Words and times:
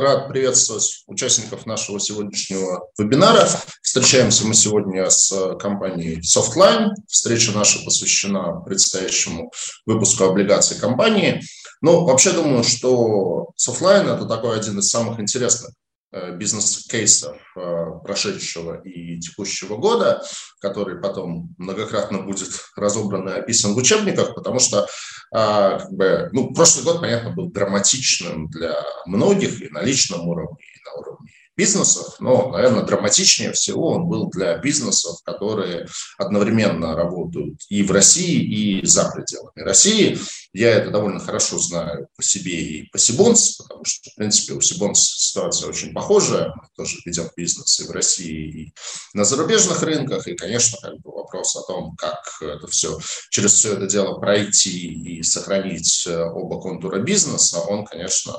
рад 0.00 0.28
приветствовать 0.28 1.04
участников 1.06 1.66
нашего 1.66 2.00
сегодняшнего 2.00 2.88
вебинара. 2.98 3.48
Встречаемся 3.82 4.46
мы 4.46 4.54
сегодня 4.54 5.08
с 5.08 5.56
компанией 5.56 6.20
Softline. 6.20 6.90
Встреча 7.08 7.52
наша 7.52 7.84
посвящена 7.84 8.60
предстоящему 8.60 9.52
выпуску 9.86 10.24
облигаций 10.24 10.78
компании. 10.78 11.42
Но 11.80 12.04
вообще 12.04 12.32
думаю, 12.32 12.64
что 12.64 13.50
Softline– 13.56 14.14
это 14.14 14.26
такой 14.26 14.58
один 14.58 14.78
из 14.78 14.88
самых 14.88 15.20
интересных 15.20 15.70
Э, 15.70 15.89
бизнес-кейсов 16.12 17.36
э, 17.56 17.84
прошедшего 18.02 18.80
и 18.82 19.18
текущего 19.20 19.76
года, 19.76 20.22
который 20.60 21.00
потом 21.00 21.54
многократно 21.58 22.22
будет 22.22 22.50
разобран 22.76 23.28
и 23.28 23.32
описан 23.32 23.74
в 23.74 23.76
учебниках, 23.76 24.34
потому 24.34 24.58
что 24.58 24.86
а, 25.32 25.78
как 25.78 25.92
бы, 25.92 26.28
ну, 26.32 26.52
прошлый 26.52 26.84
год, 26.84 27.00
понятно, 27.00 27.30
был 27.30 27.50
драматичным 27.50 28.48
для 28.50 28.74
многих 29.06 29.62
и 29.62 29.68
на 29.68 29.82
личном 29.82 30.26
уровне, 30.26 30.58
и 30.58 30.84
на 30.84 30.94
уровне 30.94 31.30
бизнесов, 31.60 32.14
но, 32.20 32.48
наверное, 32.52 32.84
драматичнее 32.84 33.52
всего 33.52 33.90
он 33.90 34.06
был 34.06 34.30
для 34.30 34.56
бизнесов, 34.56 35.20
которые 35.24 35.86
одновременно 36.16 36.96
работают 36.96 37.60
и 37.68 37.82
в 37.82 37.92
России, 37.92 38.80
и 38.80 38.86
за 38.86 39.10
пределами 39.10 39.60
России. 39.60 40.18
Я 40.54 40.70
это 40.70 40.90
довольно 40.90 41.20
хорошо 41.20 41.58
знаю 41.58 42.08
по 42.16 42.22
себе 42.22 42.58
и 42.62 42.88
по 42.90 42.96
Сибонс, 42.96 43.58
потому 43.58 43.84
что, 43.84 44.08
в 44.10 44.14
принципе, 44.14 44.54
у 44.54 44.62
Сибонс 44.62 45.00
ситуация 45.00 45.68
очень 45.68 45.92
похожая. 45.92 46.48
Мы 46.48 46.62
тоже 46.76 46.96
ведем 47.04 47.28
бизнес 47.36 47.78
и 47.80 47.86
в 47.86 47.90
России, 47.90 48.62
и 48.62 48.74
на 49.12 49.24
зарубежных 49.24 49.82
рынках. 49.82 50.28
И, 50.28 50.36
конечно, 50.36 50.78
как 50.80 50.98
бы 51.00 51.12
вопрос 51.12 51.54
о 51.56 51.62
том, 51.66 51.94
как 51.96 52.22
это 52.40 52.68
все, 52.68 52.98
через 53.28 53.52
все 53.52 53.74
это 53.74 53.86
дело 53.86 54.18
пройти 54.18 55.18
и 55.18 55.22
сохранить 55.22 56.06
э, 56.06 56.24
оба 56.24 56.58
контура 56.58 57.00
бизнеса, 57.00 57.60
он, 57.60 57.84
конечно, 57.84 58.34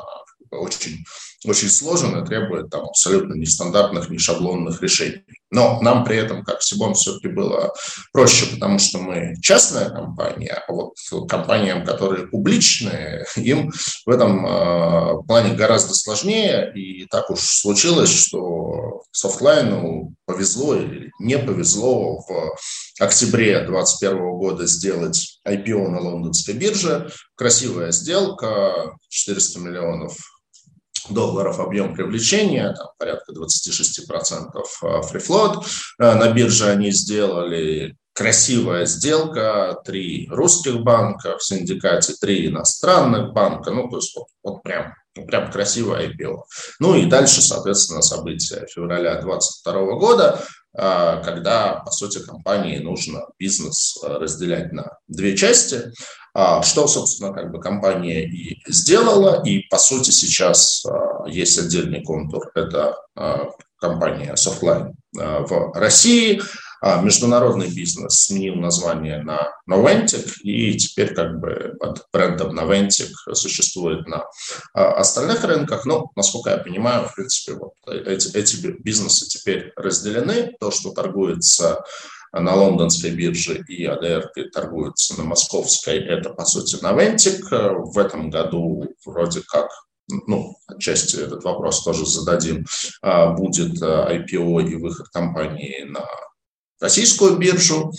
очень, 0.51 1.05
очень 1.45 1.69
сложен 1.69 2.17
и 2.17 2.25
требует 2.25 2.69
там, 2.69 2.85
абсолютно 2.85 3.33
нестандартных, 3.33 4.09
не 4.09 4.19
шаблонных 4.19 4.81
решений. 4.81 5.23
Но 5.49 5.81
нам 5.81 6.05
при 6.05 6.17
этом, 6.17 6.43
как 6.43 6.61
Сибон, 6.61 6.93
все-таки 6.93 7.27
было 7.27 7.73
проще, 8.13 8.45
потому 8.45 8.79
что 8.79 8.99
мы 8.99 9.35
частная 9.41 9.89
компания, 9.89 10.63
а 10.67 10.71
вот 10.71 10.93
компаниям, 11.27 11.83
которые 11.83 12.27
публичные, 12.27 13.25
им 13.35 13.71
в 14.05 14.09
этом 14.09 14.45
э, 14.45 15.23
плане 15.27 15.55
гораздо 15.55 15.93
сложнее. 15.93 16.71
И 16.75 17.05
так 17.07 17.29
уж 17.29 17.39
случилось, 17.39 18.13
что 18.13 19.03
софтлайну 19.11 20.13
повезло 20.25 20.75
или 20.75 21.11
не 21.19 21.37
повезло 21.37 22.19
в 22.19 22.55
октябре 22.99 23.65
2021 23.65 24.17
года 24.37 24.67
сделать 24.67 25.39
IPO 25.45 25.89
на 25.89 25.99
лондонской 25.99 26.53
бирже. 26.53 27.11
Красивая 27.35 27.91
сделка, 27.91 28.95
400 29.09 29.59
миллионов 29.59 30.17
долларов 31.09 31.59
объем 31.59 31.93
привлечения, 31.93 32.73
там 32.73 32.87
порядка 32.97 33.33
26% 33.33 35.01
фрифлот. 35.03 35.65
Э, 35.99 36.15
на 36.15 36.31
бирже 36.31 36.69
они 36.69 36.91
сделали 36.91 37.95
красивая 38.13 38.85
сделка, 38.85 39.79
три 39.85 40.27
русских 40.29 40.81
банка 40.81 41.37
в 41.37 41.43
синдикате, 41.43 42.13
три 42.19 42.47
иностранных 42.47 43.33
банка, 43.33 43.71
ну, 43.71 43.89
то 43.89 43.97
есть 43.97 44.15
вот, 44.15 44.27
вот 44.43 44.63
прям, 44.63 44.93
прям 45.27 45.51
красивое 45.51 46.09
IPO. 46.09 46.43
Ну 46.79 46.95
и 46.95 47.05
дальше, 47.05 47.41
соответственно, 47.41 48.01
события 48.01 48.65
февраля 48.67 49.21
2022 49.21 49.95
года, 49.95 50.43
э, 50.77 51.21
когда, 51.23 51.81
по 51.85 51.91
сути, 51.91 52.23
компании 52.23 52.79
нужно 52.79 53.21
бизнес 53.39 53.97
э, 54.03 54.07
разделять 54.07 54.73
на 54.73 54.97
две 55.07 55.35
части. 55.37 55.91
А, 56.33 56.61
что, 56.63 56.87
собственно, 56.87 57.33
как 57.33 57.51
бы 57.51 57.59
компания 57.59 58.25
и 58.25 58.61
сделала. 58.71 59.43
И, 59.43 59.59
по 59.69 59.77
сути, 59.77 60.11
сейчас 60.11 60.85
а, 60.85 61.27
есть 61.27 61.57
отдельный 61.59 62.03
контур. 62.03 62.49
Это 62.55 62.95
а, 63.15 63.49
компания 63.79 64.35
Softline 64.35 64.93
в 65.13 65.73
России. 65.73 66.41
Международный 67.03 67.67
бизнес 67.67 68.25
сменил 68.25 68.55
название 68.55 69.21
на 69.21 69.53
Noventic, 69.69 70.39
и 70.41 70.75
теперь 70.75 71.13
как 71.13 71.39
бы 71.39 71.75
под 71.79 72.07
брендом 72.11 72.57
Noventic 72.57 73.11
существует 73.33 74.07
на 74.07 74.25
остальных 74.73 75.43
рынках. 75.43 75.85
Но, 75.85 76.09
насколько 76.15 76.49
я 76.49 76.57
понимаю, 76.57 77.07
в 77.07 77.13
принципе, 77.13 77.53
вот 77.53 77.73
эти, 77.87 78.35
эти 78.35 78.55
бизнесы 78.81 79.27
теперь 79.27 79.73
разделены. 79.75 80.53
То, 80.59 80.71
что 80.71 80.91
торгуется 80.91 81.83
на 82.33 82.55
лондонской 82.55 83.11
бирже 83.11 83.63
и 83.67 83.85
АДР 83.85 84.31
торгуются 84.53 85.17
на 85.17 85.23
московской, 85.25 85.97
это, 85.99 86.29
по 86.31 86.45
сути, 86.45 86.81
Новентик. 86.81 87.51
В 87.51 87.97
этом 87.97 88.29
году 88.29 88.85
вроде 89.05 89.41
как 89.41 89.69
ну, 90.27 90.55
отчасти 90.67 91.17
этот 91.17 91.43
вопрос 91.43 91.83
тоже 91.83 92.05
зададим, 92.05 92.65
а, 93.01 93.31
будет 93.33 93.81
IPO 93.81 94.69
и 94.69 94.75
выход 94.75 95.07
компании 95.09 95.83
на 95.83 96.05
российскую 96.81 97.37
биржу. 97.37 97.93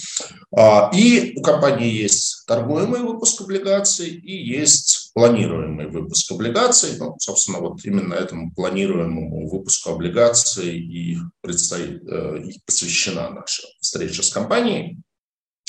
А, 0.54 0.90
и 0.92 1.32
у 1.36 1.42
компании 1.42 1.90
есть 1.90 2.44
торгуемый 2.46 3.00
выпуск 3.00 3.40
облигаций 3.40 4.08
и 4.08 4.36
есть 4.36 5.12
планируемый 5.14 5.86
выпуск 5.88 6.30
облигаций. 6.32 6.98
Ну, 6.98 7.16
собственно, 7.18 7.60
вот 7.60 7.78
именно 7.84 8.14
этому 8.14 8.52
планируемому 8.52 9.48
выпуску 9.48 9.90
облигаций 9.90 10.78
и, 10.78 11.16
предстоит, 11.40 12.02
э, 12.06 12.42
и 12.44 12.60
посвящена 12.66 13.30
наша 13.30 13.62
встреча 13.80 14.22
с 14.22 14.30
компанией. 14.30 14.98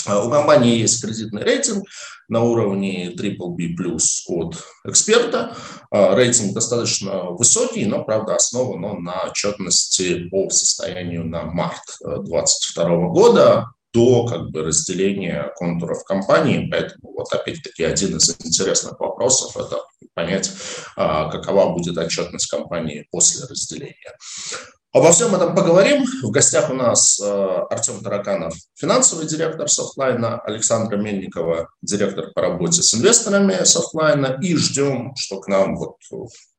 А, 0.06 0.24
у 0.24 0.30
компании 0.30 0.80
есть 0.80 1.02
кредитный 1.02 1.44
рейтинг 1.44 1.86
на 2.28 2.44
уровне 2.44 3.12
BBB+, 3.12 3.98
от 4.28 4.64
эксперта. 4.86 5.56
А, 5.92 6.16
рейтинг 6.16 6.54
достаточно 6.54 7.32
высокий, 7.32 7.86
но, 7.86 8.04
правда, 8.04 8.36
основан 8.36 8.84
он 8.84 9.04
на 9.04 9.24
отчетности 9.24 10.28
по 10.30 10.50
состоянию 10.50 11.26
на 11.26 11.44
март 11.44 11.84
2022 12.02 12.84
э, 12.84 13.10
года 13.10 13.68
до 13.94 14.26
как 14.26 14.50
бы, 14.50 14.64
разделения 14.64 15.52
контуров 15.56 16.04
компании. 16.04 16.68
Поэтому 16.70 17.14
вот 17.14 17.32
опять-таки 17.32 17.84
один 17.84 18.18
из 18.18 18.30
интересных 18.44 19.00
вопросов– 19.00 19.56
это 19.58 19.78
понять, 20.14 20.52
а, 20.96 21.30
какова 21.30 21.74
будет 21.74 21.98
отчетность 21.98 22.50
компании 22.50 23.08
после 23.12 23.46
разделения. 23.48 24.18
Обо 24.94 25.12
всем 25.12 25.34
этом 25.34 25.56
поговорим. 25.56 26.06
В 26.22 26.30
гостях 26.30 26.70
у 26.70 26.76
нас 26.76 27.20
э, 27.20 27.26
Артем 27.72 28.04
Тараканов, 28.04 28.54
финансовый 28.76 29.26
директор 29.26 29.68
Софтлайна, 29.68 30.40
Александра 30.42 30.98
Мельникова, 30.98 31.70
директор 31.82 32.32
по 32.32 32.44
работе 32.44 32.84
с 32.84 32.94
инвесторами 32.94 33.64
Софтлайна. 33.64 34.38
И 34.40 34.56
ждем, 34.56 35.16
что 35.16 35.40
к 35.40 35.48
нам 35.48 35.78
вот 35.78 35.96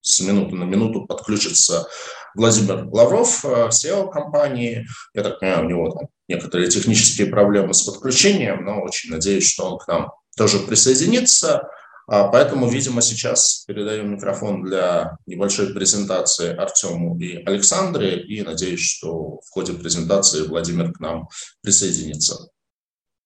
с 0.01 0.19
минуты 0.19 0.57
на 0.57 0.65
минуту 0.65 1.07
подключится 1.07 1.87
Владимир 2.35 2.89
Лавров, 2.91 3.45
э, 3.45 3.69
SEO 3.69 4.11
компании. 4.11 4.85
Я 5.15 5.23
так 5.23 5.39
понимаю, 5.39 5.67
у 5.67 5.69
него 5.69 5.91
там 5.91 6.09
некоторые 6.27 6.69
технические 6.69 7.29
проблемы 7.29 7.73
с 7.73 7.83
подключением, 7.83 8.65
но 8.65 8.83
очень 8.83 9.13
надеюсь, 9.13 9.49
что 9.49 9.71
он 9.71 9.79
к 9.79 9.87
нам 9.87 10.11
тоже 10.37 10.59
присоединится. 10.59 11.69
А, 12.07 12.29
поэтому, 12.29 12.69
видимо, 12.69 13.01
сейчас 13.01 13.65
передаю 13.67 14.05
микрофон 14.05 14.63
для 14.63 15.17
небольшой 15.27 15.73
презентации 15.73 16.55
Артему 16.55 17.19
и 17.19 17.43
Александре, 17.45 18.21
и 18.21 18.43
надеюсь, 18.43 18.81
что 18.81 19.41
в 19.41 19.51
ходе 19.51 19.73
презентации 19.73 20.47
Владимир 20.47 20.93
к 20.93 21.01
нам 21.01 21.29
присоединится. 21.63 22.51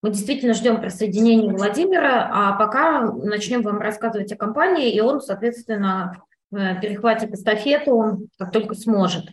Мы 0.01 0.11
действительно 0.11 0.55
ждем 0.55 0.81
присоединения 0.81 1.53
Владимира, 1.53 2.31
а 2.33 2.53
пока 2.53 3.03
начнем 3.13 3.63
вам 3.63 3.81
рассказывать 3.81 4.33
о 4.33 4.37
компании, 4.37 4.93
и 4.93 5.01
он, 5.01 5.21
соответственно, 5.21 6.23
э, 6.53 6.81
перехватит 6.81 7.33
эстафету, 7.33 8.29
как 8.39 8.53
только 8.53 8.77
сможет. 8.77 9.25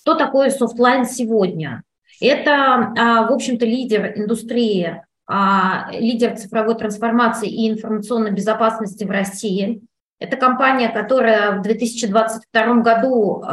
Что 0.00 0.14
такое 0.14 0.50
Softline 0.50 1.06
сегодня? 1.06 1.84
Это, 2.20 2.92
а, 2.96 3.28
в 3.28 3.32
общем-то, 3.32 3.64
лидер 3.64 4.12
индустрии 4.16 5.02
лидер 5.92 6.36
цифровой 6.36 6.74
трансформации 6.74 7.48
и 7.48 7.70
информационной 7.70 8.30
безопасности 8.30 9.04
в 9.04 9.10
России. 9.10 9.82
Это 10.18 10.36
компания, 10.36 10.88
которая 10.88 11.58
в 11.58 11.62
2022 11.62 12.74
году 12.76 13.44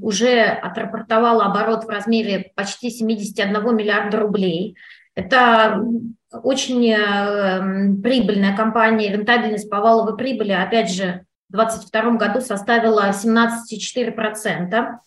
уже 0.00 0.42
отрапортовала 0.42 1.46
оборот 1.46 1.84
в 1.84 1.88
размере 1.88 2.52
почти 2.54 2.90
71 2.90 3.76
миллиарда 3.76 4.20
рублей. 4.20 4.76
Это 5.14 5.82
очень 6.30 6.90
э, 6.92 8.00
прибыльная 8.02 8.56
компания, 8.56 9.12
рентабельность 9.12 9.68
по 9.68 9.80
валовой 9.80 10.16
прибыли, 10.16 10.52
опять 10.52 10.92
же, 10.92 11.24
в 11.48 11.54
2022 11.54 12.10
году 12.12 12.40
составила 12.40 13.10
17,4%. 13.10 14.98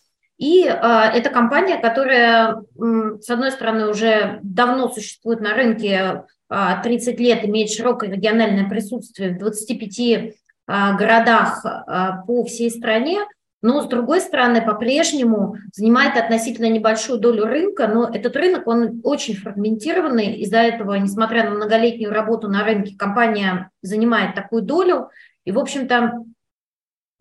И 0.42 0.64
э, 0.64 0.70
это 0.72 1.30
компания, 1.30 1.78
которая, 1.78 2.56
с 2.76 3.30
одной 3.30 3.52
стороны, 3.52 3.86
уже 3.86 4.40
давно 4.42 4.88
существует 4.88 5.40
на 5.40 5.54
рынке, 5.54 6.24
э, 6.50 6.64
30 6.82 7.20
лет, 7.20 7.44
имеет 7.44 7.70
широкое 7.70 8.10
региональное 8.10 8.68
присутствие 8.68 9.30
в 9.30 9.38
25 9.38 10.00
э, 10.00 10.32
городах 10.66 11.64
э, 11.64 12.26
по 12.26 12.44
всей 12.44 12.72
стране, 12.72 13.20
но, 13.62 13.82
с 13.82 13.86
другой 13.86 14.20
стороны, 14.20 14.60
по-прежнему 14.60 15.58
занимает 15.72 16.16
относительно 16.16 16.68
небольшую 16.68 17.20
долю 17.20 17.44
рынка, 17.44 17.86
но 17.86 18.10
этот 18.12 18.34
рынок, 18.34 18.66
он 18.66 19.00
очень 19.04 19.36
фрагментированный, 19.36 20.38
из-за 20.38 20.58
этого, 20.58 20.94
несмотря 20.94 21.44
на 21.44 21.50
многолетнюю 21.50 22.12
работу 22.12 22.48
на 22.48 22.64
рынке, 22.64 22.96
компания 22.98 23.70
занимает 23.80 24.34
такую 24.34 24.62
долю, 24.62 25.10
и, 25.44 25.52
в 25.52 25.58
общем-то, 25.60 26.24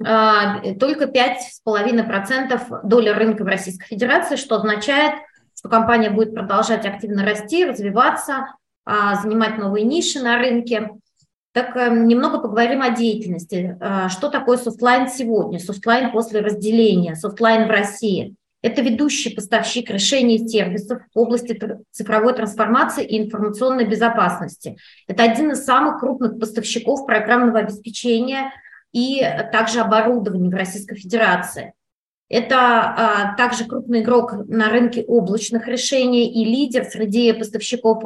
только 0.04 1.06
5,5% 1.06 2.80
доли 2.84 3.10
рынка 3.10 3.44
в 3.44 3.48
Российской 3.48 3.88
Федерации, 3.88 4.36
что 4.36 4.56
означает, 4.56 5.14
что 5.58 5.70
компания 5.70 6.10
будет 6.10 6.34
продолжать 6.34 6.86
активно 6.86 7.24
расти, 7.24 7.66
развиваться, 7.66 8.48
занимать 8.86 9.58
новые 9.58 9.86
ниши 9.86 10.20
на 10.20 10.38
рынке. 10.38 10.90
Так 11.54 11.76
эм, 11.76 12.08
немного 12.08 12.40
поговорим 12.40 12.82
о 12.82 12.92
деятельности. 12.92 13.78
Э, 13.80 14.08
что 14.10 14.30
такое 14.30 14.58
Softline 14.58 15.10
сегодня, 15.10 15.60
Softline 15.60 16.12
после 16.12 16.40
разделения, 16.40 17.16
Softline 17.16 17.68
в 17.68 17.72
России? 17.72 18.36
Это 18.62 18.82
ведущий 18.82 19.34
поставщик 19.36 19.90
решений 19.90 20.36
и 20.36 20.48
сервисов 20.48 21.02
в 21.14 21.20
области 21.20 21.60
цифровой 21.92 22.34
трансформации 22.36 23.04
и 23.04 23.22
информационной 23.26 23.86
безопасности. 23.86 24.78
Это 25.08 25.24
один 25.24 25.52
из 25.52 25.66
самых 25.66 26.00
крупных 26.00 26.40
поставщиков 26.40 27.06
программного 27.08 27.60
обеспечения 27.60 28.54
и 28.92 29.22
также 29.52 29.80
оборудования 29.80 30.50
в 30.50 30.58
Российской 30.58 30.96
Федерации. 30.96 31.74
Это 32.30 32.58
а, 32.58 33.36
также 33.36 33.66
крупный 33.66 34.02
игрок 34.02 34.34
на 34.48 34.70
рынке 34.70 35.04
облачных 35.04 35.68
решений 35.68 36.32
и 36.32 36.46
лидер 36.46 36.86
среди 36.86 37.34
поставщиков 37.34 38.04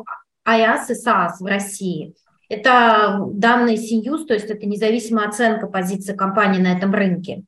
IaaS 0.47 0.85
и 0.89 0.93
SaaS 0.93 1.33
в 1.39 1.45
России– 1.45 2.13
это 2.49 3.25
данные 3.31 3.77
Синьюз, 3.77 4.25
то 4.25 4.33
есть 4.33 4.49
это 4.49 4.65
независимая 4.65 5.27
оценка 5.27 5.67
позиции 5.67 6.13
компании 6.13 6.61
на 6.61 6.77
этом 6.77 6.93
рынке. 6.93 7.43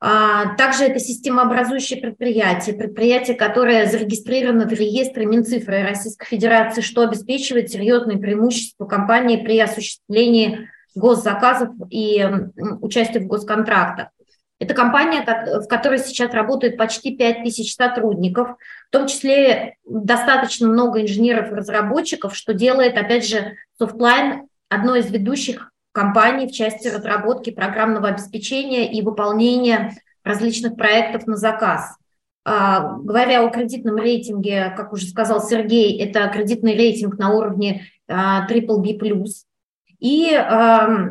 А, 0.00 0.54
также 0.56 0.84
это 0.84 1.00
системообразующее 1.00 2.00
предприятие, 2.00 2.76
предприятие, 2.76 3.36
которое 3.36 3.86
зарегистрировано 3.86 4.68
в 4.68 4.72
реестре 4.72 5.26
Минцифры 5.26 5.82
Российской 5.82 6.26
Федерации, 6.26 6.82
что 6.82 7.02
обеспечивает 7.02 7.70
серьезные 7.70 8.18
преимущества 8.18 8.86
компании 8.86 9.42
при 9.42 9.58
осуществлении 9.58 10.68
госзаказов 10.98 11.70
и 11.90 12.26
участии 12.80 13.18
в 13.18 13.26
госконтрактах. 13.26 14.08
Это 14.60 14.74
компания, 14.74 15.24
в 15.60 15.68
которой 15.68 15.98
сейчас 15.98 16.32
работает 16.32 16.76
почти 16.76 17.16
5 17.16 17.44
тысяч 17.44 17.76
сотрудников, 17.76 18.56
в 18.88 18.90
том 18.90 19.06
числе 19.06 19.76
достаточно 19.88 20.66
много 20.66 21.00
инженеров 21.00 21.52
и 21.52 21.54
разработчиков, 21.54 22.34
что 22.34 22.54
делает, 22.54 22.98
опять 22.98 23.26
же, 23.26 23.54
Softline 23.80 24.48
одной 24.68 25.00
из 25.00 25.10
ведущих 25.10 25.70
компаний 25.92 26.48
в 26.48 26.52
части 26.52 26.88
разработки 26.88 27.50
программного 27.50 28.08
обеспечения 28.08 28.92
и 28.92 29.00
выполнения 29.00 29.96
различных 30.24 30.76
проектов 30.76 31.26
на 31.26 31.36
заказ. 31.36 31.96
А, 32.44 32.96
говоря 32.98 33.44
о 33.44 33.50
кредитном 33.50 33.96
рейтинге, 33.96 34.72
как 34.76 34.92
уже 34.92 35.06
сказал 35.06 35.40
Сергей, 35.40 36.00
это 36.02 36.28
кредитный 36.28 36.74
рейтинг 36.74 37.18
на 37.18 37.30
уровне 37.30 37.86
triple 38.10 38.78
B+. 38.78 39.24
И 40.00 40.34
а, 40.34 41.08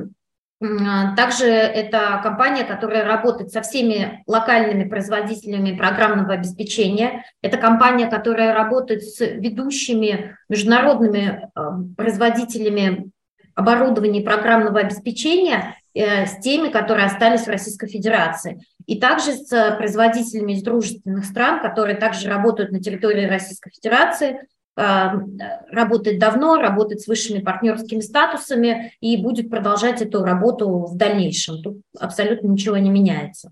также 1.16 1.46
это 1.46 2.20
компания, 2.24 2.64
которая 2.64 3.06
работает 3.06 3.52
со 3.52 3.62
всеми 3.62 4.24
локальными 4.26 4.90
производителями 4.90 5.76
программного 5.78 6.34
обеспечения. 6.34 7.26
Это 7.44 7.58
компания, 7.58 8.08
которая 8.08 8.54
работает 8.54 9.04
с 9.04 9.20
ведущими 9.20 10.36
международными 10.50 11.50
а, 11.54 11.78
производителями 11.96 13.12
оборудования 13.54 14.22
программного 14.22 14.80
обеспечения, 14.80 15.76
э, 15.96 16.28
с 16.28 16.38
теми, 16.42 16.70
которые 16.70 17.08
остались 17.08 17.46
в 17.46 17.50
Российской 17.50 17.88
Федерации. 17.88 18.62
И 18.86 19.00
также 19.00 19.32
с 19.34 19.76
производителями 19.78 20.54
из 20.54 20.62
дружественных 20.62 21.26
стран, 21.26 21.60
которые 21.60 21.98
также 21.98 22.30
работают 22.30 22.72
на 22.72 22.80
территории 22.80 23.26
Российской 23.26 23.72
Федерации, 23.72 24.42
Эм, 24.80 25.40
работает 25.72 26.20
давно, 26.20 26.58
работает 26.58 27.02
с 27.02 27.08
высшими 27.08 27.40
партнерскими 27.40 28.00
статусами 28.00 28.94
и 29.00 29.18
будет 29.18 29.50
продолжать 29.50 30.04
эту 30.04 30.24
работу 30.24 30.86
в 30.86 30.96
дальнейшем. 30.96 31.64
Тут 31.64 31.82
абсолютно 32.00 32.48
ничего 32.48 32.78
не 32.78 32.92
меняется. 32.92 33.52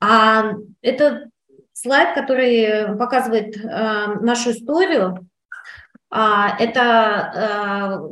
А 0.00 0.54
это 0.80 1.28
слайд, 1.72 2.16
который 2.16 2.96
показывает 2.98 3.56
э, 3.56 4.18
нашу 4.20 4.50
историю. 4.50 5.28
А, 6.10 6.56
это 6.58 8.02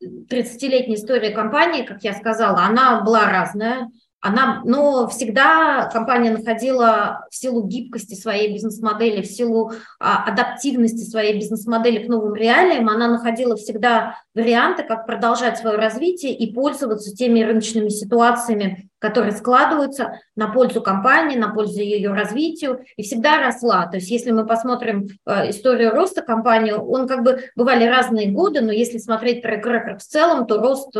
30-летняя 0.00 0.96
э, 0.96 0.98
история 0.98 1.32
компании, 1.32 1.84
как 1.84 2.02
я 2.02 2.14
сказала, 2.14 2.62
она 2.62 3.02
была 3.02 3.28
разная. 3.28 3.90
Она, 4.24 4.62
но 4.64 5.08
всегда 5.08 5.90
компания 5.92 6.30
находила 6.30 7.26
в 7.28 7.34
силу 7.34 7.66
гибкости 7.66 8.14
своей 8.14 8.52
бизнес-модели, 8.52 9.20
в 9.20 9.26
силу 9.26 9.72
а, 9.98 10.22
адаптивности 10.24 11.02
своей 11.02 11.34
бизнес-модели 11.34 12.06
к 12.06 12.08
новым 12.08 12.36
реалиям, 12.36 12.88
она 12.88 13.08
находила 13.08 13.56
всегда 13.56 14.20
варианты, 14.32 14.84
как 14.84 15.06
продолжать 15.06 15.58
свое 15.58 15.76
развитие 15.76 16.36
и 16.36 16.52
пользоваться 16.52 17.12
теми 17.16 17.42
рыночными 17.42 17.88
ситуациями, 17.88 18.88
которые 19.02 19.32
складываются 19.32 20.20
на 20.36 20.46
пользу 20.46 20.80
компании, 20.80 21.36
на 21.36 21.52
пользу 21.52 21.80
ее 21.80 22.12
развитию, 22.12 22.84
и 22.96 23.02
всегда 23.02 23.40
росла. 23.44 23.86
То 23.86 23.96
есть 23.96 24.08
если 24.08 24.30
мы 24.30 24.46
посмотрим 24.46 25.08
э, 25.26 25.50
историю 25.50 25.90
роста 25.90 26.22
компании, 26.22 26.70
он 26.70 27.08
как 27.08 27.24
бы 27.24 27.42
бывали 27.56 27.84
разные 27.84 28.30
годы, 28.30 28.60
но 28.60 28.70
если 28.70 28.98
смотреть 28.98 29.42
трек 29.42 29.66
рекорд 29.66 30.02
в 30.02 30.06
целом, 30.06 30.46
то 30.46 30.58
рост 30.58 30.96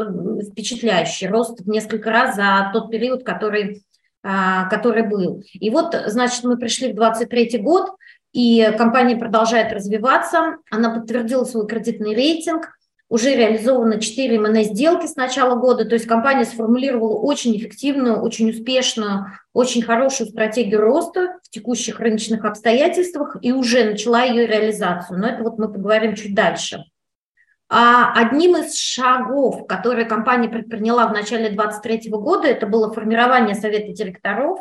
впечатляющий, 0.51 1.29
рост 1.29 1.61
в 1.61 1.69
несколько 1.69 2.11
раз 2.11 2.35
за 2.35 2.71
тот 2.73 2.91
период, 2.91 3.23
который, 3.23 3.85
э, 4.25 4.29
который 4.69 5.07
был. 5.07 5.45
И 5.53 5.71
вот, 5.71 5.95
значит, 6.07 6.43
мы 6.43 6.57
пришли 6.57 6.93
в 6.93 6.97
23 6.97 7.59
год, 7.59 7.93
и 8.33 8.69
компания 8.77 9.15
продолжает 9.17 9.73
развиваться, 9.73 10.57
она 10.73 10.93
подтвердила 10.93 11.45
свой 11.45 11.69
кредитный 11.69 12.17
рейтинг– 12.17 12.77
уже 13.13 13.37
реализовано 13.37 14.01
4 14.01 14.41
МНС-сделки 14.41 15.07
с 15.07 15.17
начала 15.17 15.55
года, 15.55 15.85
то 15.85 15.95
есть 15.95 16.07
компания 16.07 16.47
сформулировала 16.47 17.19
очень 17.19 17.55
эффективную, 17.55 18.23
очень 18.23 18.49
успешную, 18.49 19.27
очень 19.53 19.83
хорошую 19.83 20.31
стратегию 20.31 20.81
роста 20.81 21.39
в 21.43 21.51
текущих 21.51 22.01
рыночных 22.01 22.47
обстоятельствах 22.47 23.37
и 23.43 23.53
уже 23.53 23.85
начала 23.85 24.23
ее 24.23 24.47
реализацию. 24.47 25.19
Но 25.19 25.29
это 25.29 25.43
вот 25.43 25.59
мы 25.59 25.71
поговорим 25.71 26.15
чуть 26.15 26.35
дальше. 26.35 26.85
А 27.69 28.15
одним 28.15 28.57
из 28.57 28.79
шагов, 28.79 29.67
которые 29.67 30.07
компания 30.07 30.49
предприняла 30.49 31.07
в 31.07 31.13
начале 31.13 31.51
2023 31.51 32.11
года, 32.13 32.49
это 32.49 32.67
было 32.67 32.95
формирование 32.95 33.55
совета 33.55 33.93
директоров, 33.93 34.61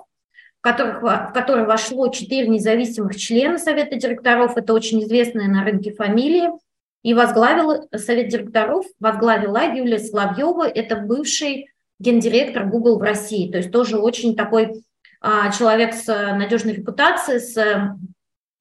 в, 0.60 0.62
которых, 0.62 1.02
в 1.02 1.32
который 1.34 1.64
вошло 1.66 2.10
четыре 2.10 2.50
независимых 2.50 3.16
члена 3.16 3.58
совета 3.58 3.96
директоров. 3.96 4.58
Это 4.58 4.74
очень 4.74 5.02
известные 5.06 5.48
на 5.48 5.64
рынке 5.64 5.94
фамилии– 5.94 6.50
и 7.04 7.14
возглавил 7.14 7.88
совет 7.96 8.30
директоров, 8.30 8.86
возглавила 9.00 9.74
Юлия 9.74 10.00
Соловьева, 10.00 10.68
это 10.68 10.96
бывший 10.96 11.70
гендиректор 12.00 12.66
Google 12.66 12.98
в 12.98 13.02
России, 13.02 13.52
то 13.52 13.58
есть 13.58 13.72
тоже 13.72 13.98
очень 13.98 14.36
такой 14.36 14.84
а, 15.20 15.52
человек 15.52 15.94
с 15.94 16.08
надежной 16.08 16.74
репутацией, 16.74 17.40
с 17.40 17.98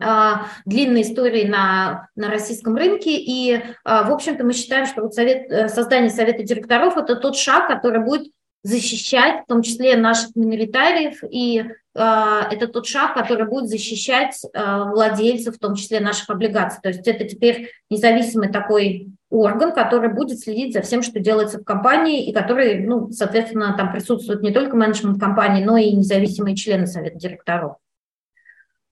а, 0.03 0.47
длинной 0.65 1.03
историей 1.03 1.49
на, 1.49 2.09
на 2.17 2.31
российском 2.31 2.77
рынке. 2.77 3.17
И, 3.17 3.63
а, 3.85 4.05
в 4.05 4.13
общем-то, 4.13 4.45
мы 4.45 4.53
считаем, 4.55 4.87
что 4.87 5.03
вот 5.03 5.15
совет, 5.15 5.51
э, 5.51 5.69
создание 5.69 6.11
совета 6.11 6.43
директоров– 6.43 6.97
это 6.97 7.17
тот 7.17 7.37
шаг, 7.37 7.69
который 7.69 8.03
будет 8.03 8.33
защищать 8.63 9.45
в 9.45 9.47
том 9.47 9.63
числе 9.63 9.97
наших 9.97 10.37
миноритариев 10.37 11.23
и 11.29 11.65
а, 11.97 12.47
это 12.51 12.69
тот 12.69 12.87
шаг, 12.87 13.15
который 13.15 13.47
будет 13.47 13.69
защищать 13.69 14.37
а, 14.55 14.85
владельцев, 14.85 15.57
в 15.57 15.59
том 15.59 15.75
числе 15.75 16.01
наших 16.01 16.31
облигаций. 16.31 16.81
То 16.83 16.91
есть 16.91 17.07
это 17.09 17.25
теперь 17.25 17.71
независимый 17.89 18.51
такой 18.51 19.09
орган, 19.31 19.73
который 19.73 20.13
будет 20.13 20.41
следить 20.41 20.75
за 20.75 20.83
всем, 20.83 21.03
что 21.03 21.21
делается 21.21 21.59
в 21.59 21.65
компании, 21.65 22.29
и 22.29 22.33
который, 22.33 22.87
ну, 22.87 23.11
соответственно, 23.11 23.75
там 23.77 23.93
присутствует 23.93 24.43
не 24.43 24.53
только 24.53 24.77
менеджмент 24.77 25.19
компании, 25.19 25.65
но 25.65 25.77
и 25.77 25.93
независимые 25.93 26.55
члены 26.55 26.87
совета 26.87 27.17
директоров. 27.17 27.77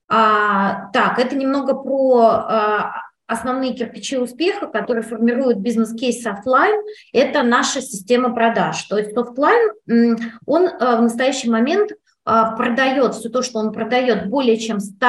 А, 0.09 0.89
так, 0.91 1.19
это 1.19 1.35
немного 1.35 1.75
про 1.75 2.19
а, 2.21 2.93
основные 3.29 3.73
кирпичи 3.73 4.17
успеха, 4.17 4.67
которые 4.67 5.03
формируют 5.03 5.59
бизнес-кейс 5.59 6.25
офлайн, 6.25 6.81
это 7.13 7.43
наша 7.43 7.81
система 7.81 8.33
продаж. 8.33 8.83
То 8.83 8.97
есть 8.97 9.15
офлайн, 9.15 10.17
он 10.45 10.67
в 10.67 11.01
настоящий 11.01 11.49
момент– 11.49 11.91
а, 12.31 12.55
продает 12.55 13.15
все 13.15 13.29
то, 13.29 13.41
что 13.41 13.57
он 13.57 13.71
продает 13.71 14.29
более 14.29 14.57
чем 14.57 14.79
100 14.79 15.07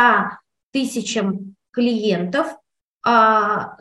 тысячам 0.73 1.55
клиентов, 1.71 2.57
а, 3.05 3.77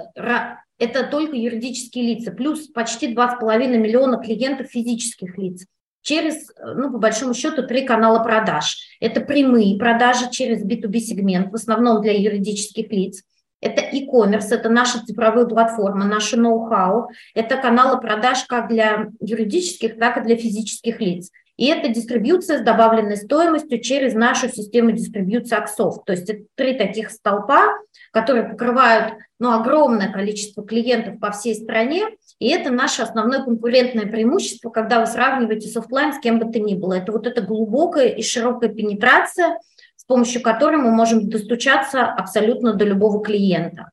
это 0.77 1.03
только 1.08 1.38
юридические 1.38 2.15
лица, 2.15 2.31
плюс 2.31 2.67
почти 2.67 3.15
2,5 3.15 3.77
миллиона 3.77 4.17
клиентов 4.17 4.67
физических 4.67 5.38
лиц 5.38 5.65
через, 6.01 6.51
ну, 6.58 6.91
по 6.91 6.98
большому 6.98 7.34
счету, 7.34 7.65
три 7.65 7.86
канала 7.86 8.24
продаж. 8.24 8.77
Это 9.00 9.22
прямые 9.22 9.77
продажи 9.77 10.29
через 10.31 10.65
B2B 10.65 11.00
сегмент, 11.00 11.51
в 11.51 11.55
основном 11.55 12.01
для 12.01 12.13
юридических 12.13 12.91
лиц. 12.91 13.24
Это 13.61 13.81
e-commerce, 13.81 14.47
это 14.51 14.69
наша 14.69 15.05
цифровая 15.05 15.45
платформа, 15.45 16.05
наше 16.05 16.37
ноу-хау. 16.37 17.09
Это 17.33 17.57
каналы 17.57 17.99
продаж 17.99 18.45
как 18.47 18.69
для 18.69 19.09
юридических, 19.19 19.97
так 19.99 20.17
и 20.17 20.21
для 20.21 20.37
физических 20.37 21.01
лиц. 21.01 21.29
И 21.59 21.67
это 21.67 21.89
дистрибьюция 21.89 22.59
с 22.59 22.61
добавленной 22.61 23.17
стоимостью 23.17 23.81
через 23.81 24.13
нашу 24.13 24.47
систему 24.47 24.93
дистрибьюции 24.93 25.57
Аксов. 25.57 26.05
То 26.05 26.13
есть 26.13 26.29
это 26.29 26.43
три 26.55 26.77
таких 26.77 27.11
столпа, 27.11 27.73
которые 28.13 28.45
покрывают 28.45 29.15
ну, 29.39 29.51
огромное 29.51 30.09
количество 30.09 30.65
клиентов 30.65 31.19
по 31.19 31.31
всей 31.31 31.55
стране. 31.55 32.05
И 32.39 32.47
это 32.47 32.71
наше 32.71 33.01
основное 33.01 33.43
конкурентное 33.43 34.05
преимущество, 34.05 34.69
когда 34.69 35.01
вы 35.01 35.05
сравниваете 35.05 35.67
с 35.67 35.75
офлайн 35.75 36.13
с 36.13 36.19
кем 36.19 36.39
бы 36.39 36.49
то 36.49 36.59
ни 36.59 36.75
было. 36.75 36.93
Это 36.93 37.11
вот 37.11 37.27
эта 37.27 37.41
глубокая 37.41 38.07
и 38.07 38.23
широкая 38.23 38.69
пенетрация, 38.69 39.59
помощью 40.09 40.41
которой 40.41 40.77
мы 40.77 40.91
можем 40.91 41.29
достучаться 41.29 42.03
абсолютно 42.03 42.73
до 42.73 42.83
любого 42.83 43.23
клиента. 43.23 43.91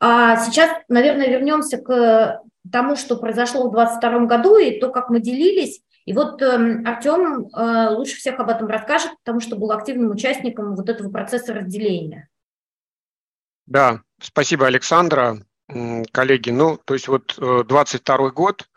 А 0.00 0.36
сейчас, 0.36 0.70
наверное, 0.88 1.28
вернемся 1.28 1.78
к 1.78 2.40
тому, 2.70 2.96
что 2.96 3.16
произошло 3.16 3.68
в 3.68 3.72
2022 3.72 4.26
году 4.26 4.56
и 4.56 4.78
то, 4.78 4.90
как 4.90 5.10
мы 5.10 5.20
делились. 5.20 5.82
И 6.04 6.12
вот 6.12 6.40
э, 6.42 6.82
Артем 6.84 7.48
э, 7.48 7.88
лучше 7.90 8.16
всех 8.16 8.38
об 8.40 8.48
этом 8.48 8.68
расскажет, 8.68 9.12
потому 9.24 9.40
что 9.40 9.56
был 9.56 9.70
активным 9.72 10.10
участником 10.10 10.74
вот 10.74 10.88
этого 10.88 11.10
процесса 11.10 11.52
разделения. 11.52 12.28
Да, 13.66 14.02
спасибо, 14.20 14.66
Александра. 14.66 15.38
Коллеги, 16.12 16.50
ну, 16.50 16.78
то 16.84 16.94
есть 16.94 17.08
вот 17.08 17.36
22 17.38 18.16
э, 18.16 18.30
год 18.30 18.68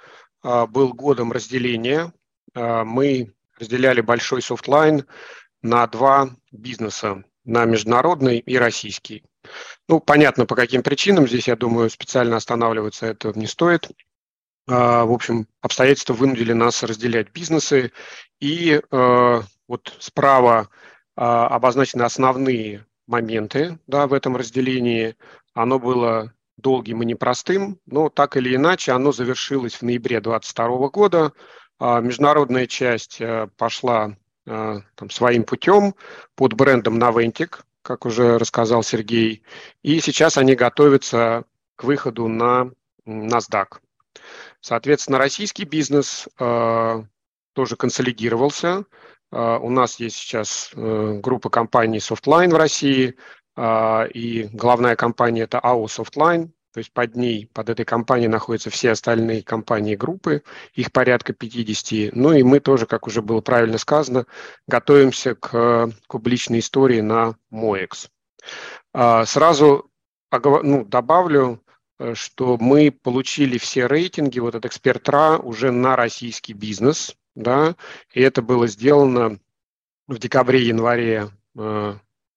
э, 0.44 0.66
был 0.68 0.94
годом 0.94 1.32
разделения. 1.32 2.14
Э, 2.54 2.84
мы 2.84 3.34
разделяли 3.60 4.02
большой 4.02 4.42
Softline 4.42 5.06
на 5.66 5.88
два 5.88 6.30
бизнеса, 6.52 7.24
на 7.44 7.66
международный 7.66 8.38
и 8.38 8.58
российский. 8.58 9.24
Ну, 9.88 10.00
понятно, 10.00 10.46
по 10.46 10.56
каким 10.56 10.84
причинам. 10.84 11.28
Здесь, 11.28 11.48
я 11.48 11.56
думаю, 11.56 11.90
специально 11.90 12.38
останавливаться 12.38 13.08
это 13.08 13.32
не 13.38 13.48
стоит. 13.48 13.90
В 14.68 15.12
общем, 15.14 15.48
обстоятельства 15.62 16.14
вынудили 16.14 16.54
нас 16.54 16.82
разделять 16.82 17.32
бизнесы. 17.32 17.92
И 18.40 18.82
вот 18.92 19.96
справа 20.00 20.70
обозначены 21.16 22.02
основные 22.04 22.86
моменты 23.08 23.80
да, 23.88 24.08
в 24.08 24.14
этом 24.14 24.36
разделении. 24.36 25.16
Оно 25.54 25.80
было 25.80 26.34
долгим 26.58 27.04
и 27.04 27.06
непростым, 27.06 27.80
но 27.86 28.10
так 28.10 28.38
или 28.38 28.56
иначе 28.56 28.92
оно 28.92 29.12
завершилось 29.12 29.76
в 29.76 29.82
ноябре 29.82 30.22
2022 30.22 30.90
года. 30.90 31.34
А, 31.78 32.00
международная 32.00 32.68
часть 32.68 33.20
э, 33.20 33.50
пошла 33.58 34.10
э, 34.10 34.16
там, 34.46 35.10
своим 35.10 35.44
путем 35.44 35.96
под 36.36 36.54
брендом 36.54 36.98
Naventic, 37.02 37.62
как 37.82 38.06
уже 38.06 38.38
рассказал 38.38 38.84
Сергей, 38.84 39.44
и 39.84 40.00
сейчас 40.00 40.38
они 40.38 40.56
готовятся 40.56 41.46
к 41.76 41.84
выходу 41.84 42.28
на 42.28 42.72
NASDAQ. 43.06 43.78
Соответственно, 44.62 45.20
российский 45.20 45.66
бизнес 45.66 46.28
э, 46.40 47.04
тоже 47.54 47.76
консолидировался. 47.76 48.86
Э, 49.32 49.58
у 49.62 49.70
нас 49.70 50.00
есть 50.00 50.16
сейчас 50.16 50.72
э, 50.74 51.20
группа 51.22 51.50
компаний 51.50 52.00
Softline 52.00 52.50
в 52.50 52.58
России, 52.58 53.16
а, 53.58 54.06
и 54.14 54.50
главная 54.52 54.96
компания 54.96 55.44
это 55.44 55.60
AO 55.60 55.86
Softline, 55.86 56.50
то 56.76 56.80
есть 56.80 56.92
под 56.92 57.16
ней, 57.16 57.50
под 57.54 57.70
этой 57.70 57.86
компанией 57.86 58.28
находятся 58.28 58.70
все 58.70 58.92
остальные 58.92 59.44
компании 59.44 59.96
группы, 59.96 60.44
их 60.74 60.92
порядка 60.92 61.32
50. 61.32 62.14
Ну 62.14 62.34
и 62.34 62.44
мы 62.44 62.60
тоже, 62.60 62.86
как 62.86 63.08
уже 63.08 63.22
было 63.22 63.40
правильно 63.40 63.78
сказано, 63.78 64.26
готовимся 64.68 65.36
к, 65.36 65.90
публичной 66.10 66.60
истории 66.60 67.00
на 67.00 67.38
MOEX. 67.50 68.10
А, 68.94 69.26
сразу 69.26 69.90
ну, 70.34 70.84
добавлю, 70.84 71.64
э, 71.98 72.14
что 72.14 72.58
мы 72.58 72.92
получили 72.92 73.58
все 73.58 73.88
рейтинги 73.88 74.40
вот 74.40 74.56
от 74.56 74.66
экспертра 74.66 75.38
уже 75.38 75.72
на 75.72 75.96
российский 75.96 76.52
бизнес, 76.52 77.16
да, 77.36 77.78
и 78.12 78.22
это 78.22 78.42
было 78.42 78.68
сделано 78.68 79.40
в 80.10 80.18
декабре-январе 80.18 81.30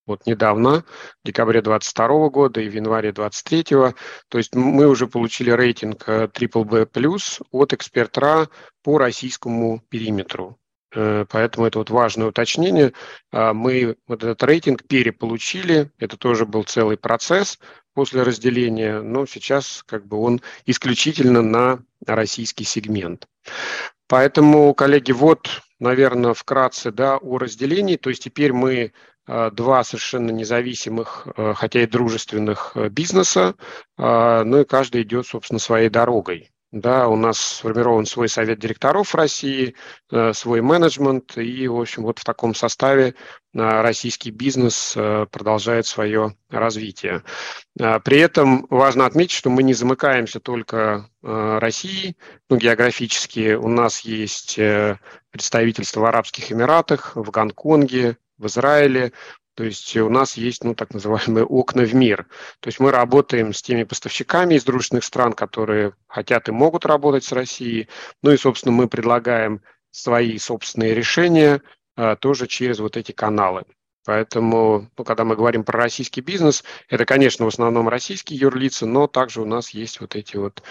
вот 0.09 0.27
недавно, 0.27 0.85
в 1.23 1.27
декабре 1.27 1.62
22 1.62 2.29
года 2.31 2.61
и 2.61 2.69
в 2.69 2.75
январе 2.75 3.12
23 3.12 3.65
То 3.65 3.95
есть 4.35 4.55
мы 4.55 4.88
уже 4.88 5.07
получили 5.07 5.50
рейтинг 5.50 6.09
BBB+, 6.09 6.88
э, 6.93 7.45
от 7.53 7.73
экспертра 7.73 8.49
по 8.83 8.99
российскому 8.99 9.83
периметру. 9.88 10.59
Э, 10.95 11.27
поэтому 11.29 11.67
это 11.67 11.79
вот 11.79 11.91
важное 11.91 12.29
уточнение. 12.29 12.93
А 13.31 13.53
мы 13.53 13.97
вот 14.07 14.23
этот 14.23 14.43
рейтинг 14.43 14.85
переполучили. 14.85 15.91
Это 15.99 16.17
тоже 16.17 16.47
был 16.47 16.65
целый 16.65 16.97
процесс 16.97 17.59
после 17.95 18.23
разделения, 18.23 19.00
но 19.00 19.27
сейчас 19.27 19.83
как 19.87 20.07
бы 20.07 20.19
он 20.19 20.41
исключительно 20.67 21.43
на 21.43 21.81
российский 22.07 22.65
сегмент. 22.65 23.27
Поэтому, 24.09 24.73
коллеги, 24.75 25.12
вот, 25.12 25.61
наверное, 25.79 26.33
вкратце 26.33 26.91
да, 26.91 27.19
о 27.19 27.38
разделении. 27.38 27.97
То 27.97 28.09
есть 28.11 28.25
теперь 28.25 28.53
мы 28.53 28.93
два 29.29 29.85
совершенно 29.85 30.31
независимых, 30.31 31.29
э, 31.37 31.53
хотя 31.55 31.83
и 31.83 31.87
дружественных 31.87 32.73
э, 32.75 32.89
бизнеса, 32.89 33.55
ну 33.99 34.61
и 34.61 34.65
каждый 34.65 35.03
идет, 35.03 35.27
собственно, 35.27 35.59
своей 35.59 35.91
дорогой. 35.91 36.51
Да, 36.71 37.09
у 37.09 37.17
нас 37.17 37.39
сформирован 37.39 38.07
свой 38.07 38.29
совет 38.29 38.59
директоров 38.59 39.15
России, 39.15 39.75
свой 40.33 40.61
менеджмент, 40.61 41.37
и, 41.39 41.67
в 41.67 41.81
общем, 41.81 42.03
вот 42.03 42.19
в 42.19 42.25
таком 42.25 42.55
составе 42.55 43.15
российский 43.55 44.31
бизнес 44.31 44.93
продолжает 44.93 45.87
свое 45.87 46.37
развитие. 46.51 47.25
При 47.75 48.19
этом 48.19 48.67
важно 48.71 49.07
отметить, 49.07 49.33
что 49.33 49.51
мы 49.51 49.63
не 49.63 49.75
замыкаемся 49.75 50.41
только 50.41 51.09
Россией, 51.23 52.17
ну, 52.51 52.57
географически 52.57 53.55
у 53.55 53.69
нас 53.69 54.01
есть 54.01 54.61
представительство 55.31 56.01
в 56.01 56.05
Арабских 56.05 56.53
Эмиратах, 56.53 57.17
в 57.17 57.31
Гонконге, 57.31 58.19
в 58.38 58.47
Израиле. 58.47 59.12
То 59.54 59.64
есть 59.64 59.97
у 59.97 60.09
нас 60.09 60.37
есть, 60.37 60.62
ну, 60.62 60.75
так 60.75 60.95
называемые 60.95 61.45
окна 61.45 61.83
в 61.83 61.95
мир. 61.95 62.26
То 62.61 62.68
есть 62.68 62.78
мы 62.78 62.92
работаем 62.92 63.52
с 63.52 63.61
теми 63.61 63.83
поставщиками 63.83 64.54
из 64.54 64.64
дружественных 64.64 65.04
стран, 65.04 65.33
которые 65.33 65.95
хотят 66.07 66.49
и 66.49 66.52
могут 66.52 66.87
работать 66.87 67.25
с 67.25 67.33
Россией. 67.33 67.88
Ну 68.23 68.30
и, 68.30 68.37
собственно, 68.37 68.73
мы 68.73 68.88
предлагаем 68.88 69.61
свои 69.90 70.38
собственные 70.38 70.95
решения 70.95 71.61
а, 71.97 72.14
тоже 72.14 72.47
через 72.47 72.78
вот 72.78 72.97
эти 72.97 73.11
каналы. 73.11 73.64
Поэтому, 74.09 74.88
ну, 74.97 75.04
когда 75.04 75.25
мы 75.25 75.37
говорим 75.37 75.64
про 75.64 75.80
российский 75.80 76.23
бизнес, 76.23 76.64
это, 76.88 77.04
конечно, 77.04 77.45
в 77.45 77.49
основном 77.49 77.90
российские 77.90 78.38
юрлицы, 78.38 78.87
но 78.87 79.07
также 79.07 79.42
у 79.42 79.45
нас 79.45 79.71
есть 79.71 80.00
вот 80.00 80.16
эти 80.16 80.37
вот 80.37 80.62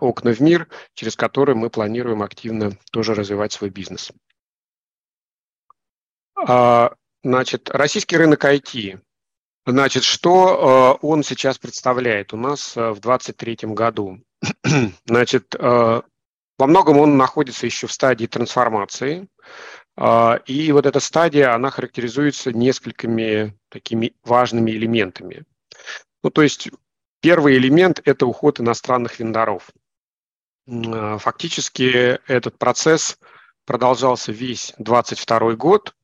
окна 0.00 0.32
в 0.32 0.40
мир, 0.40 0.66
через 0.94 1.14
которые 1.14 1.56
мы 1.56 1.68
планируем 1.68 2.22
активно 2.22 2.78
тоже 2.90 3.14
развивать 3.14 3.52
свой 3.52 3.68
бизнес. 3.68 4.12
А, 6.36 6.94
Значит, 7.22 7.68
российский 7.70 8.16
рынок 8.16 8.44
IT. 8.44 8.98
Значит, 9.66 10.04
что 10.04 10.98
э, 11.02 11.06
он 11.06 11.22
сейчас 11.22 11.58
представляет 11.58 12.32
у 12.32 12.38
нас 12.38 12.76
э, 12.76 12.90
в 12.90 13.00
2023 13.00 13.74
году? 13.74 14.20
Значит, 15.04 15.54
э, 15.54 16.02
во 16.58 16.66
многом 16.66 16.98
он 16.98 17.18
находится 17.18 17.66
еще 17.66 17.86
в 17.86 17.92
стадии 17.92 18.24
трансформации. 18.24 19.28
Э, 19.98 20.38
и 20.46 20.72
вот 20.72 20.86
эта 20.86 20.98
стадия, 20.98 21.54
она 21.54 21.70
характеризуется 21.70 22.52
несколькими 22.52 23.54
такими 23.68 24.14
важными 24.24 24.70
элементами. 24.70 25.44
Ну, 26.22 26.30
то 26.30 26.40
есть 26.40 26.70
первый 27.20 27.58
элемент– 27.58 28.00
это 28.06 28.24
уход 28.24 28.60
иностранных 28.60 29.20
вендоров. 29.20 29.68
Э, 30.66 31.18
фактически 31.18 32.18
этот 32.26 32.56
процесс 32.56 33.18
продолжался 33.66 34.32
весь 34.32 34.72
2022 34.78 35.56
год– 35.56 35.94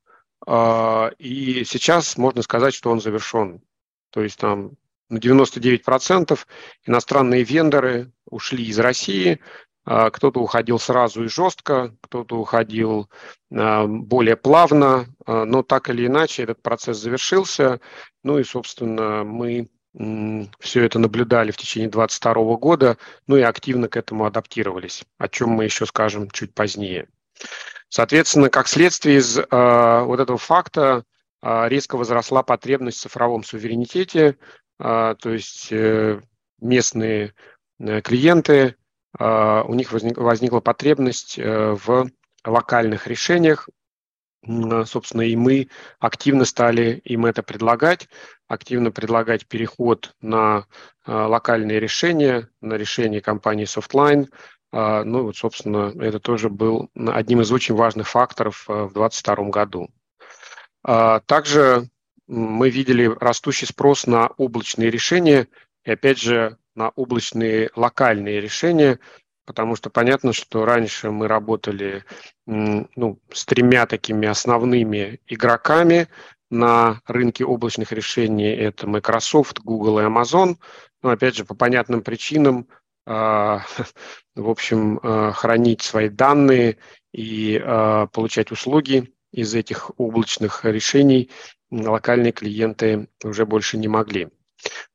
и 0.47 1.65
сейчас 1.65 2.17
можно 2.17 2.43
сказать, 2.43 2.75
что 2.75 2.91
он 2.91 3.01
завершен. 3.01 3.63
То 4.11 4.23
есть 4.23 4.39
там 4.39 4.73
на 5.09 5.19
99% 5.19 6.39
иностранные 6.87 7.45
вендоры 7.45 8.13
ушли 8.29 8.65
из 8.65 8.79
России, 8.79 9.41
а, 9.85 10.11
кто-то 10.11 10.41
уходил 10.41 10.79
сразу 10.79 11.25
и 11.25 11.29
жестко, 11.29 11.95
кто-то 12.01 12.37
уходил 12.37 13.09
а, 13.53 13.87
более 13.87 14.37
плавно, 14.37 15.07
но 15.27 15.63
так 15.63 15.91
или 15.91 16.07
иначе 16.07 16.43
этот 16.43 16.61
процесс 16.61 16.99
завершился. 16.99 17.81
Ну 18.25 18.39
и, 18.39 18.45
собственно, 18.45 19.23
мы 19.25 19.69
все 20.61 20.85
это 20.85 20.99
наблюдали 20.99 21.53
в 21.53 21.57
течение 21.57 21.89
2022 21.89 22.57
года, 22.57 22.99
ну 23.27 23.37
и 23.37 23.43
активно 23.43 23.89
к 23.89 23.97
этому 23.97 24.27
адаптировались, 24.27 25.05
о 25.19 25.29
чем 25.29 25.51
мы 25.51 25.65
еще 25.65 25.87
скажем 25.87 26.31
чуть 26.31 26.53
позднее. 26.53 27.09
Соответственно, 27.89 28.51
как 28.51 28.69
следствие 28.69 29.19
из 29.19 29.39
э, 29.39 29.45
вот 29.51 30.21
этого 30.21 30.39
факта 30.39 31.05
э, 31.43 31.69
резко 31.69 31.97
возросла 31.97 32.43
потребность 32.43 32.99
в 32.99 33.03
цифровом 33.03 33.45
суверенитете, 33.45 34.37
э, 34.79 35.15
то 35.19 35.31
есть 35.31 35.69
э, 35.71 36.21
местные 36.61 37.35
э, 37.79 38.01
клиенты, 38.01 38.75
э, 39.19 39.63
у 39.67 39.75
них 39.75 39.93
возник, 39.93 40.19
возникла 40.19 40.61
потребность 40.61 41.39
э, 41.39 41.77
в 41.85 42.11
локальных 42.45 43.07
решениях, 43.07 43.69
собственно, 44.85 45.23
и 45.23 45.35
мы 45.35 45.69
активно 45.99 46.45
стали 46.45 47.01
им 47.05 47.27
это 47.27 47.43
предлагать, 47.43 48.09
активно 48.47 48.93
предлагать 48.93 49.49
переход 49.49 50.15
на 50.21 50.67
локальные 51.05 51.81
решения, 51.81 52.49
на 52.61 52.75
решения 52.75 53.21
компании 53.21 53.67
Softline, 53.67 54.29
ну, 54.73 55.23
вот, 55.23 55.37
собственно, 55.37 55.93
это 56.01 56.19
тоже 56.21 56.51
был 56.51 56.91
одним 56.95 57.41
из 57.41 57.51
очень 57.53 57.75
важных 57.75 58.09
факторов 58.09 58.65
а, 58.69 58.85
в 58.85 58.93
2022 58.93 59.51
году. 59.51 59.89
А, 60.83 61.21
также 61.21 61.89
мы 62.27 62.71
видели 62.71 63.07
растущий 63.07 63.67
спрос 63.67 64.07
на 64.07 64.29
облачные 64.37 64.91
решения. 64.91 65.49
И 65.85 65.91
опять 65.91 66.19
же, 66.19 66.59
на 66.75 66.91
облачные 66.91 67.71
локальные 67.75 68.41
решения, 68.41 68.99
потому 69.47 69.77
что 69.77 69.89
понятно, 69.89 70.33
что 70.33 70.65
раньше 70.65 71.11
мы 71.11 71.27
работали 71.27 72.05
ну, 72.47 73.19
с 73.33 73.45
тремя 73.47 73.87
такими 73.87 74.29
основными 74.29 75.21
игроками 75.27 76.09
на 76.51 77.01
рынке 77.07 77.45
облачных 77.45 77.93
решений. 77.93 78.51
Это 78.51 78.87
Microsoft, 78.87 79.61
Google 79.61 80.01
и 80.01 80.03
Amazon. 80.03 80.57
Но 81.03 81.11
опять 81.11 81.37
же, 81.37 81.45
по 81.45 81.55
понятным 81.55 82.03
причинам, 82.03 82.69
а, 82.69 82.75
в 84.37 84.51
общем, 84.51 85.01
а, 85.03 85.33
хранить 85.33 85.83
свои 85.83 86.09
данные 86.09 86.77
и 87.13 87.61
а, 87.63 88.07
получать 88.09 88.51
услуги 88.51 89.13
из 89.33 89.55
этих 89.55 89.91
облачных 89.99 90.65
решений 90.65 91.31
локальные 91.71 92.33
клиенты 92.33 93.09
уже 93.25 93.47
больше 93.47 93.77
не 93.79 93.89
могли. 93.89 94.29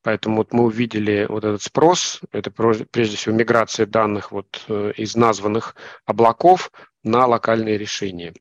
Поэтому 0.04 0.38
вот 0.38 0.54
мы 0.54 0.64
увидели 0.64 1.26
вот 1.30 1.44
этот 1.44 1.62
спрос, 1.62 2.22
это 2.32 2.50
прежде 2.52 3.18
всего 3.18 3.36
миграция 3.36 3.86
данных 3.86 4.32
вот 4.32 4.64
э, 4.68 4.94
из 4.98 5.16
названных 5.16 5.76
облаков 6.06 6.72
на 7.04 7.28
локальные 7.28 7.78
решения. 7.78 8.34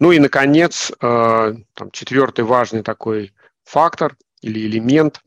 Ну 0.00 0.12
и, 0.12 0.18
наконец, 0.18 0.92
там, 1.00 1.90
четвертый 1.92 2.44
важный 2.44 2.82
такой 2.82 3.32
фактор 3.64 4.16
или 4.40 4.60
элемент 4.66 5.20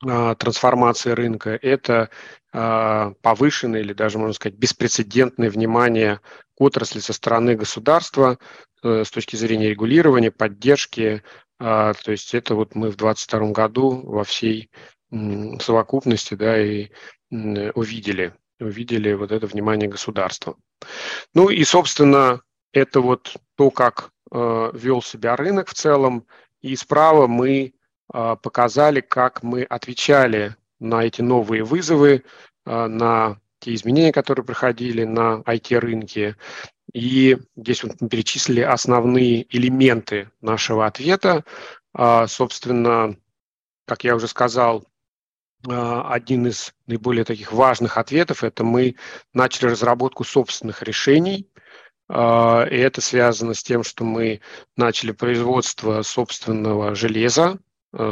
трансформации 0.00 1.10
рынка– 1.10 1.58
это 1.62 2.10
повышенное 2.52 3.80
или 3.80 3.94
даже, 3.94 4.18
можно 4.18 4.34
сказать, 4.34 4.58
беспрецедентное 4.58 5.48
внимание 5.48 6.20
к 6.54 6.60
отрасли 6.60 7.00
со 7.00 7.14
стороны 7.14 7.54
государства 7.54 8.38
с 8.82 9.10
точки 9.10 9.36
зрения 9.36 9.70
регулирования, 9.70 10.30
поддержки 10.30 11.22
а, 11.64 11.94
то 11.94 12.10
есть 12.10 12.34
это 12.34 12.56
вот 12.56 12.74
мы 12.74 12.90
в 12.90 12.96
2022 12.96 13.52
году 13.52 14.02
во 14.04 14.24
всей 14.24 14.68
совокупности 15.60 16.34
да, 16.34 16.60
и 16.60 16.88
увидели, 17.30 18.34
увидели 18.58 19.12
вот 19.12 19.30
это 19.30 19.46
внимание 19.46 19.88
государства. 19.88 20.56
Ну 21.34 21.50
и, 21.50 21.62
собственно, 21.62 22.40
это 22.72 23.00
вот 23.00 23.36
то, 23.56 23.70
как 23.70 24.10
э, 24.32 24.70
вел 24.74 25.02
себя 25.02 25.36
рынок 25.36 25.68
в 25.68 25.74
целом. 25.74 26.26
И 26.62 26.74
справа 26.74 27.26
мы 27.28 27.74
э, 28.12 28.36
показали, 28.42 29.00
как 29.00 29.42
мы 29.42 29.62
отвечали 29.62 30.56
на 30.82 31.04
эти 31.04 31.22
новые 31.22 31.64
вызовы, 31.64 32.24
э, 32.66 32.86
на 32.86 33.38
те 33.60 33.74
изменения, 33.74 34.12
которые 34.12 34.44
проходили 34.44 35.04
на 35.04 35.42
IT-рынке. 35.46 36.36
И 36.92 37.38
здесь 37.56 37.84
вот 37.84 38.00
мы 38.00 38.08
перечислили 38.08 38.60
основные 38.60 39.46
элементы 39.56 40.30
нашего 40.40 40.86
ответа. 40.86 41.44
А, 41.94 42.26
собственно, 42.26 43.16
как 43.86 44.04
я 44.04 44.16
уже 44.16 44.26
сказал, 44.26 44.84
а, 45.68 46.12
один 46.12 46.48
из 46.48 46.74
наиболее 46.86 47.24
таких 47.24 47.52
важных 47.52 47.98
ответов– 47.98 48.42
это 48.44 48.64
мы 48.64 48.96
начали 49.32 49.70
разработку 49.70 50.24
собственных 50.24 50.82
решений. 50.82 51.48
А, 52.08 52.66
и 52.68 52.76
это 52.76 53.00
связано 53.00 53.54
с 53.54 53.62
тем, 53.62 53.84
что 53.84 54.04
мы 54.04 54.40
начали 54.76 55.12
производство 55.12 56.02
собственного 56.02 56.94
железа, 56.94 57.58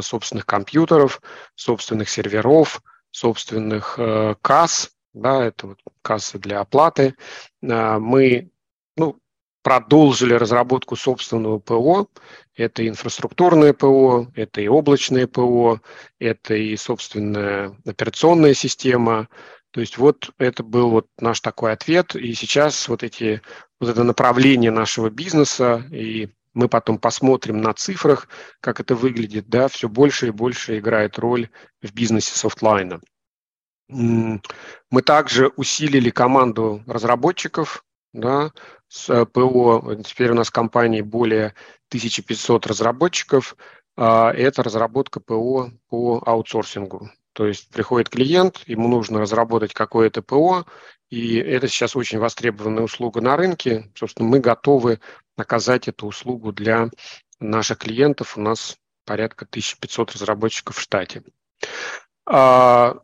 собственных 0.01 0.45
компьютеров, 0.45 1.21
собственных 1.55 2.09
серверов, 2.09 2.81
собственных 3.11 3.99
касс, 4.41 4.91
да, 5.13 5.45
это 5.45 5.67
вот 5.67 5.79
кассы 6.01 6.39
для 6.39 6.61
оплаты. 6.61 7.15
Мы 7.61 8.49
ну, 8.95 9.19
продолжили 9.63 10.33
разработку 10.33 10.95
собственного 10.95 11.59
ПО. 11.59 12.07
Это 12.55 12.87
инфраструктурное 12.87 13.73
ПО, 13.73 14.27
это 14.35 14.61
и 14.61 14.67
облачное 14.67 15.27
ПО, 15.27 15.81
это 16.19 16.53
и 16.53 16.75
собственная 16.75 17.75
операционная 17.85 18.53
система. 18.53 19.27
То 19.71 19.79
есть 19.79 19.97
вот 19.97 20.31
это 20.37 20.63
был 20.63 20.89
вот 20.89 21.07
наш 21.19 21.39
такой 21.39 21.71
ответ. 21.71 22.15
И 22.15 22.33
сейчас 22.33 22.87
вот 22.89 23.03
эти 23.03 23.41
вот 23.79 23.89
это 23.89 24.03
направление 24.03 24.71
нашего 24.71 25.09
бизнеса 25.09 25.83
и 25.91 26.29
мы 26.53 26.67
потом 26.67 26.97
посмотрим 26.97 27.61
на 27.61 27.73
цифрах, 27.73 28.27
как 28.59 28.79
это 28.79 28.95
выглядит, 28.95 29.47
да, 29.49 29.67
все 29.67 29.89
больше 29.89 30.27
и 30.27 30.31
больше 30.31 30.79
играет 30.79 31.17
роль 31.17 31.49
в 31.81 31.93
бизнесе 31.93 32.35
софтлайна. 32.35 33.01
Мы 33.89 35.01
также 35.05 35.49
усилили 35.49 36.09
команду 36.09 36.83
разработчиков, 36.87 37.83
да, 38.13 38.51
с 38.87 39.09
э, 39.09 39.25
ПО. 39.25 39.95
Теперь 40.05 40.31
у 40.31 40.35
нас 40.35 40.47
в 40.47 40.51
компании 40.51 41.01
более 41.01 41.53
1500 41.89 42.67
разработчиков. 42.67 43.55
А, 43.97 44.31
это 44.31 44.63
разработка 44.63 45.19
ПО 45.19 45.71
по 45.89 46.21
аутсорсингу. 46.25 47.09
То 47.33 47.47
есть 47.47 47.69
приходит 47.69 48.09
клиент, 48.09 48.61
ему 48.65 48.87
нужно 48.87 49.21
разработать 49.21 49.73
какое-то 49.73 50.21
ПО, 50.21 50.65
и 51.09 51.37
это 51.37 51.67
сейчас 51.67 51.95
очень 51.95 52.19
востребованная 52.19 52.83
услуга 52.83 53.21
на 53.21 53.37
рынке. 53.37 53.89
Собственно, 53.95 54.27
мы 54.27 54.39
готовы 54.39 54.99
оказать 55.37 55.87
эту 55.87 56.07
услугу 56.07 56.51
для 56.51 56.89
наших 57.39 57.79
клиентов. 57.79 58.37
У 58.37 58.41
нас 58.41 58.77
порядка 59.05 59.45
1500 59.45 60.13
разработчиков 60.13 60.77
в 60.77 60.81
штате. 60.81 61.23
А, 62.25 62.97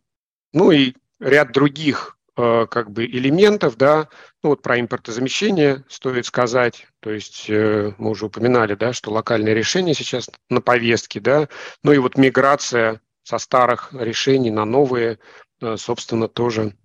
ну 0.52 0.70
и 0.70 0.94
ряд 1.20 1.52
других 1.52 2.18
Э, 2.38 2.68
как 2.70 2.92
бы 2.92 3.04
элементов, 3.04 3.76
да, 3.76 4.08
ну 4.44 4.50
вот 4.50 4.62
про 4.62 4.78
импортозамещение 4.78 5.84
стоит 5.88 6.24
сказать, 6.24 6.86
то 7.00 7.10
есть 7.10 7.50
э, 7.50 7.92
мы 7.98 8.10
уже 8.10 8.26
упоминали, 8.26 8.76
да, 8.76 8.92
что 8.92 9.10
локальные 9.10 9.56
решения 9.56 9.92
сейчас 9.92 10.30
на 10.48 10.60
повестке, 10.60 11.18
да, 11.18 11.48
ну 11.82 11.90
и 11.90 11.98
вот 11.98 12.16
миграция 12.16 13.00
со 13.24 13.38
старых 13.38 13.92
решений 13.92 14.52
на 14.52 14.64
новые, 14.64 15.18
э, 15.60 15.76
собственно, 15.76 16.28
тоже, 16.28 16.76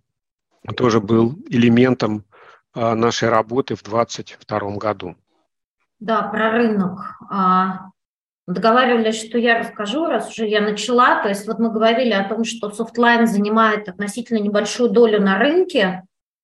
тоже 0.76 1.00
был 1.00 1.38
элементом 1.48 2.26
нашей 2.74 3.30
работы 3.30 3.76
в 3.76 3.84
2022 3.84 4.78
году. 4.78 5.16
Да, 6.04 6.22
про 6.24 6.52
рынок. 6.52 7.00
А, 7.30 7.92
Договаривались, 8.46 9.26
что 9.26 9.38
я 9.38 9.60
расскажу, 9.60 10.06
раз 10.06 10.30
уже 10.30 10.46
я 10.46 10.60
начала. 10.60 11.24
То 11.24 11.30
есть 11.30 11.48
вот 11.48 11.60
мы 11.60 11.72
говорили 11.72 12.12
о 12.12 12.28
том, 12.28 12.44
что 12.44 12.72
Softline 12.72 13.26
занимает 13.26 13.88
относительно 13.88 14.40
небольшую 14.40 14.90
долю 14.90 15.22
на 15.22 15.40
рынке, 15.40 16.04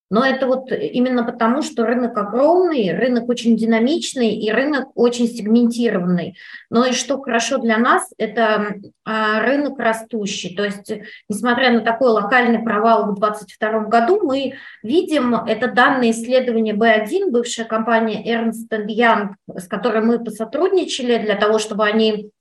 но 0.09 0.25
это 0.25 0.47
вот 0.47 0.71
именно 0.71 1.23
потому, 1.23 1.61
что 1.61 1.85
рынок 1.85 2.17
огромный, 2.17 2.95
рынок 2.97 3.29
очень 3.29 3.55
динамичный 3.55 4.35
и 4.35 4.51
рынок 4.51 4.89
очень 4.95 5.27
сегментированный. 5.27 6.37
Но 6.69 6.85
и 6.85 6.93
что 6.93 7.21
хорошо 7.21 7.59
для 7.59 7.77
нас, 7.77 8.11
это 8.17 8.75
а, 9.05 9.41
рынок 9.41 9.77
растущий. 9.79 10.55
То 10.55 10.63
есть, 10.63 10.91
несмотря 11.29 11.71
на 11.71 11.81
такой 11.81 12.09
локальный 12.09 12.59
провал 12.59 13.11
в 13.11 13.19
2022 13.19 13.79
году, 13.85 14.21
мы 14.23 14.53
видим, 14.81 15.35
это 15.35 15.67
данные 15.67 16.11
исследования 16.11 16.73
B1, 16.73 17.29
бывшая 17.29 17.65
компания 17.65 18.23
Ernst 18.25 18.69
Young, 18.87 19.33
с 19.55 19.67
которой 19.67 20.01
мы 20.01 20.23
посотрудничали 20.23 21.17
для 21.17 21.35
того, 21.35 21.59
чтобы 21.59 21.85
они 21.85 22.31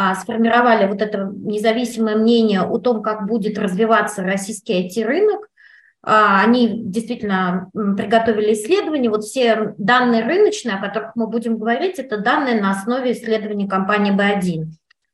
а, 0.00 0.14
сформировали 0.14 0.86
вот 0.86 1.02
это 1.02 1.28
независимое 1.34 2.14
мнение 2.14 2.62
о 2.62 2.78
том, 2.78 3.02
как 3.02 3.26
будет 3.26 3.58
развиваться 3.58 4.22
российский 4.22 4.86
IT-рынок. 4.86 5.47
А, 6.02 6.42
они 6.42 6.84
действительно 6.84 7.70
приготовили 7.72 8.52
исследования. 8.52 9.10
Вот 9.10 9.24
все 9.24 9.74
данные 9.78 10.24
рыночные, 10.24 10.76
о 10.76 10.80
которых 10.80 11.12
мы 11.16 11.26
будем 11.26 11.58
говорить, 11.58 11.98
это 11.98 12.18
данные 12.18 12.60
на 12.60 12.70
основе 12.70 13.12
исследований 13.12 13.68
компании 13.68 14.16
B1. 14.16 14.66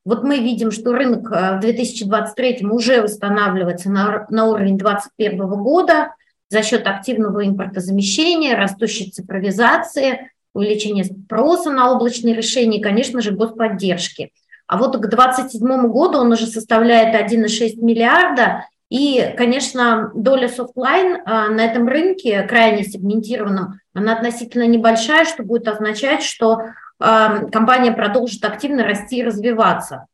Вот 0.05 0.23
мы 0.23 0.39
видим, 0.39 0.71
что 0.71 0.93
рынок 0.93 1.31
э, 1.33 1.57
в 1.57 1.61
2023 1.61 2.67
уже 2.67 3.01
восстанавливается 3.01 3.91
на, 3.91 4.27
на 4.29 4.47
уровень 4.47 4.77
2021 4.77 5.49
года 5.63 6.15
за 6.51 6.63
счет 6.63 6.87
активного 6.87 7.47
импортозамещения, 7.47 8.55
растущей 8.55 9.11
цифровизации, 9.11 10.31
увеличения 10.53 11.05
спроса 11.05 11.71
на 11.71 11.91
облачные 11.91 12.35
решения 12.35 12.79
и, 12.79 12.83
конечно 12.83 13.23
же, 13.23 13.33
господдержки. 13.33 14.31
А 14.67 14.77
вот 14.77 14.97
к 14.97 15.07
2027 15.07 15.89
году 15.89 16.19
он 16.19 16.33
уже 16.33 16.47
составляет 16.47 17.15
1,6 17.15 17.83
миллиарда, 17.83 18.67
и, 18.95 19.35
конечно, 19.37 20.13
доля 20.15 20.49
Softline 20.49 21.19
а, 21.27 21.49
на 21.49 21.65
этом 21.65 21.89
рынке, 21.89 22.45
крайне 22.45 22.85
сегментированном, 22.85 23.81
она 23.93 24.13
относительно 24.13 24.69
небольшая, 24.69 25.25
что 25.25 25.43
будет 25.43 25.67
означать, 25.67 26.23
что 26.23 26.61
а, 27.01 27.45
компания 27.47 27.91
продолжит 27.91 28.45
активно 28.45 28.85
расти 28.85 29.17
и 29.17 29.25
развиваться. 29.25 30.07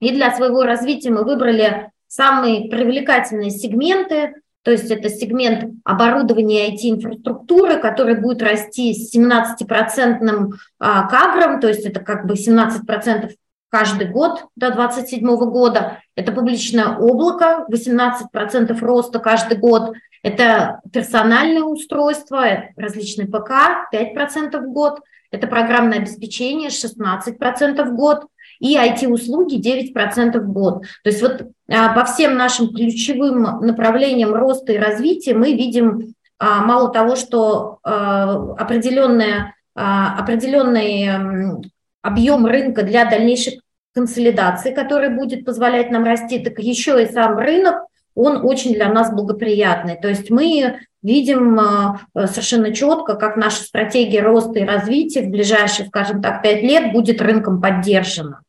И 0.00 0.12
для 0.12 0.30
своего 0.30 0.62
развития 0.62 1.10
мы 1.10 1.24
выбрали 1.24 1.90
самые 2.06 2.70
привлекательные 2.70 3.50
сегменты, 3.50 4.34
то 4.62 4.70
есть 4.70 4.92
это 4.92 5.08
сегмент 5.08 5.74
оборудования 5.82 6.72
IT-инфраструктуры, 6.72 7.80
который 7.80 8.20
будет 8.20 8.42
расти 8.42 8.94
с 8.94 9.12
17% 9.12 10.52
а, 10.78 11.08
CAGR 11.08 11.37
ом, 11.37 11.58
то 11.58 11.66
есть 11.66 11.84
это 11.84 11.98
как 11.98 12.28
бы 12.28 12.34
17% 12.34 13.32
каждый 13.74 14.06
год 14.06 14.44
до 14.54 14.70
2027 14.70 15.26
года. 15.50 15.98
Это 16.14 16.30
публичное 16.30 16.96
облако, 16.96 17.66
18% 17.68 18.78
роста 18.78 19.18
каждый 19.18 19.58
год. 19.58 19.94
Это 20.22 20.80
персональное 20.92 21.64
устройство, 21.64 22.44
различные 22.76 23.26
ПК, 23.26 23.50
5% 23.92 24.58
в 24.60 24.72
год. 24.72 25.00
Это 25.32 25.48
программное 25.48 25.98
обеспечение, 25.98 26.68
16% 26.68 27.84
в 27.84 27.96
год. 27.96 28.26
и 28.60 28.76
IT-услуги 28.76 29.60
9% 29.60 30.38
в 30.38 30.52
год. 30.52 30.82
То 31.02 31.10
есть 31.10 31.22
вот 31.22 31.48
по 31.68 32.04
всем 32.04 32.36
нашим 32.36 32.68
ключевым 32.74 33.42
направлениям 33.60 34.34
роста 34.34 34.72
и 34.72 34.78
развития 34.78 35.34
мы 35.34 35.52
видим 35.52 36.14
мало 36.40 36.90
того, 36.92 37.16
что 37.16 37.78
определенная, 37.82 39.54
определенный 39.74 41.62
объем 42.02 42.46
рынка 42.46 42.82
для 42.82 43.04
дальнейшей 43.04 43.60
консолидации, 43.94 44.72
который 44.72 45.08
будет 45.08 45.44
позволять 45.44 45.90
нам 45.90 46.04
расти, 46.04 46.38
так 46.38 46.58
еще 46.58 47.02
и 47.02 47.10
сам 47.10 47.38
рынок, 47.38 47.86
он 48.14 48.44
очень 48.44 48.74
для 48.74 48.88
нас 48.88 49.12
благоприятный. 49.12 49.96
То 50.00 50.08
есть 50.08 50.30
мы 50.30 50.80
видим 51.02 51.58
э, 51.58 52.26
совершенно 52.26 52.72
четко, 52.72 53.14
как 53.14 53.36
наша 53.36 53.62
стратегия 53.62 54.22
роста 54.22 54.60
и 54.60 54.64
развития 54.64 55.22
в 55.22 55.30
ближайшие, 55.30 55.86
скажем 55.86 56.22
так, 56.22 56.42
пять 56.42 56.62
лет 56.62 56.92
будет 56.92 57.20
рынком 57.20 57.60
поддержана. 57.60 58.40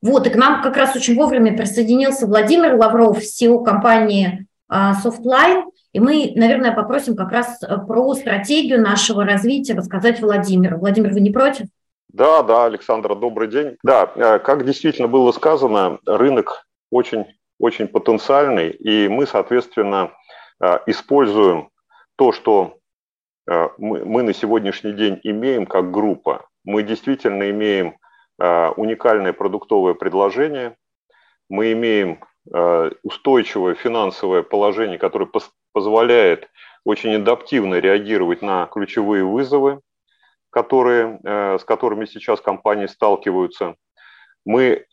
Вот, 0.00 0.26
и 0.26 0.30
к 0.30 0.36
нам 0.36 0.62
как 0.62 0.76
раз 0.76 0.96
очень 0.96 1.16
вовремя 1.16 1.56
присоединился 1.56 2.26
Владимир 2.26 2.74
Лавров, 2.74 3.18
SEO 3.18 3.64
компании 3.64 4.46
э, 4.70 4.74
Softline, 5.04 5.64
и 5.92 6.00
мы, 6.00 6.32
наверное, 6.34 6.72
попросим 6.72 7.14
как 7.14 7.30
раз 7.30 7.62
э, 7.62 7.76
про 7.76 8.14
стратегию 8.14 8.80
нашего 8.80 9.24
развития 9.24 9.74
рассказать 9.74 10.20
Владимиру. 10.20 10.78
Владимир, 10.78 11.12
вы 11.12 11.20
не 11.20 11.30
против? 11.30 11.66
Да, 12.12 12.42
да, 12.42 12.66
Александра, 12.66 13.14
добрый 13.14 13.48
день. 13.48 13.76
Да, 13.82 14.06
как 14.38 14.64
действительно 14.64 15.08
было 15.08 15.32
сказано, 15.32 15.98
рынок 16.06 16.66
очень, 16.90 17.24
очень 17.58 17.88
потенциальный, 17.88 18.70
и 18.70 19.08
мы, 19.08 19.26
соответственно, 19.26 20.12
используем 20.86 21.70
то, 22.16 22.32
что 22.32 22.78
э, 23.50 23.68
мы, 23.78 24.22
на 24.22 24.32
сегодняшний 24.32 24.92
день 24.92 25.20
имеем 25.24 25.66
как 25.66 25.90
группа, 25.90 26.46
мы 26.64 26.82
действительно 26.82 27.50
имеем 27.50 27.96
э, 28.38 28.68
уникальное 28.76 29.32
продуктовое 29.32 29.94
предложение, 29.94 30.76
мы 31.48 31.72
имеем 31.72 32.20
э, 32.54 32.90
устойчивое 33.02 33.74
финансовое 33.74 34.42
положение, 34.42 34.98
которое 34.98 35.28
позволяет 35.72 36.48
очень 36.84 37.14
адаптивно 37.16 37.80
реагировать 37.80 38.42
на 38.42 38.66
ключевые 38.66 39.24
вызовы, 39.24 39.80
которые, 40.52 41.18
с 41.24 41.64
которыми 41.64 42.04
сейчас 42.04 42.40
компании 42.40 42.86
сталкиваются. 42.86 43.74
Мы, 44.44 44.84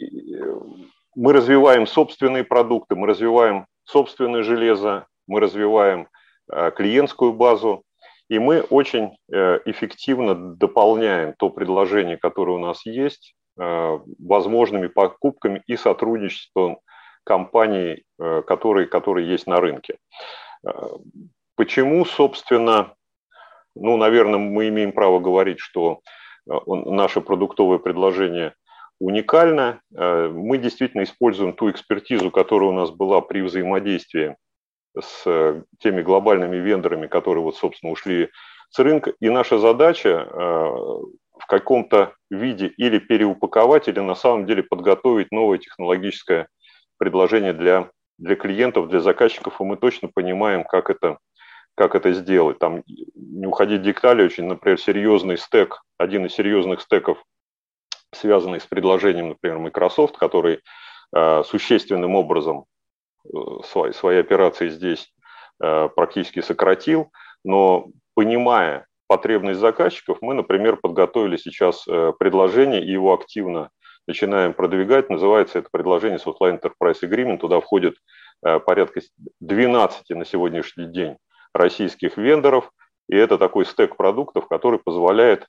мы 1.15 1.33
развиваем 1.33 1.85
собственные 1.85 2.45
продукты, 2.45 2.95
мы 2.95 3.07
развиваем 3.07 3.65
собственное 3.83 4.43
железо, 4.43 5.05
мы 5.27 5.41
развиваем 5.41 6.07
Э, 6.51 6.71
клиентскую 6.71 7.33
базу, 7.33 7.83
и 8.27 8.39
мы 8.39 8.61
очень 8.61 9.15
э, 9.31 9.59
эффективно 9.65 10.55
дополняем 10.55 11.33
то 11.37 11.49
предложение, 11.49 12.17
которое 12.17 12.53
у 12.53 12.59
нас 12.59 12.85
есть, 12.85 13.35
э, 13.59 13.99
возможными 14.19 14.87
покупками 14.87 15.61
и 15.67 15.77
сотрудничеством 15.77 16.79
компаний, 17.23 18.05
которые, 18.17 18.87
которые 18.87 19.29
есть 19.29 19.45
на 19.45 19.59
рынке. 19.59 19.99
Почему, 21.55 22.03
собственно, 22.03 22.95
ну, 23.75 23.97
наверное, 23.97 24.39
мы 24.39 24.69
имеем 24.69 24.91
право 24.91 25.19
говорить, 25.19 25.59
что 25.59 25.99
наше 26.45 27.21
продуктовое 27.21 27.77
предложение 27.77 28.53
уникально. 28.99 29.81
Мы 29.91 30.57
действительно 30.57 31.03
используем 31.03 31.53
ту 31.53 31.69
экспертизу, 31.69 32.31
которая 32.31 32.69
у 32.69 32.73
нас 32.73 32.91
была 32.91 33.21
при 33.21 33.41
взаимодействии 33.41 34.35
с 34.99 35.23
э, 35.25 35.63
теми 35.79 36.01
глобальными 36.01 36.57
вендорами, 36.57 37.07
которые 37.07 37.43
вот, 37.43 37.55
собственно, 37.55 37.91
ушли 37.91 38.29
с 38.69 38.79
рынка. 38.79 39.13
И 39.19 39.29
наша 39.29 39.59
задача 39.59 40.09
э, 40.09 40.35
в 40.35 41.45
каком-то 41.47 42.13
виде 42.29 42.67
или 42.67 42.99
переупаковать, 42.99 43.87
или 43.87 43.99
на 43.99 44.15
самом 44.15 44.45
деле 44.45 44.63
подготовить 44.63 45.31
новое 45.31 45.57
технологическое 45.57 46.47
предложение 46.97 47.53
для, 47.53 47.91
для 48.17 48.35
клиентов, 48.35 48.89
для 48.89 48.99
заказчиков, 48.99 49.59
и 49.59 49.63
мы 49.63 49.77
точно 49.77 50.09
понимаем, 50.13 50.63
как 50.63 50.89
это, 50.89 51.17
как 51.79 51.95
это 51.95 52.11
сделать. 52.11 52.59
Там 52.59 52.83
не 53.15 53.47
уходить 53.47 53.79
в 53.79 53.85
детали, 53.85 54.21
очень, 54.21 54.43
например, 54.43 54.77
серьезный 54.77 55.37
стек, 55.37 55.81
один 55.97 56.25
из 56.25 56.33
серьезных 56.33 56.81
стеков, 56.81 57.23
связанный 58.13 58.59
с 58.59 58.65
предложением, 58.65 59.29
например, 59.29 59.59
Microsoft, 59.59 60.17
который 60.17 60.59
э, 61.15 61.43
существенным 61.45 62.15
образом 62.15 62.65
свои, 63.63 63.93
свои 63.93 64.17
операции 64.17 64.67
здесь 64.67 65.09
э, 65.63 65.87
практически 65.95 66.41
сократил, 66.41 67.13
но 67.45 67.87
понимая 68.13 68.85
потребность 69.07 69.61
заказчиков, 69.61 70.17
мы, 70.19 70.33
например, 70.33 70.75
подготовили 70.75 71.37
сейчас 71.37 71.87
э, 71.87 72.11
предложение 72.19 72.83
и 72.83 72.91
его 72.91 73.13
активно 73.13 73.69
начинаем 74.05 74.53
продвигать. 74.53 75.09
Называется 75.09 75.59
это 75.59 75.69
предложение 75.71 76.19
Softline 76.19 76.59
Enterprise 76.59 77.01
Agreement. 77.03 77.37
Туда 77.37 77.61
входит 77.61 77.95
э, 78.45 78.59
порядка 78.59 78.99
12 79.39 80.09
на 80.09 80.25
сегодняшний 80.25 80.87
день 80.87 81.15
российских 81.53 82.17
вендоров. 82.17 82.71
И 83.09 83.15
это 83.15 83.37
такой 83.37 83.65
стек 83.65 83.97
продуктов, 83.97 84.47
который 84.47 84.79
позволяет 84.79 85.47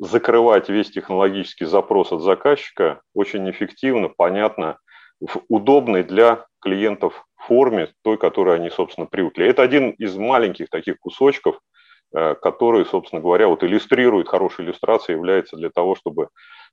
закрывать 0.00 0.68
весь 0.68 0.90
технологический 0.90 1.64
запрос 1.64 2.12
от 2.12 2.20
заказчика 2.20 3.00
очень 3.14 3.50
эффективно, 3.50 4.10
понятно 4.14 4.76
в 5.20 5.40
удобной 5.48 6.02
для 6.02 6.44
клиентов 6.60 7.26
форме, 7.36 7.88
той, 8.02 8.18
которой 8.18 8.56
они, 8.56 8.70
собственно, 8.70 9.06
привыкли. 9.06 9.46
Это 9.46 9.62
один 9.62 9.90
из 9.90 10.16
маленьких 10.16 10.68
таких 10.68 10.98
кусочков, 10.98 11.58
э, 12.14 12.34
который, 12.34 12.84
собственно 12.84 13.22
говоря, 13.22 13.48
вот 13.48 13.64
иллюстрирует, 13.64 14.28
хорошая 14.28 14.66
иллюстрация 14.66 15.16
является 15.16 15.56
для 15.56 15.70
того, 15.70 15.94
чтобы 15.94 16.28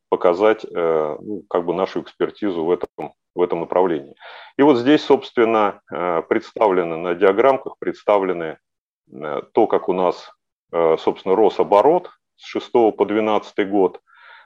показать 0.10 0.65
э, 0.65 1.17
ну, 1.20 1.43
как 1.50 1.65
бы 1.65 1.74
нашу 1.74 2.02
экспертизу 2.02 2.63
в 2.63 2.72
этом, 2.72 3.13
в 3.36 3.41
этом 3.41 3.62
направлении. 3.62 4.15
И 4.58 4.62
вот 4.62 4.78
здесь, 4.78 5.04
собственно, 5.04 5.82
э, 5.91 6.22
представлены 6.28 6.98
на 6.98 7.15
диаграммках, 7.15 7.78
представлены 7.80 8.58
то, 9.54 9.67
как 9.67 9.88
у 9.88 9.93
нас, 9.93 10.34
собственно, 10.70 11.34
рос 11.34 11.62
оборот 11.62 12.10
с 12.36 12.46
6 12.46 12.72
по 12.98 13.06
12 13.06 13.70
год, 13.70 14.02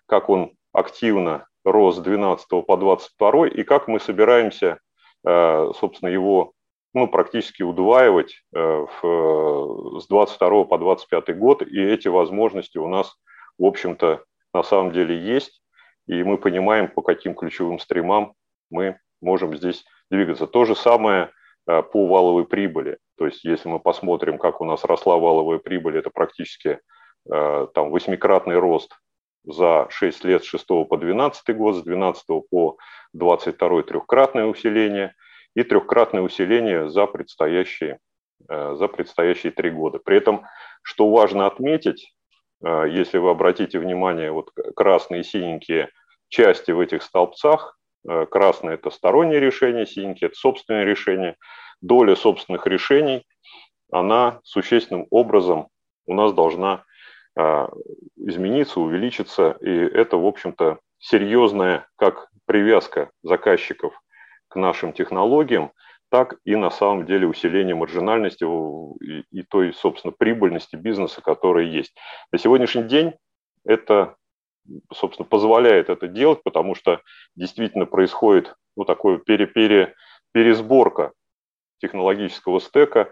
как 0.06 0.30
он 0.30 0.52
активно 0.72 1.48
рос 1.64 1.98
с 1.98 2.00
12 2.00 2.66
по 2.66 2.78
22, 2.78 3.48
и 3.48 3.64
как 3.64 3.88
мы 3.88 4.00
собираемся, 4.00 4.80
э, 5.26 5.72
собственно, 5.80 6.10
его 6.10 6.54
ну, 6.94 7.08
практически 7.08 7.64
удваивать 7.64 8.44
э, 8.54 8.86
в, 9.02 10.00
с 10.02 10.08
22 10.08 10.66
по 10.66 10.78
25 10.78 11.38
год, 11.38 11.62
и 11.62 11.82
эти 11.82 12.08
возможности 12.08 12.78
у 12.78 12.88
нас, 12.88 13.16
в 13.58 13.66
общем-то, 13.66 14.24
на 14.54 14.64
самом 14.64 14.92
деле 14.92 15.18
есть, 15.18 15.62
и 16.08 16.24
мы 16.24 16.38
понимаем, 16.38 16.88
по 16.88 17.02
каким 17.02 17.36
ключевым 17.36 17.80
стримам 17.80 18.34
мы 18.70 19.00
можем 19.22 19.56
здесь 19.56 19.86
двигаться. 20.10 20.48
То 20.48 20.66
же 20.66 20.76
самое 20.76 21.32
э, 21.68 21.82
по 21.82 22.08
валовой 22.08 22.46
прибыли. 22.46 22.98
То 23.18 23.26
есть, 23.26 23.44
если 23.44 23.70
мы 23.70 23.80
посмотрим, 23.80 24.38
как 24.38 24.62
у 24.62 24.66
нас 24.66 24.84
росла 24.84 25.18
валовая 25.18 25.60
прибыль, 25.60 25.98
это 25.98 26.10
практически 26.10 26.80
там 27.24 27.92
восьмикратный 27.92 28.58
рост 28.58 28.98
за 29.44 29.88
6 29.90 30.24
лет 30.24 30.44
с 30.44 30.48
6 30.48 30.68
по 30.68 30.98
12 30.98 31.56
год, 31.56 31.76
с 31.76 31.84
12 31.84 32.26
по 32.50 32.78
22 33.14 33.84
трехкратное 33.84 34.46
усиление 34.46 35.16
и 35.56 35.64
трехкратное 35.64 36.22
усиление 36.22 36.90
за 36.90 37.08
предстоящие, 37.08 38.00
э, 38.48 38.76
за 38.76 38.88
предстоящие 38.88 39.52
три 39.52 39.70
года. 39.70 40.00
При 40.00 40.18
этом, 40.18 40.46
что 40.84 41.10
важно 41.10 41.48
отметить, 41.48 42.04
э, 42.04 42.21
если 42.64 43.18
вы 43.18 43.30
обратите 43.32 43.80
внимание, 43.80 44.32
вот 44.32 44.52
красные 44.76 45.22
и 45.22 45.24
синенькие 45.24 45.90
части 46.30 46.72
в 46.72 46.80
этих 46.80 47.04
столбцах, 47.04 47.78
э, 48.08 48.26
красное– 48.26 48.74
это 48.76 48.90
стороннее 48.90 49.40
решение, 49.40 49.86
синенькие– 49.86 50.28
это 50.30 50.38
собственное 50.38 50.84
решение. 50.84 51.36
Доля 51.82 52.16
собственных 52.16 52.68
решений, 52.68 53.26
она 53.92 54.40
существенным 54.44 55.08
образом 55.10 55.68
у 56.06 56.14
нас 56.14 56.34
должна 56.34 56.84
а, 57.38 57.70
измениться, 58.18 58.80
увеличиться. 58.80 59.58
И 59.62 59.70
это, 59.70 60.18
в 60.18 60.26
общем-то, 60.26 60.80
серьезная 61.00 61.88
как 61.96 62.30
привязка 62.46 63.10
заказчиков 63.24 63.94
к 64.48 64.56
нашим 64.56 64.94
технологиям, 64.94 65.72
так 66.12 66.36
и 66.44 66.58
на 66.58 66.70
самом 66.70 67.06
деле 67.06 67.26
усиление 67.26 67.74
маржинальности 67.74 68.44
и, 69.32 69.44
той, 69.44 69.74
собственно, 69.74 70.12
прибыльности 70.12 70.76
бизнеса, 70.76 71.22
которая 71.22 71.66
есть. 71.66 71.96
На 72.34 72.38
сегодняшний 72.38 72.84
день 72.84 73.14
это, 73.64 74.18
собственно, 74.94 75.26
позволяет 75.26 75.90
это 75.90 76.10
делать, 76.10 76.44
потому 76.44 76.76
что 76.76 77.02
действительно 77.38 77.86
происходит 77.86 78.54
ну, 78.76 78.84
такое 78.84 79.20
пере, 79.20 79.48
пере, 79.48 79.96
пересборка 80.34 81.14
технологического 81.80 82.60
стека, 82.60 83.10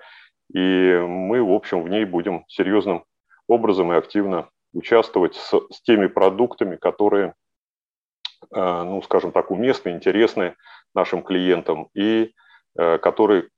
и 0.54 1.02
мы, 1.08 1.42
в 1.42 1.54
общем, 1.54 1.84
в 1.84 1.90
ней 1.90 2.04
будем 2.04 2.44
серьезным 2.50 3.06
образом 3.48 3.94
и 3.94 3.96
активно 3.96 4.50
участвовать 4.74 5.36
с, 5.36 5.54
с 5.72 5.82
теми 5.84 6.08
продуктами, 6.08 6.76
которые, 6.76 7.34
э, 8.54 8.84
ну, 8.84 9.02
скажем 9.04 9.32
так, 9.32 9.52
уместны, 9.52 9.92
интересны 9.92 10.56
нашим 10.94 11.24
клиентам 11.24 11.88
и 11.94 12.34
которые 12.76 13.50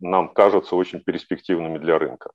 нам 0.00 0.28
кажутся 0.28 0.76
очень 0.76 1.00
перспективными 1.00 1.78
для 1.78 1.98
рынка. 1.98 2.30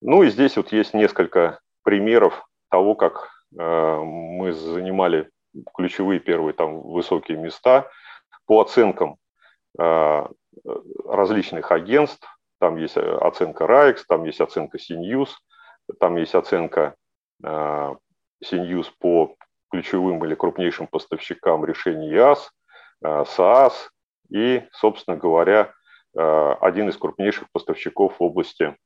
Ну 0.00 0.22
и 0.22 0.30
здесь 0.30 0.56
вот 0.56 0.72
есть 0.72 0.94
несколько 0.94 1.60
примеров 1.82 2.46
того, 2.70 2.94
как 2.94 3.28
э, 3.58 4.00
мы 4.00 4.52
занимали 4.52 5.30
ключевые 5.74 6.20
первые 6.20 6.52
там 6.52 6.80
высокие 6.80 7.36
места 7.36 7.90
по 8.46 8.60
оценкам 8.60 9.16
различных 11.06 11.70
агентств. 11.70 12.26
Там 12.58 12.76
есть 12.76 12.96
оценка 12.96 13.64
RAIX, 13.64 14.02
там 14.08 14.24
есть 14.24 14.40
оценка 14.40 14.78
CNews, 14.78 15.28
там 16.00 16.16
есть 16.16 16.34
оценка 16.34 16.96
CNews 17.44 18.86
по 18.98 19.36
ключевым 19.70 20.24
или 20.24 20.34
крупнейшим 20.34 20.88
поставщикам 20.88 21.64
решений 21.64 22.12
ИАС, 22.12 22.50
SaaS 23.04 23.74
и, 24.30 24.62
собственно 24.72 25.16
говоря, 25.16 25.72
один 26.14 26.88
из 26.88 26.96
крупнейших 26.96 27.50
поставщиков 27.52 28.18
в 28.18 28.22
области 28.22 28.76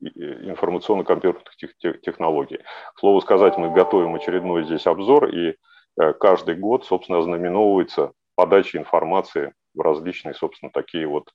информационно-компьютерных 0.00 1.56
технологий. 2.02 2.60
К 2.94 2.98
слову 2.98 3.20
сказать, 3.20 3.58
мы 3.58 3.72
готовим 3.72 4.14
очередной 4.14 4.64
здесь 4.64 4.86
обзор, 4.86 5.28
и 5.28 5.56
э, 6.00 6.12
каждый 6.14 6.54
год, 6.56 6.86
собственно, 6.86 7.18
ознаменовывается 7.18 8.12
подача 8.34 8.78
информации 8.78 9.52
в 9.74 9.80
различные, 9.80 10.34
собственно, 10.34 10.72
такие 10.72 11.06
вот 11.06 11.30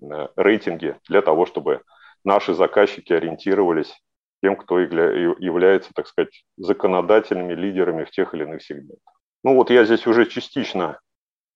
э, 0.00 0.28
рейтинги 0.36 0.96
для 1.08 1.20
того, 1.20 1.46
чтобы 1.46 1.82
наши 2.24 2.54
заказчики 2.54 3.12
ориентировались 3.12 3.92
тем, 4.42 4.54
кто 4.56 4.78
является, 4.78 5.92
так 5.94 6.06
сказать, 6.06 6.44
законодательными 6.56 7.54
лидерами 7.54 8.04
в 8.04 8.10
тех 8.10 8.34
или 8.34 8.44
иных 8.44 8.62
сегментах. 8.62 9.14
Ну 9.42 9.54
вот 9.54 9.70
я 9.70 9.84
здесь 9.84 10.06
уже 10.06 10.26
частично, 10.26 11.00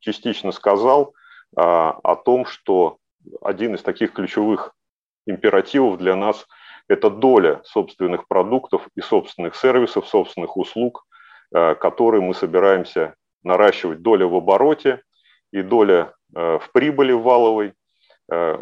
частично 0.00 0.52
сказал 0.52 1.14
а, 1.56 1.98
о 2.02 2.16
том, 2.16 2.44
что 2.44 2.98
один 3.42 3.74
из 3.74 3.82
таких 3.82 4.12
ключевых 4.12 4.74
императивов 5.26 5.98
для 5.98 6.16
нас– 6.16 6.46
это 6.90 7.08
доля 7.08 7.60
собственных 7.64 8.26
продуктов 8.26 8.88
и 8.96 9.00
собственных 9.00 9.54
сервисов, 9.54 10.08
собственных 10.08 10.56
услуг, 10.56 11.06
э, 11.54 11.76
которые 11.76 12.20
мы 12.20 12.34
собираемся 12.34 13.14
наращивать. 13.44 14.02
Доля 14.02 14.26
в 14.26 14.34
обороте 14.34 15.02
и 15.52 15.62
доля 15.62 16.12
э, 16.34 16.58
в 16.58 16.72
прибыли 16.72 17.12
валовой. 17.12 17.74
Э, 18.28 18.58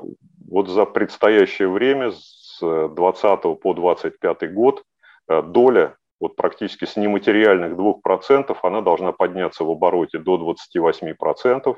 вот 0.47 0.69
за 0.69 0.85
предстоящее 0.85 1.69
время 1.69 2.11
с 2.11 2.59
2020 2.61 3.61
по 3.61 3.73
2025 3.73 4.53
год 4.53 4.83
доля 5.29 5.97
вот 6.21 6.37
практически 6.37 6.85
с 6.85 6.97
нематериальных 6.97 7.73
2% 7.73 8.57
она 8.63 8.81
должна 8.81 9.13
подняться 9.13 9.65
в 9.65 9.71
обороте 9.71 10.19
до 10.19 10.37
28%. 10.37 11.77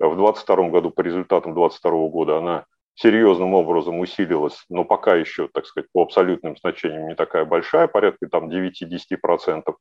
В 0.00 0.16
2022 0.16 0.68
году 0.68 0.90
по 0.90 1.02
результатам 1.02 1.54
2022 1.54 2.08
года 2.08 2.38
она 2.38 2.64
серьезным 2.94 3.54
образом 3.54 3.98
усилилась, 4.00 4.64
но 4.68 4.84
пока 4.84 5.16
еще, 5.16 5.48
так 5.48 5.66
сказать, 5.66 5.90
по 5.92 6.02
абсолютным 6.02 6.56
значениям 6.56 7.08
не 7.08 7.14
такая 7.14 7.44
большая, 7.44 7.88
порядка 7.88 8.28
там 8.28 8.48
9-10%, 8.48 9.74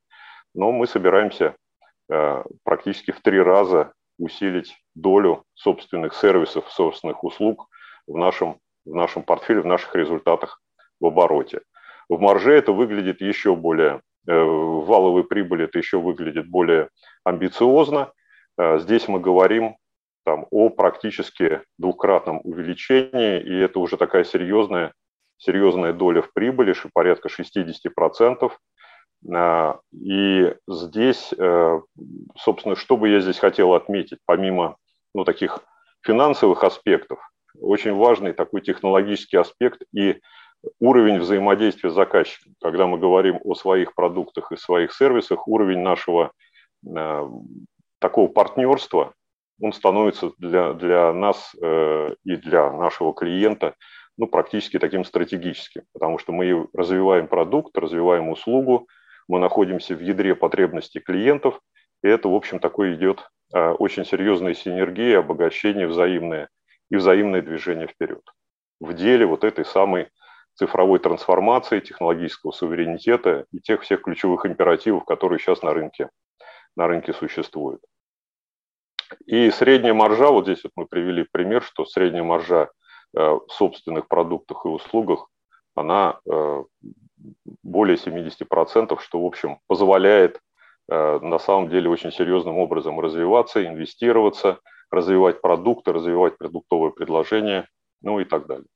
но 0.56 0.72
мы 0.72 0.88
собираемся 0.88 1.56
э, 2.10 2.44
практически 2.64 3.12
в 3.12 3.22
три 3.22 3.40
раза 3.40 3.94
усилить 4.18 4.76
долю 4.96 5.44
собственных 5.54 6.16
сервисов, 6.16 6.72
собственных 6.72 7.24
услуг 7.24 7.68
в 8.08 8.18
нашем, 8.18 8.60
в 8.86 8.94
нашем 8.96 9.24
портфеле, 9.24 9.62
в 9.62 9.66
наших 9.66 9.96
результатах 9.96 10.62
в 11.00 11.06
обороте. 11.06 11.62
В 12.10 12.20
марже 12.20 12.54
это 12.54 12.72
выглядит 12.72 13.22
еще 13.22 13.56
более, 13.56 14.02
э, 14.28 14.34
в 14.34 14.86
валовой 14.86 15.24
прибыли 15.24 15.66
это 15.66 15.78
еще 15.78 16.00
выглядит 16.00 16.48
более 16.48 16.90
амбициозно. 17.24 18.12
Э, 18.58 18.80
здесь 18.80 19.08
мы 19.08 19.20
говорим 19.20 19.76
там, 20.26 20.48
о 20.52 20.70
практически 20.70 21.62
двукратном 21.78 22.42
увеличении, 22.44 23.42
и 23.42 23.58
это 23.58 23.80
уже 23.80 23.98
такая 23.98 24.24
серьезная, 24.24 24.94
серьезная 25.38 25.94
доля 25.94 26.22
в 26.22 26.32
прибыли, 26.34 26.74
порядка 26.94 27.30
60%. 27.30 28.52
А, 29.32 29.80
и 29.92 30.56
здесь, 30.68 31.34
э, 31.38 31.82
собственно, 32.38 32.76
что 32.76 32.98
бы 32.98 33.10
я 33.10 33.20
здесь 33.20 33.40
хотел 33.40 33.74
отметить, 33.74 34.20
помимо 34.26 34.78
ну, 35.14 35.24
таких 35.24 35.60
финансовых 36.02 36.64
аспектов, 36.64 37.20
очень 37.60 37.94
важный 37.94 38.34
такой 38.34 38.62
технологический 38.62 39.38
аспект 39.38 39.84
и 39.94 40.20
уровень 40.80 41.20
взаимодействия 41.20 41.90
с 41.90 41.94
заказчиком. 41.94 42.54
Когда 42.62 42.88
мы 42.88 42.98
говорим 42.98 43.40
о 43.44 43.56
своих 43.56 43.96
продуктах 43.96 44.52
и 44.52 44.58
своих 44.58 44.94
сервисах, 44.94 45.48
уровень 45.48 45.80
нашего 45.80 46.32
э, 46.86 47.30
такого 48.00 48.28
партнерства, 48.28 49.14
он 49.62 49.74
становится 49.74 50.32
для, 50.38 50.74
для 50.74 51.14
нас 51.14 51.56
э, 51.62 52.16
и 52.24 52.36
для 52.36 52.72
нашего 52.72 53.14
клиента 53.14 53.76
ну, 54.18 54.28
практически 54.28 54.80
таким 54.80 55.06
стратегическим, 55.06 55.84
потому 55.94 56.18
что 56.20 56.32
мы 56.32 56.68
развиваем 56.74 57.28
продукт, 57.28 57.78
развиваем 57.78 58.30
услугу, 58.30 58.88
мы 59.28 59.40
находимся 59.40 59.96
в 59.96 60.02
ядре 60.02 60.36
потребностей 60.36 61.00
клиентов, 61.00 61.60
и 62.04 62.08
это, 62.08 62.28
в 62.28 62.36
общем, 62.36 62.60
такой 62.60 62.94
идет 62.94 63.28
э, 63.54 63.70
очень 63.72 64.06
серьезная 64.06 64.54
синергия, 64.54 65.20
обогащение 65.20 65.88
взаимное 65.88 66.50
и 66.92 66.96
взаимное 66.96 67.42
движение 67.42 67.88
вперед. 67.88 68.22
В 68.80 68.94
деле 68.94 69.26
вот 69.26 69.44
этой 69.44 69.66
самой 69.66 70.10
цифровой 70.56 71.00
трансформации, 71.00 71.80
технологического 71.80 72.52
суверенитета 72.52 73.46
и 73.52 73.60
тех 73.60 73.82
всех 73.82 74.02
ключевых 74.02 74.46
императивов, 74.46 75.06
которые 75.06 75.40
сейчас 75.40 75.62
на 75.62 75.74
рынке, 75.74 76.10
на 76.76 76.88
рынке 76.88 77.14
существуют. 77.14 77.82
И 79.26 79.50
средняя 79.52 79.94
маржа, 79.94 80.30
вот 80.30 80.46
здесь 80.46 80.64
вот 80.64 80.72
мы 80.76 80.86
привели 80.86 81.26
пример, 81.32 81.62
что 81.64 81.86
средняя 81.86 82.24
маржа 82.24 82.70
э, 83.16 83.20
в 83.20 83.48
собственных 83.50 84.08
продуктах 84.08 84.66
и 84.66 84.70
услугах, 84.70 85.28
она 85.76 86.20
э, 86.30 86.64
более 87.64 87.98
70%, 87.98 89.00
что, 89.00 89.22
в 89.22 89.26
общем, 89.26 89.60
позволяет 89.68 90.40
э, 90.90 91.20
на 91.20 91.40
самом 91.40 91.70
деле 91.70 91.90
очень 91.90 92.12
серьезным 92.12 92.58
образом 92.58 93.00
развиваться, 93.00 93.66
инвестироваться, 93.66 94.60
развивать 94.92 95.42
продукты, 95.42 95.92
развивать 95.92 96.38
продуктовые 96.38 96.92
предложения, 96.92 97.68
ну 98.02 98.20
и 98.20 98.26
так 98.26 98.48
далее. 98.48 98.68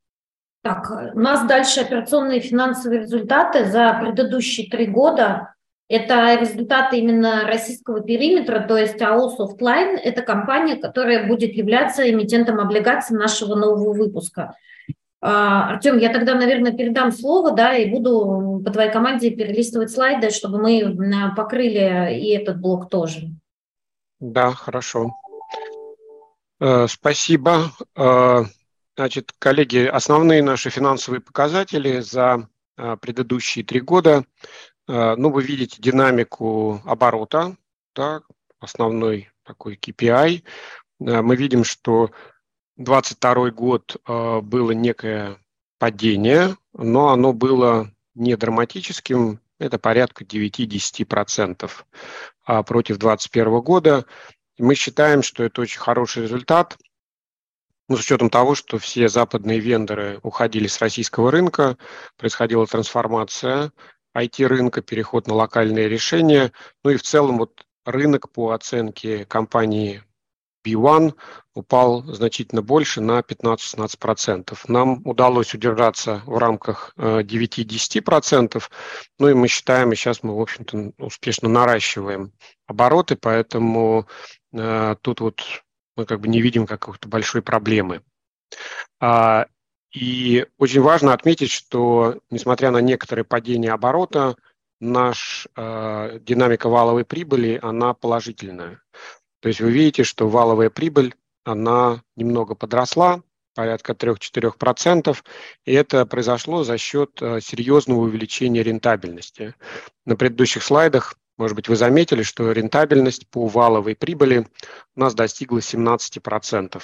Так, 0.63 0.91
у 1.13 1.19
нас 1.19 1.47
дальше 1.47 1.81
операционные 1.81 2.39
финансовые 2.39 3.01
результаты 3.01 3.65
за 3.65 3.97
предыдущие 4.01 4.69
три 4.69 4.87
года. 4.87 5.53
Это 5.89 6.35
результаты 6.35 6.97
именно 6.97 7.43
российского 7.45 8.01
периметра, 8.01 8.59
то 8.59 8.75
есть 8.75 9.01
АО 9.01 9.33
Softline– 9.37 9.95
это 10.03 10.21
компания, 10.21 10.75
которая 10.75 11.27
будет 11.27 11.53
являться 11.53 12.09
эмитентом 12.09 12.59
облигаций 12.59 13.17
нашего 13.17 13.55
нового 13.55 13.93
выпуска. 13.93 14.55
А, 15.21 15.69
Артем, 15.71 15.97
я 15.97 16.11
тогда, 16.11 16.35
наверное, 16.35 16.73
передам 16.73 17.13
слово, 17.13 17.51
да, 17.51 17.73
и 17.73 17.89
буду 17.89 18.61
по 18.65 18.71
твоей 18.71 18.91
команде 18.91 19.29
перелистывать 19.29 19.89
слайды, 19.89 20.29
чтобы 20.29 20.59
мы 20.59 21.33
покрыли 21.35 22.19
и 22.19 22.29
этот 22.35 22.59
блок 22.59 22.89
тоже. 22.89 23.29
Да, 24.19 24.51
хорошо. 24.51 25.11
Э, 26.59 26.87
спасибо. 26.87 27.71
Значит, 28.97 29.31
коллеги, 29.39 29.85
основные 29.85 30.43
наши 30.43 30.69
финансовые 30.69 31.21
показатели 31.21 32.01
за 32.01 32.49
э, 32.77 32.97
предыдущие 32.99 33.63
три 33.63 33.79
года 33.79 34.25
Э, 34.87 35.15
ну, 35.15 35.31
вы 35.31 35.43
видите 35.43 35.81
динамику 35.81 36.81
оборота, 36.85 37.55
да, 37.95 38.21
основной 38.59 39.29
такой 39.43 39.75
KPI. 39.75 40.43
Э, 40.99 41.21
мы 41.21 41.35
видим, 41.35 41.63
что 41.63 42.11
22 42.77 43.51
год 43.51 43.97
было 44.05 44.69
некое 44.71 45.39
падение, 45.79 46.55
но 46.73 47.09
оно 47.09 47.33
было 47.33 47.91
не 48.13 48.35
драматическим, 48.37 49.39
это 49.57 49.79
порядка 49.79 50.23
9-10% 50.23 51.71
а 52.45 52.61
против 52.61 52.99
2021 52.99 53.61
года. 53.61 54.05
Мы 54.59 54.75
считаем, 54.75 55.23
что 55.23 55.43
это 55.43 55.61
очень 55.61 55.79
хороший 55.79 56.23
результат, 56.23 56.77
ну, 57.87 57.95
с 57.95 58.01
учетом 58.01 58.29
того, 58.29 58.55
что 58.55 58.77
все 58.77 59.07
западные 59.07 59.59
вендоры 59.59 60.19
уходили 60.23 60.67
с 60.67 60.79
российского 60.81 61.31
рынка, 61.31 61.77
происходила 62.17 62.67
трансформация, 62.67 63.71
IT-рынка, 64.15 64.81
переход 64.81 65.27
на 65.27 65.35
локальные 65.35 65.87
решения. 65.87 66.51
Ну 66.83 66.91
и 66.91 66.97
в 66.97 67.03
целом 67.03 67.37
вот 67.37 67.65
рынок 67.85 68.31
по 68.31 68.51
оценке 68.51 69.25
компании 69.25 70.03
B1 70.65 71.13
упал 71.53 72.03
значительно 72.03 72.61
больше, 72.61 72.99
на 72.99 73.19
15-16%. 73.19 74.57
Нам 74.67 75.01
удалось 75.05 75.53
удержаться 75.53 76.21
в 76.25 76.37
рамках 76.37 76.93
9-10%, 76.97 78.57
э, 78.57 78.61
ну 79.19 79.29
и 79.29 79.33
мы 79.33 79.47
считаем, 79.47 79.91
и 79.91 79.95
сейчас 79.95 80.23
мы, 80.23 80.35
в 80.35 80.41
общем-то, 80.41 80.91
успешно 80.97 81.47
наращиваем 81.47 82.33
обороты, 82.65 83.15
поэтому 83.15 84.07
э, 84.53 84.95
тут 85.01 85.21
вот 85.21 85.41
мы 85.97 86.05
как 86.05 86.21
бы 86.21 86.27
не 86.27 86.41
видим 86.41 86.65
какой-то 86.65 87.09
большой 87.09 87.41
проблемы. 87.41 88.01
А, 89.01 89.47
и 89.91 90.45
очень 90.57 90.81
важно 90.81 91.13
отметить, 91.13 91.51
что 91.51 92.19
несмотря 92.29 92.71
на 92.71 92.79
некоторые 92.79 93.25
падения 93.25 93.71
оборота, 93.71 94.35
наш 94.79 95.47
э, 95.55 96.19
динамика 96.21 96.69
валовой 96.69 97.03
прибыли, 97.03 97.59
она 97.61 97.93
положительная. 97.93 98.81
То 99.41 99.49
есть 99.49 99.59
вы 99.59 99.71
видите, 99.71 100.03
что 100.03 100.29
валовая 100.29 100.69
прибыль, 100.69 101.15
она 101.43 102.03
немного 102.15 102.53
подросла, 102.53 103.21
порядка 103.55 103.93
3-4%, 103.93 105.17
и 105.65 105.73
это 105.73 106.05
произошло 106.05 106.63
за 106.63 106.77
счет 106.77 107.19
э, 107.21 107.39
серьезного 107.41 108.01
увеличения 108.01 108.61
рентабельности. 108.61 109.55
На 110.05 110.15
предыдущих 110.15 110.61
слайдах 110.61 111.17
может 111.37 111.55
быть, 111.55 111.67
вы 111.67 111.75
заметили, 111.75 112.23
что 112.23 112.51
рентабельность 112.51 113.27
по 113.29 113.47
валовой 113.47 113.95
прибыли 113.95 114.47
у 114.95 114.99
нас 114.99 115.13
достигла 115.13 115.59
17%. 115.59 116.81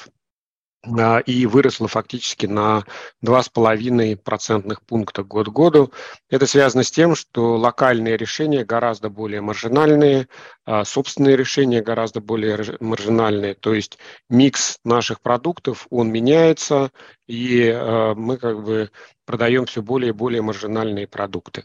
А, 0.86 1.20
и 1.20 1.46
выросла 1.46 1.88
фактически 1.88 2.46
на 2.46 2.84
2,5 3.24 4.18
процентных 4.18 4.82
пункта 4.82 5.24
год 5.24 5.48
к 5.48 5.52
году. 5.52 5.94
Это 6.30 6.46
связано 6.46 6.84
с 6.84 6.92
тем, 6.92 7.16
что 7.16 7.56
локальные 7.56 8.18
решения 8.18 8.66
гораздо 8.66 9.10
более 9.10 9.40
маржинальные, 9.40 10.28
а 10.66 10.84
собственные 10.84 11.38
решения 11.38 11.82
гораздо 11.82 12.20
более 12.20 12.78
маржинальные. 12.82 13.54
То 13.54 13.74
есть 13.74 13.98
микс 14.30 14.78
наших 14.84 15.22
продуктов, 15.22 15.88
он 15.90 16.12
меняется, 16.12 16.92
и 17.28 17.70
а, 17.70 18.14
мы 18.14 18.38
как 18.38 18.62
бы 18.62 18.92
продаем 19.26 19.66
все 19.66 19.82
более 19.82 20.10
и 20.10 20.14
более 20.14 20.42
маржинальные 20.42 21.08
продукты. 21.08 21.64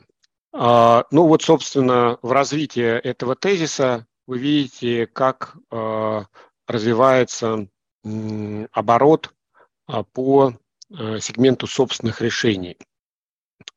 Ну 0.52 1.04
вот, 1.10 1.42
собственно, 1.42 2.18
в 2.22 2.32
развитии 2.32 2.82
этого 2.82 3.36
тезиса 3.36 4.06
вы 4.26 4.38
видите, 4.38 5.06
как 5.06 5.56
развивается 6.66 7.68
оборот 8.72 9.34
а, 9.86 10.02
по 10.04 10.54
сегменту 10.90 11.66
собственных 11.66 12.22
решений. 12.22 12.78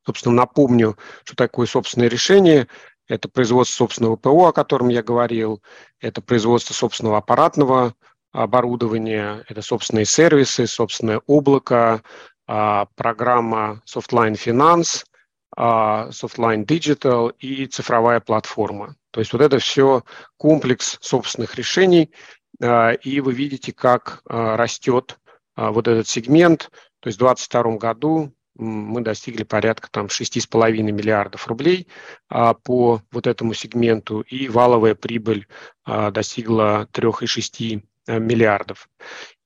Собственно, 0.06 0.36
напомню, 0.36 0.98
что 1.24 1.36
такое 1.36 1.68
собственное 1.68 2.08
решение. 2.08 2.68
Это 3.08 3.28
производство 3.28 3.76
собственного 3.76 4.16
ПО, 4.16 4.48
о 4.48 4.54
котором 4.54 4.88
я 4.90 5.04
говорил, 5.04 5.62
это 6.00 6.22
производство 6.22 6.74
собственного 6.74 7.18
аппаратного 7.18 7.94
оборудования, 8.32 9.44
это 9.50 9.62
собственные 9.62 10.06
сервисы, 10.06 10.66
собственное 10.66 11.22
облако, 11.28 12.04
а, 12.48 12.86
программа 12.96 13.82
Softline 13.86 14.34
Finance, 14.34 15.04
а, 15.04 15.11
Softline 15.58 16.66
Digital 16.66 17.34
и 17.40 17.66
цифровая 17.66 18.20
платформа. 18.20 18.96
То 19.12 19.20
есть 19.20 19.34
вот 19.34 19.42
это 19.42 19.60
все 19.60 20.04
комплекс 20.38 20.98
собственных 21.02 21.56
решений, 21.56 22.12
а, 22.62 22.92
и 22.92 23.20
вы 23.20 23.34
видите, 23.34 23.74
как 23.74 24.22
а, 24.26 24.56
растет 24.58 25.20
а, 25.56 25.72
вот 25.72 25.88
этот 25.88 26.08
сегмент. 26.08 26.72
То 27.00 27.08
есть 27.08 27.18
в 27.18 27.24
2022 27.24 27.78
году 27.78 28.34
мы 28.56 29.02
достигли 29.02 29.44
порядка 29.44 29.90
там 29.90 30.06
6,5 30.08 30.72
миллиардов 30.84 31.48
рублей 31.48 31.88
по 32.28 33.02
вот 33.12 33.26
этому 33.26 33.54
сегменту, 33.54 34.22
и 34.22 34.50
валовая 34.50 34.94
прибыль 34.94 35.48
достигла 35.86 36.88
3,6 36.92 37.82
миллиардов. 38.20 38.90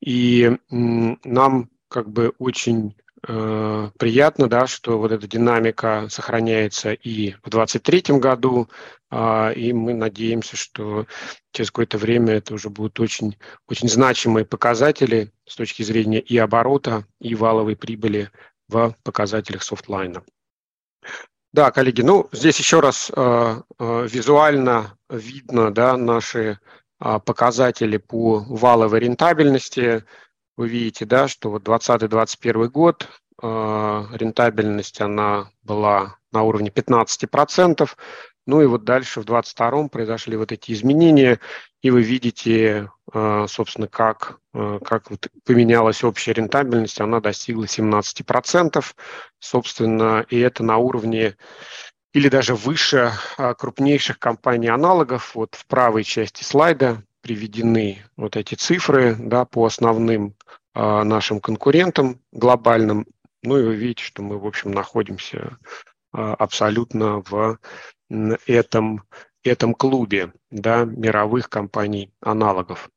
И 0.02 0.58
нам 0.70 1.70
как 1.88 2.10
бы 2.10 2.34
очень 2.39 2.96
Э, 3.28 3.90
приятно, 3.98 4.48
да, 4.48 4.68
что 4.68 5.00
вот 5.00 5.12
эта 5.12 5.28
динамика 5.28 6.08
сохраняется 6.10 6.94
и 6.94 7.32
в 7.42 7.50
2023 7.50 8.20
году, 8.20 8.70
а, 9.10 9.52
и 9.52 9.74
мы 9.74 9.94
надеемся, 9.94 10.56
что 10.56 11.08
через 11.52 11.72
какое-то 11.72 11.98
время 11.98 12.36
это 12.36 12.54
уже 12.54 12.70
будут 12.70 13.00
очень, 13.00 13.38
очень 13.68 13.90
значимые 13.90 14.46
показатели 14.46 15.32
с 15.48 15.56
точки 15.56 15.82
зрения 15.82 16.20
и 16.20 16.38
оборота, 16.38 17.08
и 17.20 17.34
валовой 17.34 17.76
прибыли 17.76 18.30
в 18.68 18.96
показателях 19.04 19.64
софтлайна. 19.64 20.24
Да, 21.52 21.72
коллеги, 21.72 22.02
ну 22.02 22.28
здесь 22.32 22.60
еще 22.60 22.80
раз 22.80 23.12
э, 23.16 23.62
э, 23.80 24.08
визуально 24.12 24.98
видно 25.10 25.74
да, 25.74 25.98
наши 25.98 26.60
э, 27.00 27.20
показатели 27.26 27.98
по 27.98 28.40
валовой 28.48 29.00
рентабельности 29.00 30.04
вы 30.58 30.70
видите, 30.70 31.06
да, 31.06 31.28
что 31.28 31.50
вот 31.52 31.63
2020-2021 31.68 32.68
год 32.68 33.10
э, 33.41 33.48
рентабельность 34.13 35.02
она 35.02 35.50
была 35.63 36.18
на 36.32 36.44
уровне 36.44 36.70
15%, 36.70 37.89
ну 38.48 38.62
и 38.62 38.65
вот 38.65 38.84
дальше 38.84 39.22
в 39.22 39.26
2022 39.26 39.88
произошли 39.88 40.38
вот 40.38 40.52
эти 40.52 40.72
изменения, 40.72 41.39
и 41.82 41.89
вы 41.89 42.02
видите, 42.02 42.89
э, 43.13 43.46
собственно, 43.48 43.88
как, 43.88 44.39
э, 44.54 44.80
как 44.84 45.10
вот 45.10 45.28
поменялась 45.46 46.04
общая 46.04 46.34
рентабельность, 46.34 47.02
она 47.02 47.20
достигла 47.20 47.68
17%, 47.68 48.96
собственно, 49.39 50.26
и 50.30 50.39
это 50.39 50.63
на 50.63 50.78
уровне 50.78 51.36
или 52.13 52.30
даже 52.30 52.56
выше 52.56 53.12
э, 53.38 53.54
крупнейших 53.56 54.20
компаний-аналогов. 54.20 55.36
Вот 55.36 55.56
в 55.56 55.68
правой 55.68 56.04
части 56.04 56.44
слайда 56.44 57.04
приведены 57.26 58.04
вот 58.18 58.38
эти 58.38 58.54
цифры 58.54 59.16
да, 59.18 59.46
по 59.46 59.66
основным 59.66 60.36
э, 60.76 61.04
нашим 61.04 61.40
конкурентам 61.40 62.22
глобальным. 62.32 63.08
Ну 63.42 63.58
и 63.58 63.64
вы 63.64 63.76
видите, 63.76 64.04
что 64.04 64.22
мы, 64.22 64.38
в 64.38 64.46
общем, 64.46 64.70
находимся 64.70 65.58
э, 66.14 66.18
абсолютно 66.18 67.24
в 67.28 67.58
этом, 68.46 69.02
этом 69.44 69.74
клубе 69.74 70.34
да, 70.52 70.86
мировых 70.86 71.50
компаний-аналогов. 71.50 72.92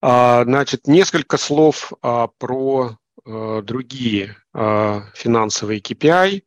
А, 0.00 0.44
значит, 0.44 0.86
несколько 0.86 1.36
слов 1.36 1.92
а, 2.00 2.28
про 2.38 2.96
а, 3.26 3.60
другие 3.60 4.36
финансовые 4.54 5.80
KPI. 5.80 6.42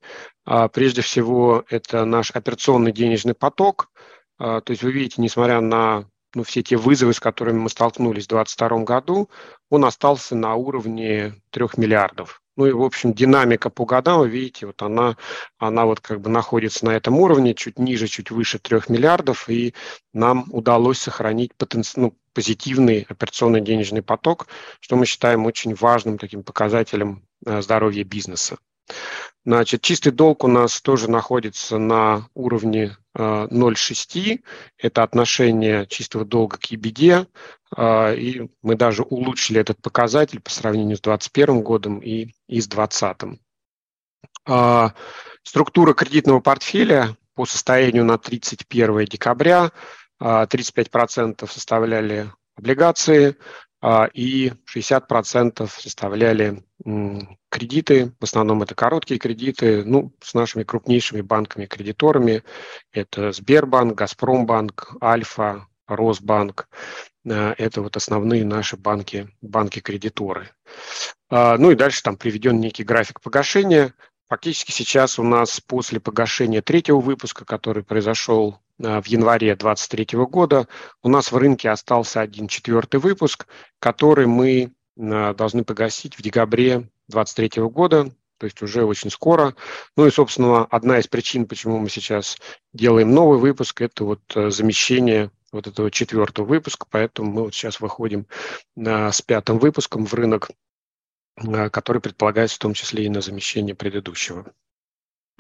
А, 0.46 0.68
прежде 0.70 1.04
всего, 1.04 1.64
это 1.70 2.04
наш 2.04 2.32
операционный 2.32 2.92
денежный 2.92 3.36
поток. 3.36 3.92
То 4.38 4.64
есть 4.68 4.82
вы 4.82 4.92
видите, 4.92 5.22
несмотря 5.22 5.62
на 5.62 6.08
ну, 6.36 6.44
все 6.44 6.64
те 6.64 6.78
вызовы, 6.78 7.14
с 7.14 7.20
которыми 7.20 7.60
мы 7.60 7.70
столкнулись 7.70 8.26
в 8.26 8.30
2022 8.30 8.84
году, 8.84 9.30
он 9.70 9.86
остался 9.86 10.36
на 10.36 10.56
уровне 10.56 11.36
3 11.52 11.66
миллиардов. 11.78 12.42
Ну 12.58 12.66
и, 12.66 12.72
в 12.72 12.82
общем, 12.82 13.14
динамика 13.14 13.70
по 13.70 13.86
годам, 13.86 14.20
вы 14.20 14.30
видите, 14.30 14.66
вот 14.66 14.82
она, 14.82 15.16
она 15.58 15.86
вот 15.86 16.02
как 16.02 16.20
бы 16.22 16.30
находится 16.30 16.86
на 16.86 16.92
этом 16.92 17.18
уровне, 17.18 17.54
чуть 17.54 17.80
ниже, 17.80 18.08
чуть 18.08 18.30
выше 18.30 18.60
3 18.60 18.82
миллиардов, 18.90 19.50
и 19.50 19.74
нам 20.14 20.46
удалось 20.52 21.00
сохранить 21.00 21.56
потенци... 21.56 22.00
ну, 22.00 22.14
позитивный 22.34 23.06
операционный 23.10 23.62
денежный 23.62 24.02
поток, 24.02 24.48
что 24.80 24.96
мы 24.96 25.06
считаем 25.06 25.46
очень 25.46 25.76
важным 25.76 26.18
таким 26.18 26.44
показателем 26.44 27.24
э, 27.46 27.62
здоровья 27.62 28.04
бизнеса. 28.04 28.58
Значит, 29.46 29.82
чистый 29.82 30.12
долг 30.12 30.44
у 30.44 30.48
нас 30.48 30.82
тоже 30.82 31.10
находится 31.10 31.78
на 31.78 32.28
уровне 32.34 32.96
0,6. 33.18 34.36
Э, 34.36 34.38
Это 34.78 35.04
отношение 35.04 35.86
чистого 35.88 36.26
долга 36.26 36.58
к 36.58 36.72
EBD. 36.72 37.28
Э, 37.76 38.16
и 38.16 38.50
мы 38.62 38.76
даже 38.76 39.04
улучшили 39.04 39.60
этот 39.60 39.82
показатель 39.82 40.40
по 40.40 40.50
сравнению 40.50 40.98
с 40.98 41.02
2021 41.02 41.62
годом 41.64 42.00
и, 42.00 42.34
и 42.48 42.62
с 42.62 42.68
2020. 42.68 43.40
Э, 44.48 44.90
структура 45.44 45.94
кредитного 45.94 46.40
портфеля 46.40 47.18
по 47.36 47.46
состоянию 47.46 48.06
на 48.06 48.18
31 48.18 49.06
декабря 49.06 49.72
35% 50.22 51.52
составляли 51.52 52.32
облигации, 52.56 53.30
а, 53.30 53.34
и 54.14 54.54
60% 54.74 55.68
составляли 55.68 56.64
кредиты, 57.50 58.14
в 58.20 58.24
основном 58.24 58.62
это 58.62 58.76
короткие 58.76 59.20
кредиты, 59.20 59.84
ну, 59.84 60.14
с 60.22 60.34
нашими 60.34 60.64
крупнейшими 60.64 61.22
банками-кредиторами, 61.22 62.44
это 62.92 63.32
Сбербанк, 63.32 63.96
Газпромбанк, 63.96 64.96
Альфа, 65.02 65.68
Росбанк, 65.88 66.68
а, 67.30 67.54
это 67.58 67.82
вот 67.82 67.98
основные 67.98 68.46
наши 68.46 68.78
банки, 68.78 69.30
банки-кредиторы. 69.42 70.50
А, 71.30 71.58
ну 71.58 71.72
и 71.72 71.76
дальше 71.76 72.02
там 72.04 72.18
приведен 72.18 72.60
некий 72.60 72.84
график 72.84 73.22
погашения. 73.22 73.94
Фактически 74.30 74.72
сейчас 74.72 75.20
у 75.20 75.24
нас 75.24 75.60
после 75.60 76.00
погашения 76.00 76.62
третьего 76.62 77.00
выпуска, 77.00 77.46
который 77.46 77.84
произошел 77.84 78.60
в 78.82 79.06
январе 79.06 79.56
2023 79.56 80.20
года 80.26 80.68
у 81.04 81.10
нас 81.10 81.32
в 81.32 81.38
рынке 81.38 81.70
остался 81.70 82.22
один 82.22 82.48
четвертый 82.48 83.00
выпуск, 83.00 83.48
который 83.80 84.26
мы 84.26 84.72
э, 84.98 85.34
должны 85.36 85.64
погасить 85.64 86.18
в 86.18 86.22
декабре 86.22 86.90
2023 87.08 87.64
года, 87.64 88.12
то 88.40 88.46
есть 88.46 88.62
уже 88.62 88.84
очень 88.84 89.12
скоро. 89.12 89.56
Ну 89.96 90.08
и, 90.08 90.12
собственно, 90.12 90.66
одна 90.66 91.00
из 91.00 91.08
причин, 91.08 91.46
почему 91.46 91.78
мы 91.78 91.90
сейчас 91.90 92.38
делаем 92.74 93.14
новый 93.14 93.38
выпуск, 93.38 93.82
это 93.82 94.04
вот 94.04 94.22
э, 94.36 94.50
замещение 94.50 95.30
вот 95.52 95.68
этого 95.68 95.92
четвертого 95.92 96.46
выпуска, 96.46 96.88
поэтому 96.90 97.32
мы 97.32 97.42
вот 97.44 97.54
сейчас 97.54 97.82
выходим 97.82 98.26
с 98.78 99.22
пятым 99.22 99.60
выпуском 99.60 100.06
в 100.06 100.14
рынок, 100.14 100.50
который 101.72 102.02
предполагается 102.02 102.56
в 102.56 102.60
том 102.60 102.74
числе 102.74 103.04
и 103.04 103.10
на 103.10 103.20
замещение 103.20 103.76
предыдущего. 103.76 104.46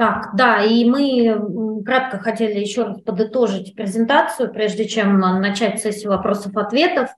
Так, 0.01 0.31
да, 0.35 0.65
и 0.65 0.83
мы 0.83 1.70
кратко 1.83 2.19
хотели 2.19 2.59
еще 2.59 2.83
раз 2.83 3.01
подытожить 3.01 3.75
презентацию, 3.75 4.51
прежде 4.51 4.87
чем 4.87 5.19
начать 5.19 5.81
сессию 5.81 6.11
вопросов-ответов. 6.11 7.09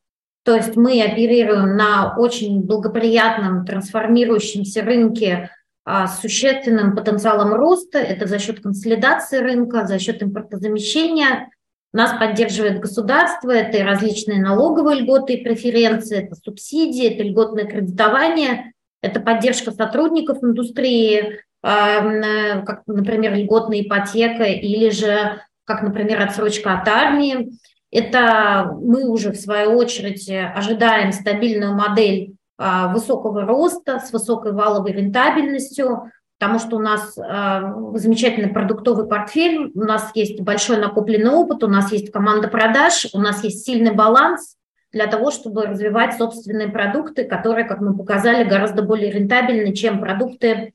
То 0.44 0.56
есть 0.56 0.76
мы 0.76 1.02
оперируем 1.02 1.78
на 1.78 2.16
очень 2.18 2.62
благоприятном 2.62 3.66
трансформирующемся 3.66 4.82
рынке 4.84 5.50
а, 5.86 6.08
с 6.08 6.20
существенным 6.20 6.96
потенциалом 6.96 7.54
роста. 7.54 7.98
Это 7.98 8.28
за 8.28 8.40
счет 8.40 8.62
консолидации 8.62 9.38
рынка, 9.38 9.86
за 9.86 10.00
счет 10.00 10.22
импортозамещения. 10.22 11.50
Нас 11.94 12.18
поддерживает 12.18 12.80
государство, 12.80 13.52
это 13.52 13.84
различные 13.84 14.42
налоговые 14.42 15.02
льготы 15.02 15.34
и 15.34 15.44
преференции, 15.44 16.26
это 16.26 16.36
субсидии, 16.36 17.14
это 17.14 17.24
льготное 17.24 17.66
кредитование, 17.66 18.74
это 19.02 19.20
поддержка 19.20 19.72
сотрудников 19.72 20.44
индустрии, 20.44 21.40
как, 21.64 22.84
например, 22.88 23.34
льготная 23.36 23.82
ипотека 23.82 24.44
или 24.44 24.90
же 24.90 25.40
как, 25.66 25.82
например, 25.82 26.22
отсрочка 26.22 26.78
от 26.78 26.88
армии. 26.88 27.54
Это 27.90 28.76
мы 28.82 29.08
уже, 29.08 29.32
в 29.32 29.38
свою 29.38 29.78
очередь, 29.78 30.30
ожидаем 30.30 31.14
стабильную 31.14 31.74
модель 31.74 32.36
а, 32.58 32.88
высокого 32.88 33.46
роста 33.46 34.00
с 34.00 34.12
высокой 34.12 34.52
валовой 34.52 34.94
рентабельностью, 34.94 36.12
потому 36.40 36.60
что 36.60 36.78
у 36.78 36.80
нас 36.80 37.18
а, 37.18 37.74
замечательный 37.96 38.50
продуктовый 38.50 39.08
портфель, 39.08 39.72
у 39.74 39.84
нас 39.84 40.12
есть 40.16 40.42
большой 40.42 40.78
накопленный 40.78 41.32
опыт, 41.32 41.64
у 41.64 41.68
нас 41.68 41.92
есть 41.92 42.12
команда 42.12 42.48
продаж, 42.48 43.08
у 43.14 43.20
нас 43.20 43.44
есть 43.44 43.66
сильный 43.66 43.94
баланс 43.94 44.56
для 44.92 45.08
того, 45.08 45.32
чтобы 45.32 45.66
развивать 45.66 46.16
собственные 46.16 46.70
продукты, 46.70 47.26
которые, 47.26 47.66
как 47.66 47.82
мы 47.82 47.98
показали, 47.98 48.48
гораздо 48.48 48.84
более 48.84 49.12
рентабельны, 49.12 49.74
чем 49.74 50.00
продукты 50.00 50.74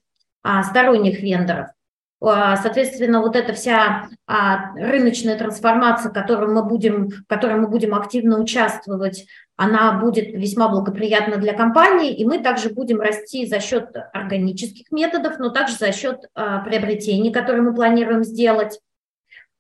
сторонних 0.65 1.21
вендоров. 1.21 1.69
А, 2.21 2.57
соответственно, 2.57 3.21
вот 3.21 3.37
эта 3.37 3.53
вся 3.53 4.09
а, 4.27 4.75
рыночная 4.75 5.39
трансформация, 5.39 6.11
которую 6.11 6.53
мы 6.53 6.65
будем, 6.65 7.11
в 7.11 7.27
которой 7.29 7.57
мы 7.57 7.69
будем 7.69 7.95
активно 7.95 8.41
участвовать, 8.41 9.27
она 9.57 9.93
будет 9.93 10.33
весьма 10.33 10.69
благоприятна 10.69 11.37
для 11.37 11.53
компании, 11.53 12.15
и 12.15 12.25
мы 12.25 12.39
также 12.39 12.71
будем 12.71 13.01
расти 13.01 13.47
за 13.47 13.61
счет 13.61 13.95
органических 14.13 14.91
методов, 14.91 15.39
но 15.39 15.51
также 15.51 15.77
за 15.77 15.93
счет 15.93 16.29
приобретений, 16.35 17.33
которые 17.33 17.63
мы 17.63 17.75
планируем 17.75 18.23
сделать. 18.23 18.79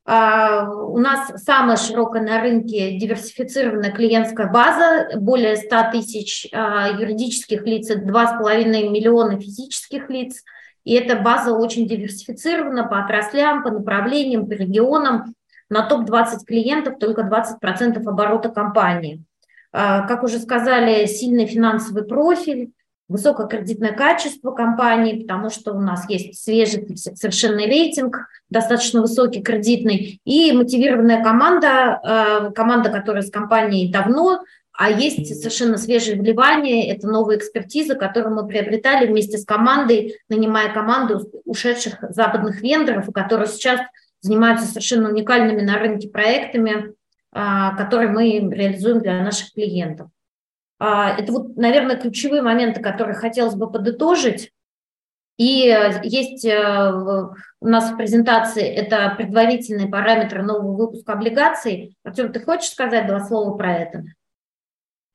У 0.07 0.99
нас 0.99 1.43
самая 1.43 1.76
широкая 1.76 2.22
на 2.22 2.41
рынке 2.41 2.97
диверсифицированная 2.97 3.91
клиентская 3.91 4.51
база, 4.51 5.09
более 5.16 5.57
100 5.57 5.91
тысяч 5.93 6.45
юридических 6.47 7.62
лиц, 7.66 7.91
2,5 7.91 8.64
миллиона 8.89 9.39
физических 9.39 10.09
лиц– 10.09 10.45
и 10.84 10.94
эта 10.94 11.16
база 11.16 11.52
очень 11.52 11.86
диверсифицирована 11.86 12.84
по 12.84 13.00
отраслям, 13.00 13.62
по 13.62 13.70
направлениям, 13.70 14.46
по 14.46 14.52
регионам. 14.52 15.34
На 15.70 15.86
топ-20 15.86 16.44
клиентов 16.46 16.98
только 16.98 17.22
20% 17.22 18.02
оборота 18.06 18.48
компании. 18.48 19.22
А, 19.70 20.06
как 20.06 20.22
уже 20.22 20.38
сказали, 20.38 21.04
сильный 21.06 21.46
финансовый 21.46 22.04
профиль, 22.04 22.70
высокое 23.08 23.46
кредитное 23.46 23.92
качество 23.92 24.50
компании, 24.50 25.22
потому 25.22 25.50
что 25.50 25.72
у 25.72 25.80
нас 25.80 26.08
есть 26.08 26.42
свежий 26.42 26.96
совершенный 26.96 27.66
рейтинг, 27.66 28.28
достаточно 28.50 29.00
высокий 29.00 29.42
кредитный, 29.42 30.20
и 30.24 30.52
мотивированная 30.52 31.22
команда, 31.22 32.00
а, 32.02 32.50
команда, 32.52 32.90
которая 32.90 33.22
с 33.22 33.30
компанией 33.30 33.90
давно, 33.90 34.42
а 34.78 34.90
есть 34.90 35.26
совершенно 35.40 35.76
свежие 35.76 36.16
вливания, 36.16 36.94
это 36.94 37.08
новая 37.08 37.36
экспертиза, 37.36 37.96
которую 37.96 38.36
мы 38.36 38.46
приобретали 38.46 39.08
вместе 39.08 39.36
с 39.36 39.44
командой, 39.44 40.20
нанимая 40.28 40.72
команду 40.72 41.28
ушедших 41.44 41.96
западных 42.10 42.60
вендоров, 42.60 43.12
которые 43.12 43.48
сейчас 43.48 43.80
занимаются 44.20 44.68
совершенно 44.68 45.08
уникальными 45.08 45.62
на 45.62 45.80
рынке 45.80 46.08
проектами, 46.08 46.94
а, 47.32 47.74
которые 47.74 48.10
мы 48.10 48.38
реализуем 48.38 49.00
для 49.00 49.20
наших 49.20 49.52
клиентов. 49.52 50.10
А, 50.78 51.10
это 51.18 51.32
вот, 51.32 51.56
наверное, 51.56 51.96
ключевые 51.96 52.42
моменты, 52.42 52.80
которые 52.80 53.16
хотелось 53.16 53.56
бы 53.56 53.68
подытожить. 53.68 54.52
И 55.38 55.76
есть 56.04 56.44
э, 56.44 56.92
у 57.60 57.66
нас 57.66 57.92
в 57.92 57.96
презентации 57.96 58.64
это 58.64 59.14
предварительные 59.16 59.88
параметры 59.88 60.42
нового 60.42 60.76
выпуска 60.76 61.14
облигаций. 61.14 61.96
Артем, 62.04 62.32
ты 62.32 62.40
хочешь 62.40 62.70
сказать 62.70 63.06
два 63.06 63.20
слова 63.20 63.56
про 63.56 63.76
это? 63.76 64.04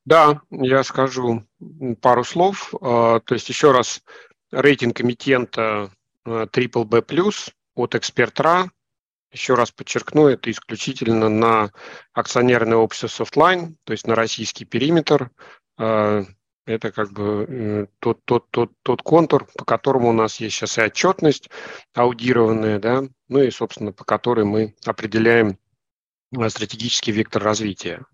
Да, 0.06 0.42
я 0.52 0.84
скажу 0.84 1.46
пару 2.02 2.24
слов. 2.24 2.74
А, 2.82 3.20
то 3.20 3.34
есть 3.34 3.50
еще 3.50 3.72
раз, 3.72 4.02
рейтинг 4.52 5.02
эмитента 5.02 5.92
Triple 6.26 6.86
B+, 6.86 7.04
от 7.76 7.96
Экспертра. 7.96 8.70
Еще 9.32 9.56
раз 9.56 9.72
подчеркну, 9.72 10.28
это 10.28 10.52
исключительно 10.52 11.28
на 11.28 11.72
акционерное 12.14 12.78
общество 12.78 13.24
Softline, 13.24 13.76
то 13.84 13.94
есть 13.94 14.06
на 14.06 14.14
российский 14.14 14.64
периметр. 14.64 15.32
А, 15.78 16.24
это 16.66 16.92
как 16.92 17.12
бы 17.12 17.46
э, 17.48 17.88
тот, 18.00 18.24
тот, 18.26 18.50
тот, 18.52 18.72
тот 18.84 19.02
контур, 19.02 19.48
по 19.58 19.66
которому 19.66 20.10
у 20.10 20.14
нас 20.14 20.40
есть 20.40 20.56
сейчас 20.56 20.78
и 20.78 20.82
отчетность 20.82 21.50
аудированная, 21.94 22.80
да, 22.80 23.04
ну 23.28 23.42
и, 23.42 23.52
собственно, 23.52 23.92
по 23.92 24.06
которой 24.06 24.46
мы 24.46 24.76
определяем 24.86 25.58
стратегический 26.48 27.12
вектор 27.12 27.44
развития. 27.44 28.06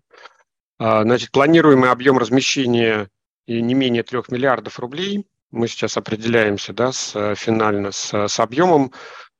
А, 0.80 1.02
значит, 1.02 1.30
планируемый 1.30 1.90
объем 1.90 2.16
размещения 2.16 3.10
не 3.46 3.74
менее 3.74 4.02
3 4.02 4.22
миллиардов 4.28 4.78
рублей. 4.78 5.26
Мы 5.50 5.68
сейчас 5.68 5.98
определяемся 5.98 6.72
да, 6.72 6.90
с, 6.90 7.34
финально 7.34 7.92
с, 7.92 8.28
с 8.28 8.40
объемом, 8.40 8.92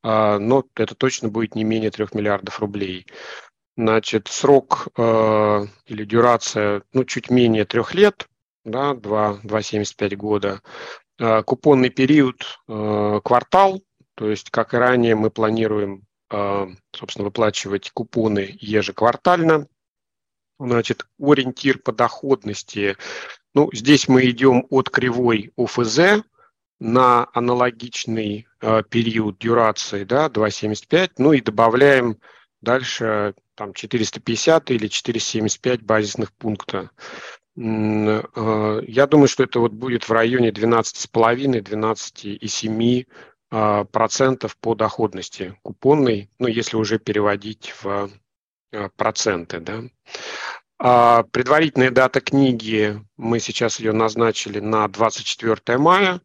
а, 0.03 0.39
но 0.39 0.65
это 0.77 0.95
точно 0.95 1.31
будет 1.31 1.55
не 1.55 1.65
менее 1.65 1.91
3 1.91 2.09
миллиардов 2.13 2.61
рублей. 2.61 3.07
Значит, 3.77 4.29
срок 4.29 4.89
э, 4.99 5.67
или 5.87 6.05
дюрация 6.05 6.83
ну, 6.93 7.05
чуть 7.05 7.31
менее 7.31 7.65
трех 7.65 7.95
лет, 7.95 8.29
да, 8.65 8.93
2,75 8.93 10.17
года. 10.17 10.61
Э, 11.19 11.43
купонный 11.43 11.89
период 11.89 12.59
э, 12.69 13.21
квартал, 13.25 13.81
то 14.17 14.29
есть, 14.29 14.51
как 14.51 14.75
и 14.75 14.77
ранее, 14.77 15.15
мы 15.15 15.31
планируем, 15.31 16.03
э, 16.31 16.67
собственно, 16.95 17.25
выплачивать 17.25 17.91
купоны 17.93 18.55
ежеквартально– 18.61 19.67
Значит, 20.61 21.07
ориентир 21.19 21.79
по 21.79 21.91
доходности. 21.91 22.97
Ну, 23.55 23.71
здесь 23.73 24.09
мы 24.09 24.29
идем 24.29 24.67
от 24.71 24.91
кривой 24.91 25.53
ОФЗ 25.57 26.23
на 26.79 27.27
аналогичный 27.33 28.47
э, 28.61 28.83
период 28.89 29.39
дюрации, 29.39 30.05
да, 30.05 30.29
2,75, 30.29 31.13
ну 31.19 31.33
и 31.33 31.41
добавляем 31.41 32.19
дальше 32.61 33.35
там 33.55 33.73
450 33.73 34.71
или 34.71 34.87
475 34.87 35.83
базисных 35.83 36.33
пункта. 36.33 36.91
Э, 37.57 38.83
я 38.87 39.07
думаю, 39.07 39.29
что 39.29 39.45
это 39.45 39.61
вот 39.61 39.73
будет 39.73 40.07
в 40.09 40.13
районе 40.13 40.51
12,5-12,7 40.51 43.07
э, 43.51 43.85
процентов 43.87 44.59
по 44.59 44.75
доходности 44.75 45.59
купонной, 45.63 46.29
ну, 46.39 46.49
если 46.49 46.77
уже 46.77 46.99
переводить 46.99 47.73
в 47.83 48.11
э, 48.73 48.91
проценты, 48.97 49.61
да. 49.61 49.85
А 50.83 51.25
предварительная 51.25 51.91
дата 51.91 52.23
книги, 52.23 52.99
мы 53.19 53.39
сейчас 53.39 53.81
ее 53.81 53.93
назначили 53.93 54.61
на 54.61 54.89
24 54.89 55.77
мая, 55.77 56.23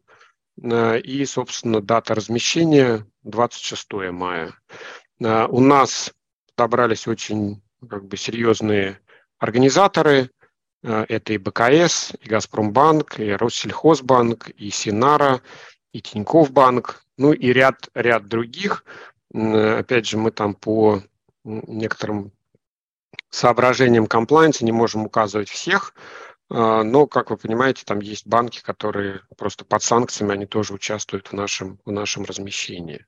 э, 0.63 0.99
и, 1.01 1.25
собственно, 1.25 1.81
дата 1.81 2.15
размещения 2.15 3.05
26 3.23 4.11
мая. 4.13 4.53
Э, 5.19 5.45
у 5.47 5.59
нас 5.59 6.13
добрались 6.57 7.05
очень 7.05 7.61
как 7.89 8.05
бы, 8.05 8.15
серьезные 8.15 9.01
организаторы, 9.39 10.31
э, 10.83 11.05
это 11.09 11.33
и 11.33 11.37
БКС, 11.37 12.13
и 12.21 12.29
Газпромбанк, 12.29 13.19
и 13.19 13.31
Россельхозбанк, 13.31 14.51
и 14.51 14.69
Синара, 14.69 15.41
и 15.91 15.99
Тинькофф 15.99 16.49
банк, 16.51 17.03
ну 17.17 17.33
и 17.33 17.51
ряд, 17.51 17.89
ряд 17.93 18.29
других. 18.29 18.85
Опять 19.33 20.07
же, 20.07 20.17
мы 20.17 20.31
там 20.31 20.53
по 20.53 21.03
некоторым 21.43 22.31
соображениям 23.35 24.07
комплайенса 24.07 24.63
не 24.63 24.71
можем 24.71 25.05
указывать 25.05 25.49
всех, 25.49 25.93
а, 26.49 26.83
но, 26.83 27.05
как 27.05 27.31
вы 27.31 27.37
понимаете, 27.37 27.83
там 27.85 27.99
есть 27.99 28.25
банки, 28.25 28.61
которые 28.61 29.21
просто 29.37 29.65
под 29.65 29.83
санкциями, 29.83 30.33
они 30.33 30.45
тоже 30.45 30.73
участвуют 30.73 31.27
в 31.27 31.33
нашем, 31.33 31.79
в 31.85 31.91
нашем 31.91 32.23
размещении. 32.23 33.05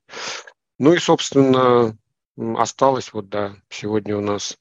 Ну 0.80 0.94
и, 0.94 0.98
собственно, 0.98 1.98
осталось 2.58 3.14
вот, 3.14 3.30
да, 3.30 3.56
сегодня 3.70 4.18
у 4.18 4.22
нас 4.22 4.58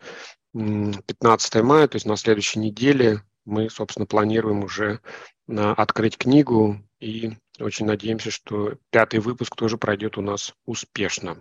15 0.54 1.62
мая, 1.62 1.88
то 1.88 1.96
есть 1.96 2.06
на 2.06 2.16
следующей 2.16 2.60
неделе 2.60 3.22
мы, 3.44 3.68
собственно, 3.68 4.06
планируем 4.06 4.64
уже 4.64 5.00
открыть 5.48 6.16
книгу 6.16 6.78
и 7.00 7.32
очень 7.58 7.86
надеемся, 7.86 8.30
что 8.30 8.74
пятый 8.90 9.20
выпуск 9.20 9.54
тоже 9.56 9.78
пройдет 9.78 10.16
у 10.16 10.22
нас 10.22 10.54
успешно. 10.64 11.38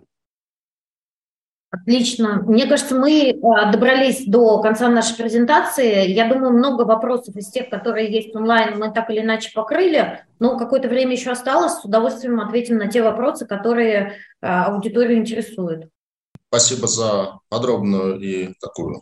Отлично. 1.81 2.43
Мне 2.45 2.67
кажется, 2.67 2.95
мы 2.95 3.29
э, 3.29 3.71
добрались 3.71 4.25
до 4.25 4.61
конца 4.61 4.87
нашей 4.89 5.15
презентации. 5.17 6.07
Я 6.07 6.27
думаю, 6.27 6.53
много 6.53 6.83
вопросов 6.83 7.35
из 7.35 7.49
тех, 7.49 7.69
которые 7.69 8.11
есть 8.11 8.35
онлайн, 8.35 8.79
мы 8.79 8.91
так 8.91 9.09
или 9.09 9.21
иначе 9.21 9.51
покрыли. 9.53 10.25
Но 10.39 10.57
какое-то 10.57 10.87
время 10.87 11.13
еще 11.13 11.31
осталось. 11.31 11.73
С 11.73 11.85
удовольствием 11.85 12.39
ответим 12.39 12.77
на 12.77 12.87
те 12.87 13.01
вопросы, 13.01 13.45
которые 13.45 14.13
э, 14.41 14.47
аудиторию 14.47 15.17
интересуют. 15.17 15.89
Спасибо 16.47 16.87
за 16.87 17.39
подробную 17.49 18.19
и 18.19 18.53
такую 18.61 19.01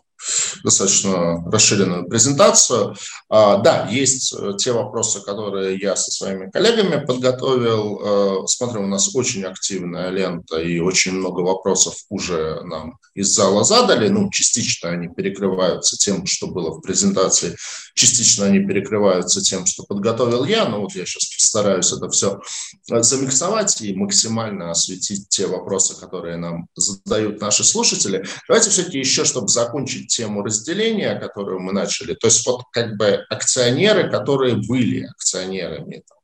достаточно 0.62 1.42
расширенную 1.50 2.08
презентацию. 2.08 2.94
А, 3.28 3.58
да, 3.58 3.88
есть 3.90 4.34
э, 4.38 4.52
те 4.58 4.72
вопросы, 4.72 5.20
которые 5.20 5.76
я 5.76 5.96
со 5.96 6.10
своими 6.10 6.50
коллегами 6.50 7.04
подготовил. 7.04 8.44
Э, 8.44 8.46
смотрю, 8.46 8.82
у 8.82 8.86
нас 8.86 9.14
очень 9.14 9.44
активная 9.44 10.10
лента 10.10 10.58
и 10.58 10.78
очень 10.80 11.12
много 11.12 11.40
вопросов 11.40 11.94
уже 12.08 12.62
нам 12.64 12.98
из 13.14 13.34
зала 13.34 13.64
задали. 13.64 14.08
Ну, 14.08 14.30
частично 14.30 14.90
они 14.90 15.08
перекрываются 15.08 15.96
тем, 15.96 16.26
что 16.26 16.46
было 16.46 16.70
в 16.70 16.80
презентации, 16.80 17.56
частично 17.94 18.46
они 18.46 18.60
перекрываются 18.60 19.40
тем, 19.40 19.66
что 19.66 19.84
подготовил 19.84 20.44
я. 20.44 20.68
Но 20.68 20.80
вот 20.80 20.94
я 20.94 21.04
сейчас 21.06 21.26
постараюсь 21.26 21.92
это 21.92 22.08
все 22.10 22.40
замиксовать 22.86 23.80
и 23.80 23.94
максимально 23.94 24.70
осветить 24.70 25.28
те 25.28 25.46
вопросы, 25.46 25.98
которые 25.98 26.36
нам 26.36 26.68
задают 26.74 27.40
наши 27.40 27.64
слушатели. 27.64 28.24
Давайте 28.48 28.70
все-таки 28.70 28.98
еще, 28.98 29.24
чтобы 29.24 29.48
закончить 29.48 30.08
тему 30.08 30.42
разделения, 30.44 31.18
которую 31.18 31.60
мы 31.60 31.72
начали, 31.72 32.14
то 32.14 32.26
есть 32.26 32.46
вот 32.46 32.62
как 32.72 32.96
бы 32.96 33.24
акционеры, 33.30 34.10
которые 34.10 34.56
были 34.56 35.06
акционерами 35.06 36.02
там, 36.06 36.18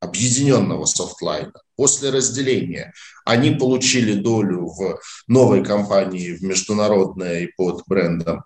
объединенного 0.00 0.84
софтлайна, 0.84 1.60
после 1.76 2.10
разделения 2.10 2.92
они 3.24 3.52
получили 3.52 4.14
долю 4.14 4.66
в 4.66 5.00
новой 5.28 5.64
компании, 5.64 6.32
в 6.32 6.42
международной 6.42 7.52
под 7.56 7.82
брендом 7.86 8.44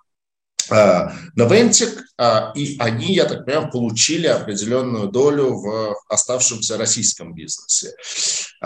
Новентик, 0.69 2.05
а, 2.19 2.53
и 2.57 2.77
они, 2.79 3.15
я 3.15 3.27
так 3.27 3.45
понимаю, 3.45 3.71
получили 3.71 4.27
определенную 4.27 5.09
долю 5.09 5.55
в 5.55 5.97
оставшемся 6.09 6.77
российском 6.77 7.35
бизнесе. 7.35 7.95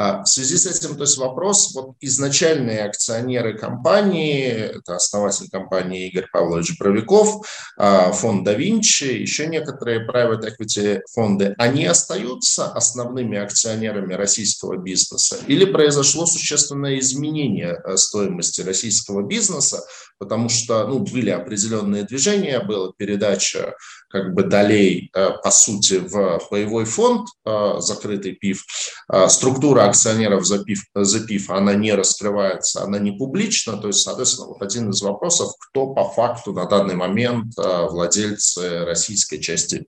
А, 0.01 0.23
в 0.23 0.27
связи 0.27 0.57
с 0.57 0.65
этим, 0.65 0.97
то 0.97 1.03
есть 1.03 1.19
вопрос, 1.19 1.75
вот 1.75 1.95
изначальные 2.01 2.87
акционеры 2.87 3.59
компании, 3.59 4.47
это 4.47 4.97
основатель 4.97 5.51
компании 5.51 6.09
Игорь 6.09 6.27
Павлович 6.33 6.79
Бровиков, 6.79 7.47
а, 7.77 8.11
фонд 8.11 8.45
да 8.45 8.55
Винчи, 8.55 9.05
еще 9.05 9.47
некоторые 9.47 10.07
private 10.07 10.49
equity 10.49 11.01
фонды, 11.13 11.55
они 11.59 11.85
остаются 11.85 12.73
основными 12.73 13.37
акционерами 13.37 14.15
российского 14.15 14.79
бизнеса? 14.79 15.37
Или 15.47 15.67
произошло 15.67 16.25
существенное 16.25 16.99
изменение 16.99 17.79
стоимости 17.97 18.63
российского 18.63 19.21
бизнеса, 19.21 19.85
потому 20.17 20.49
что 20.49 20.87
ну, 20.87 21.01
были 21.01 21.29
определенные 21.29 22.05
движения, 22.05 22.61
была 22.61 22.91
передача 22.97 23.75
как 24.11 24.35
бы 24.35 24.43
долей, 24.43 25.11
э, 25.15 25.31
по 25.43 25.51
сути, 25.51 25.95
в 25.99 26.41
боевой 26.51 26.85
фонд, 26.85 27.29
э, 27.47 27.75
закрытый 27.79 28.33
ПИФ. 28.33 28.65
Э, 29.13 29.29
структура 29.29 29.85
акционеров 29.85 30.45
за 30.45 30.65
ПИФ, 30.65 30.85
за 30.95 31.27
ПИФ, 31.27 31.51
она 31.51 31.75
не 31.75 31.95
раскрывается, 31.95 32.83
она 32.83 32.99
не 32.99 33.13
публична. 33.13 33.77
То 33.77 33.87
есть, 33.87 34.01
соответственно, 34.01 34.49
вот 34.49 34.63
один 34.63 34.91
из 34.91 35.01
вопросов, 35.01 35.53
кто 35.59 35.87
по 35.87 36.05
факту 36.05 36.53
на 36.53 36.67
данный 36.67 36.97
момент 36.97 37.55
владельцы 37.57 38.85
российской 38.85 39.39
части 39.39 39.87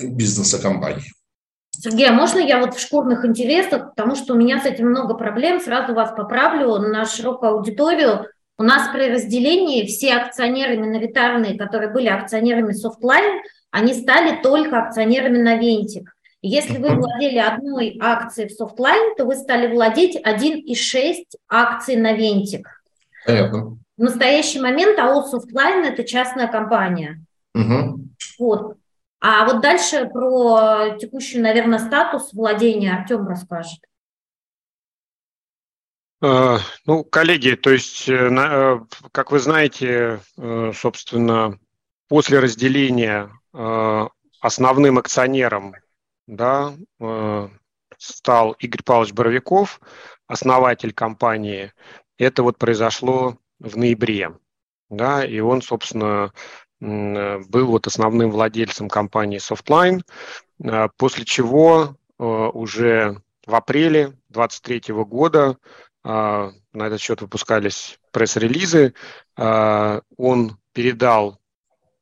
бизнеса 0.00 0.58
компании. 0.58 1.12
Сергей, 1.70 2.08
а 2.08 2.12
можно 2.12 2.38
я 2.38 2.58
вот 2.58 2.74
в 2.74 2.80
шкурных 2.80 3.24
интересах, 3.24 3.90
потому 3.94 4.16
что 4.16 4.34
у 4.34 4.36
меня 4.36 4.60
с 4.60 4.64
этим 4.64 4.88
много 4.88 5.14
проблем, 5.14 5.60
сразу 5.60 5.94
вас 5.94 6.12
поправлю 6.16 6.78
на 6.78 7.04
широкую 7.04 7.52
аудиторию. 7.52 8.26
У 8.58 8.64
нас 8.64 8.90
при 8.92 9.08
разделении 9.08 9.86
все 9.86 10.14
акционеры 10.14 10.76
миноритарные, 10.76 11.56
которые 11.56 11.92
были 11.92 12.08
акционерами 12.08 12.72
Softline, 12.72 13.40
они 13.70 13.94
стали 13.94 14.42
только 14.42 14.78
акционерами 14.78 15.38
на 15.38 15.56
Вентик. 15.56 16.14
Если 16.40 16.78
вы 16.78 16.94
владели 16.94 17.38
одной 17.38 17.98
акцией 18.00 18.48
в 18.48 18.60
Softline, 18.60 19.16
то 19.16 19.24
вы 19.24 19.34
стали 19.34 19.72
владеть 19.72 20.16
1,6 20.16 21.24
акций 21.48 21.96
на 21.96 22.12
Вентик. 22.12 22.68
Понятно. 23.26 23.78
В 23.96 24.02
настоящий 24.02 24.60
момент 24.60 24.98
АО 24.98 25.24
Softline– 25.32 25.84
это 25.84 26.04
частная 26.04 26.46
компания. 26.46 27.20
Угу. 27.54 28.00
Вот. 28.38 28.76
А 29.20 29.44
вот 29.46 29.60
дальше 29.60 30.06
про 30.06 30.96
текущий, 31.00 31.40
наверное, 31.40 31.80
статус 31.80 32.32
владения 32.32 32.94
Артем 32.94 33.26
расскажет. 33.26 33.80
Э, 36.20 36.58
ну, 36.84 37.04
коллеги, 37.04 37.54
то 37.54 37.70
есть, 37.70 38.08
э, 38.08 38.14
э, 38.14 38.80
как 39.12 39.30
вы 39.30 39.38
знаете, 39.38 40.20
собственно, 40.36 41.58
после 42.08 42.38
разделения 42.38 43.30
основным 44.40 44.98
акционером 44.98 45.74
да, 46.26 46.74
стал 47.96 48.52
Игорь 48.52 48.82
Павлович 48.84 49.12
Боровиков, 49.12 49.80
основатель 50.28 50.92
компании. 50.92 51.72
Это 52.18 52.42
вот 52.44 52.58
произошло 52.58 53.38
в 53.58 53.76
ноябре. 53.76 54.36
Да, 54.90 55.24
и 55.24 55.40
он, 55.40 55.60
собственно, 55.62 56.32
был 56.80 57.66
вот 57.66 57.86
основным 57.86 58.30
владельцем 58.30 58.88
компании 58.88 59.40
Softline, 59.40 60.02
после 60.96 61.24
чего 61.24 61.96
уже 62.18 63.20
в 63.44 63.54
апреле 63.54 64.12
2023 64.28 64.94
года 65.04 65.58
на 66.04 66.52
этот 66.74 67.00
счет 67.00 67.20
выпускались 67.22 67.98
пресс-релизы. 68.12 68.94
Он 69.36 70.58
передал 70.72 71.40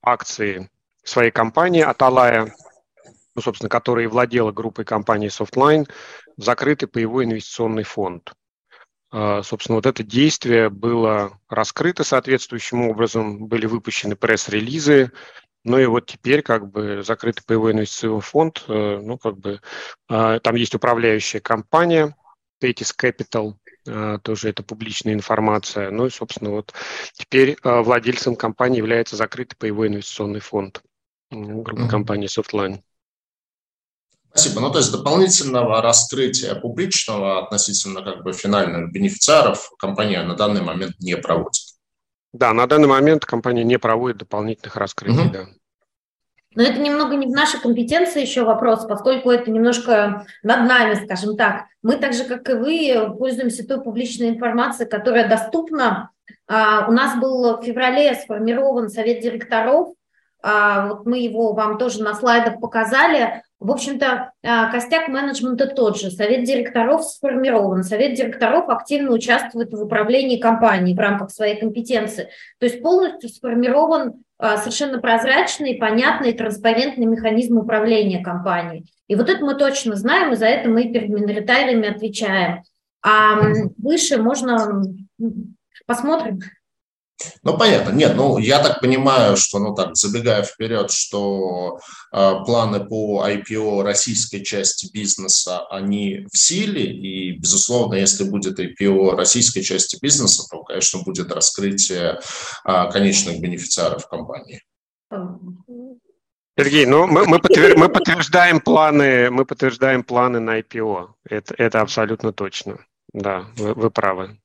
акции 0.02 0.70
своей 1.08 1.30
компании 1.30 1.82
Аталая, 1.82 2.54
ну, 3.34 3.42
собственно, 3.42 3.68
которая 3.68 4.08
владела 4.08 4.52
группой 4.52 4.84
компании 4.84 5.28
Softline, 5.28 5.88
закрытый 6.36 6.88
паевой 6.88 7.24
инвестиционный 7.24 7.84
фонд. 7.84 8.32
А, 9.10 9.42
собственно, 9.42 9.76
вот 9.76 9.86
это 9.86 10.02
действие 10.02 10.68
было 10.68 11.38
раскрыто 11.48 12.04
соответствующим 12.04 12.88
образом, 12.88 13.46
были 13.46 13.66
выпущены 13.66 14.16
пресс-релизы, 14.16 15.12
ну 15.64 15.78
и 15.78 15.86
вот 15.86 16.06
теперь 16.06 16.42
как 16.42 16.70
бы 16.70 17.02
закрытый 17.02 17.44
паевой 17.46 17.72
инвестиционный 17.72 18.20
фонд, 18.20 18.64
э, 18.68 19.00
ну 19.02 19.18
как 19.18 19.36
бы 19.36 19.60
там 20.08 20.54
есть 20.54 20.74
управляющая 20.74 21.40
компания 21.40 22.14
Tetis 22.62 22.94
Capital, 22.96 23.54
а, 23.88 24.18
тоже 24.18 24.48
это 24.48 24.62
публичная 24.62 25.14
информация. 25.14 25.90
Ну 25.90 26.06
и, 26.06 26.10
собственно, 26.10 26.50
вот 26.50 26.72
теперь 27.12 27.56
а, 27.62 27.82
владельцем 27.82 28.36
компании 28.36 28.78
является 28.78 29.16
закрытый 29.16 29.56
паевой 29.58 29.88
инвестиционный 29.88 30.40
фонд 30.40 30.82
группы 31.30 31.82
mm-hmm. 31.82 31.88
компании 31.88 32.28
Softline. 32.28 32.80
Спасибо. 34.30 34.60
Ну, 34.60 34.70
то 34.70 34.78
есть 34.78 34.92
дополнительного 34.92 35.80
раскрытия 35.80 36.54
публичного 36.54 37.42
относительно 37.44 38.02
как 38.02 38.22
бы 38.22 38.32
финальных 38.32 38.92
бенефициаров 38.92 39.70
компания 39.78 40.22
на 40.22 40.34
данный 40.34 40.60
момент 40.60 40.94
не 41.00 41.16
проводит. 41.16 41.62
Да, 42.34 42.52
на 42.52 42.66
данный 42.66 42.88
момент 42.88 43.24
компания 43.24 43.64
не 43.64 43.78
проводит 43.78 44.18
дополнительных 44.18 44.76
раскрытий, 44.76 45.24
угу. 45.24 45.32
да. 45.32 45.46
Но 46.54 46.62
это 46.62 46.80
немного 46.80 47.16
не 47.16 47.26
в 47.26 47.30
нашей 47.30 47.60
компетенции 47.60 48.22
еще 48.22 48.44
вопрос, 48.44 48.86
поскольку 48.86 49.30
это 49.30 49.50
немножко 49.50 50.26
над 50.42 50.66
нами, 50.66 50.94
скажем 51.04 51.36
так. 51.36 51.66
Мы 51.82 51.96
так 51.96 52.14
же, 52.14 52.24
как 52.24 52.48
и 52.48 52.54
вы, 52.54 53.16
пользуемся 53.16 53.66
той 53.66 53.82
публичной 53.82 54.30
информацией, 54.30 54.88
которая 54.88 55.28
доступна. 55.28 56.10
А, 56.48 56.86
у 56.88 56.92
нас 56.92 57.20
был 57.20 57.58
в 57.58 57.62
феврале 57.62 58.14
сформирован 58.14 58.88
совет 58.88 59.20
директоров, 59.20 59.94
вот 60.42 61.06
мы 61.06 61.18
его 61.18 61.52
вам 61.52 61.78
тоже 61.78 62.02
на 62.02 62.14
слайдах 62.14 62.60
показали. 62.60 63.42
В 63.58 63.70
общем-то, 63.72 64.32
а, 64.44 64.70
костяк 64.70 65.08
менеджмента 65.08 65.66
тот 65.66 65.98
же. 65.98 66.10
Совет 66.10 66.44
директоров 66.44 67.04
сформирован. 67.04 67.84
Совет 67.84 68.14
директоров 68.14 68.68
активно 68.68 69.12
участвует 69.12 69.72
в 69.72 69.82
управлении 69.82 70.38
компанией 70.38 70.94
в 70.94 71.00
рамках 71.00 71.30
своей 71.30 71.58
компетенции. 71.58 72.28
То 72.60 72.66
есть 72.66 72.82
полностью 72.82 73.30
сформирован 73.30 74.22
а, 74.38 74.58
совершенно 74.58 74.98
прозрачный, 74.98 75.76
понятный, 75.76 76.34
транспарентный 76.34 77.06
механизм 77.06 77.56
управления 77.56 78.22
компанией. 78.22 78.84
И 79.08 79.14
вот 79.14 79.30
это 79.30 79.42
мы 79.42 79.54
точно 79.54 79.96
знаем, 79.96 80.32
и 80.32 80.36
за 80.36 80.46
это 80.46 80.68
мы 80.68 80.92
перед 80.92 81.08
миноритариями 81.08 81.88
отвечаем. 81.88 82.62
А 83.02 83.40
выше 83.78 84.20
можно 84.20 84.82
посмотрим. 85.86 86.40
Ну, 87.42 87.56
понятно. 87.56 87.92
Нет, 87.92 88.14
ну, 88.14 88.38
я 88.38 88.62
так 88.62 88.80
понимаю, 88.80 89.36
что, 89.36 89.58
ну, 89.58 89.74
так, 89.74 89.96
забегая 89.96 90.42
вперед, 90.42 90.90
что 90.90 91.78
э, 92.12 92.32
планы 92.44 92.84
по 92.84 93.26
IPO 93.26 93.82
российской 93.82 94.42
части 94.44 94.90
бизнеса, 94.92 95.66
они 95.70 96.26
в 96.30 96.36
силе, 96.36 96.84
и, 96.84 97.38
безусловно, 97.38 97.94
если 97.94 98.24
будет 98.24 98.60
IPO 98.60 99.16
российской 99.16 99.62
части 99.62 99.98
бизнеса, 100.00 100.46
то, 100.50 100.62
конечно, 100.62 101.02
будет 101.02 101.32
раскрытие 101.32 102.20
э, 102.64 102.90
конечных 102.90 103.40
бенефициаров 103.40 104.08
компании. 104.08 104.62
Сергей, 106.58 106.86
ну 106.86 107.06
мы, 107.06 107.26
мы, 107.26 107.38
подтвер, 107.38 107.76
мы 107.76 107.90
подтверждаем 107.90 108.60
планы, 108.60 109.30
мы 109.30 109.44
подтверждаем 109.44 110.02
планы 110.02 110.40
на 110.40 110.60
IPO. 110.60 111.08
Это, 111.28 111.54
это 111.58 111.80
абсолютно 111.82 112.32
точно. 112.32 112.78
Да, 113.12 113.46
вы, 113.56 113.74
вы 113.74 113.90
правы. 113.90 114.38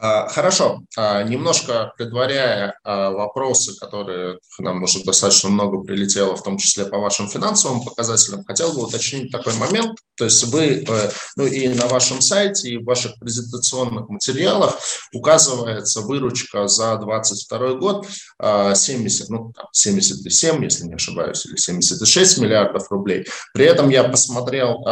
А, 0.00 0.28
хорошо, 0.28 0.82
а, 0.96 1.24
немножко 1.24 1.92
предваряя 1.96 2.78
а, 2.84 3.10
вопросы, 3.10 3.76
которые 3.78 4.38
нам 4.60 4.82
уже 4.82 5.02
достаточно 5.02 5.48
много 5.48 5.82
прилетело, 5.82 6.36
в 6.36 6.42
том 6.42 6.56
числе 6.56 6.84
по 6.86 6.98
вашим 6.98 7.28
финансовым 7.28 7.82
показателям, 7.82 8.44
хотел 8.44 8.72
бы 8.74 8.84
уточнить 8.84 9.32
такой 9.32 9.54
момент. 9.54 9.98
То 10.18 10.24
есть 10.24 10.44
вы, 10.44 10.84
э, 10.86 11.10
ну 11.36 11.46
и 11.46 11.68
на 11.68 11.86
вашем 11.86 12.20
сайте, 12.20 12.70
и 12.70 12.78
в 12.78 12.84
ваших 12.84 13.18
презентационных 13.18 14.08
материалах 14.08 14.78
указывается 15.12 16.00
выручка 16.00 16.66
за 16.68 16.96
2022 16.96 17.74
год 17.74 18.06
70, 18.40 19.28
ну 19.30 19.52
77, 19.72 20.64
если 20.64 20.84
не 20.84 20.94
ошибаюсь, 20.94 21.46
или 21.46 21.56
76 21.56 22.38
миллиардов 22.38 22.90
рублей. 22.90 23.26
При 23.54 23.64
этом 23.64 23.88
я 23.88 24.04
посмотрел 24.04 24.84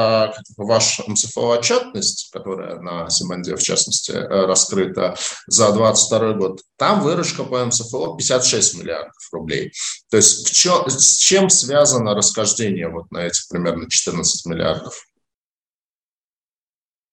ваш 0.57 1.01
МСФО 1.07 1.49
отчетность, 1.49 2.31
которая 2.33 2.81
на 2.81 3.09
Симанде 3.11 3.57
в 3.57 3.63
частности 3.63 4.13
раскрыта 4.13 5.17
за 5.47 5.73
2022 5.73 6.33
год. 6.35 6.61
Там 6.77 7.03
выручка 7.03 7.45
по 7.45 7.65
МСФО 7.65 8.17
56 8.17 8.79
миллиардов 8.79 9.29
рублей. 9.33 9.73
То 10.11 10.17
есть 10.17 10.49
в 10.49 10.53
чем, 10.53 10.89
с 10.89 11.17
чем 11.19 11.51
связано 11.51 12.15
расхождение 12.15 12.89
вот 12.89 13.11
на 13.11 13.27
эти 13.27 13.41
примерно 13.49 13.89
14 13.89 14.47
миллиардов? 14.47 15.07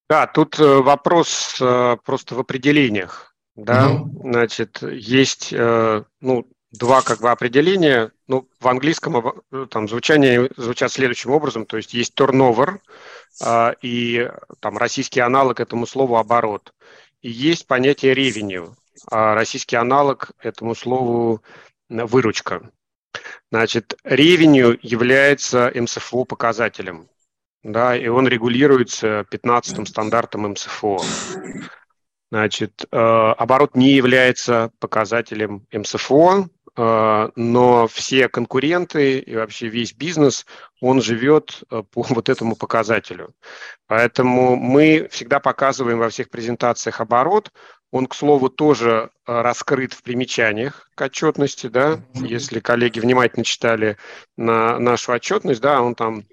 Да, 0.10 0.28
тут 0.28 0.60
э, 0.60 0.64
вопрос 0.64 1.58
э, 1.62 1.98
просто 2.04 2.36
в 2.36 2.40
определениях. 2.40 3.36
Да, 3.56 3.90
угу. 3.92 4.30
значит, 4.30 4.82
есть 4.82 5.54
э, 5.54 6.04
ну, 6.22 6.48
два 6.72 7.02
как 7.02 7.20
бы 7.20 7.32
определения. 7.32 8.12
Ну, 8.28 8.48
в 8.60 8.68
английском 8.68 9.44
там 9.70 9.88
звучание 9.88 10.50
звучат 10.58 10.92
следующим 10.92 11.32
образом, 11.32 11.66
то 11.66 11.78
есть 11.78 11.94
есть 11.94 12.20
turnover 12.20 12.80
и 13.82 14.32
там 14.60 14.78
российский 14.78 15.20
аналог 15.20 15.60
этому 15.60 15.86
слову 15.86 16.18
оборот. 16.18 16.74
И 17.22 17.30
есть 17.30 17.68
понятие 17.68 18.16
revenue, 18.16 18.74
а 19.12 19.36
российский 19.36 19.76
аналог 19.76 20.32
этому 20.40 20.74
слову 20.74 21.44
выручка. 21.90 22.72
Значит, 23.52 23.96
revenue 24.04 24.78
является 24.82 25.72
МСФО 25.76 26.26
показателем 26.26 27.08
да, 27.64 27.96
и 27.96 28.08
он 28.08 28.28
регулируется 28.28 29.26
15-м 29.32 29.86
стандартом 29.86 30.50
МСФО. 30.50 31.00
Значит, 32.34 32.86
э, 32.92 32.98
оборот 32.98 33.76
не 33.76 33.92
является 33.92 34.72
показателем 34.80 35.68
МСФО, 35.72 36.48
э, 36.76 37.30
но 37.36 37.88
все 37.88 38.28
конкуренты 38.28 39.20
и 39.20 39.36
вообще 39.36 39.68
весь 39.68 39.94
бизнес, 39.94 40.46
он 40.82 41.00
живет 41.02 41.62
э, 41.70 41.84
по 41.84 42.02
вот 42.10 42.30
этому 42.30 42.56
показателю. 42.56 43.36
Поэтому 43.88 44.56
мы 44.56 45.08
всегда 45.12 45.40
показываем 45.40 46.00
во 46.00 46.10
всех 46.10 46.32
презентациях 46.32 47.02
оборот. 47.02 47.52
Он, 47.92 48.08
к 48.08 48.16
слову, 48.16 48.50
тоже 48.50 49.12
раскрыт 49.28 49.94
в 49.94 50.02
примечаниях 50.02 50.90
к 50.96 51.02
отчетности, 51.02 51.68
да, 51.68 52.02
если 52.16 52.60
коллеги 52.60 53.00
внимательно 53.00 53.46
читали 53.46 53.98
на 54.36 54.80
нашу 54.80 55.12
отчетность, 55.12 55.62
да, 55.62 55.84
он 55.84 55.94
там 55.94 56.24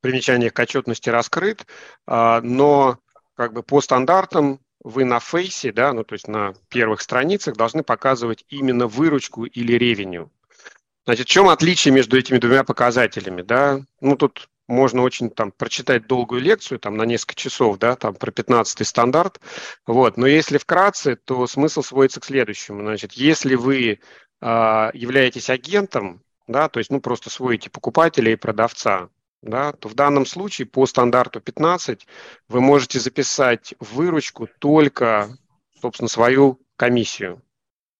примечаниях 0.00 0.52
к 0.52 0.58
отчетности 0.58 1.10
раскрыт, 1.10 1.66
а, 2.06 2.40
но 2.42 2.98
как 3.36 3.52
бы 3.52 3.62
по 3.62 3.80
стандартам 3.80 4.60
вы 4.82 5.04
на 5.04 5.20
фейсе, 5.20 5.72
да, 5.72 5.92
ну 5.92 6.04
то 6.04 6.14
есть 6.14 6.28
на 6.28 6.54
первых 6.68 7.00
страницах 7.00 7.56
должны 7.56 7.82
показывать 7.82 8.44
именно 8.48 8.86
выручку 8.86 9.44
или 9.44 9.72
ревеню. 9.74 10.30
Значит, 11.04 11.26
в 11.26 11.30
чем 11.30 11.48
отличие 11.48 11.94
между 11.94 12.18
этими 12.18 12.38
двумя 12.38 12.64
показателями, 12.64 13.42
да? 13.42 13.80
Ну 14.00 14.16
тут 14.16 14.48
можно 14.66 15.02
очень 15.02 15.30
там 15.30 15.50
прочитать 15.52 16.06
долгую 16.06 16.42
лекцию 16.42 16.78
там 16.78 16.96
на 16.96 17.04
несколько 17.04 17.34
часов, 17.34 17.78
да, 17.78 17.96
там 17.96 18.14
про 18.14 18.30
15 18.30 18.86
стандарт, 18.86 19.40
вот. 19.86 20.16
Но 20.16 20.26
если 20.26 20.58
вкратце, 20.58 21.16
то 21.16 21.46
смысл 21.46 21.82
сводится 21.82 22.20
к 22.20 22.26
следующему. 22.26 22.82
Значит, 22.82 23.14
если 23.14 23.54
вы 23.54 24.00
э, 24.40 24.90
являетесь 24.92 25.48
агентом, 25.48 26.22
да, 26.46 26.68
то 26.68 26.78
есть 26.78 26.90
ну 26.90 27.00
просто 27.00 27.30
сводите 27.30 27.70
покупателя 27.70 28.32
и 28.32 28.36
продавца, 28.36 29.08
да, 29.42 29.72
то 29.72 29.88
в 29.88 29.94
данном 29.94 30.26
случае 30.26 30.66
по 30.66 30.86
стандарту 30.86 31.40
15 31.40 32.06
вы 32.48 32.60
можете 32.60 32.98
записать 32.98 33.74
в 33.78 33.94
выручку 33.94 34.48
только, 34.58 35.28
собственно, 35.80 36.08
свою 36.08 36.60
комиссию. 36.76 37.42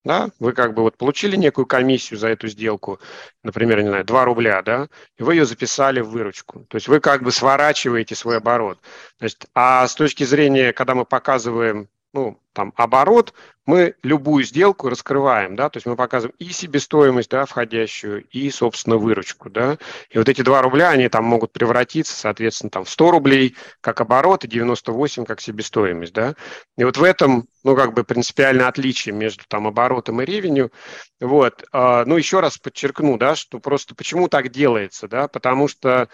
Да? 0.05 0.31
Вы 0.39 0.53
как 0.53 0.75
бы 0.75 0.83
вот 0.83 0.97
получили 0.97 1.37
некую 1.37 1.67
комиссию 1.67 2.19
за 2.19 2.29
эту 2.29 2.49
сделку, 2.49 2.99
например, 3.43 3.83
не 3.83 3.89
знаю, 3.89 4.05
2 4.05 4.25
рубля, 4.25 4.63
да, 4.63 4.89
и 5.19 5.23
вы 5.23 5.35
ее 5.35 5.45
записали 5.45 6.01
в 6.01 6.09
выручку. 6.09 6.65
То 6.69 6.77
есть 6.77 6.89
вы 6.89 7.01
как 7.01 7.23
бы 7.23 7.31
сворачиваете 7.31 8.15
свой 8.15 8.39
оборот. 8.39 8.79
Значит, 9.19 9.47
а 9.55 9.87
с 9.87 9.95
точки 9.95 10.25
зрения, 10.25 10.73
когда 10.73 10.95
мы 10.95 11.05
показываем 11.05 11.89
ну, 12.13 12.41
там, 12.53 12.73
оборот, 12.77 13.35
мы 13.67 13.95
любую 14.03 14.43
сделку 14.43 14.89
раскрываем, 14.89 15.55
да, 15.55 15.69
то 15.69 15.77
есть 15.77 15.87
мы 15.87 15.95
показываем 15.95 16.35
и 16.39 16.47
себестоимость, 16.47 17.31
да, 17.31 17.45
входящую, 17.45 18.25
и, 18.25 18.51
собственно, 18.51 18.97
выручку, 18.97 19.51
да, 19.51 19.79
и 20.11 20.19
вот 20.19 20.29
эти 20.29 20.43
2 20.43 20.63
рубля, 20.63 20.91
они 20.91 21.09
там 21.09 21.25
могут 21.25 21.53
превратиться, 21.53 22.17
соответственно, 22.17 22.71
там 22.71 22.85
в 22.85 22.91
100 22.91 23.11
рублей 23.11 23.57
как 23.81 24.01
оборот 24.01 24.45
и 24.45 24.49
98 24.49 25.25
как 25.25 25.41
себестоимость, 25.41 26.15
да, 26.15 26.35
и 26.77 26.85
вот 26.85 26.97
в 26.97 27.03
этом, 27.05 27.47
ну, 27.63 27.77
как 27.77 27.93
бы 27.93 28.05
принципиальное 28.05 28.69
отличие 28.69 29.15
между 29.15 29.45
там 29.47 29.67
оборотом 29.67 30.23
и 30.23 30.25
ревенью, 30.25 30.73
вот, 31.21 31.65
а, 31.73 32.05
ну, 32.07 32.17
еще 32.17 32.41
раз 32.41 32.59
подчеркну, 32.59 33.19
да, 33.19 33.37
что 33.37 33.61
просто 33.61 33.95
почему 33.95 34.29
так 34.29 34.51
делается, 34.51 35.09
да, 35.09 35.29
потому 35.29 35.69
что 35.69 36.09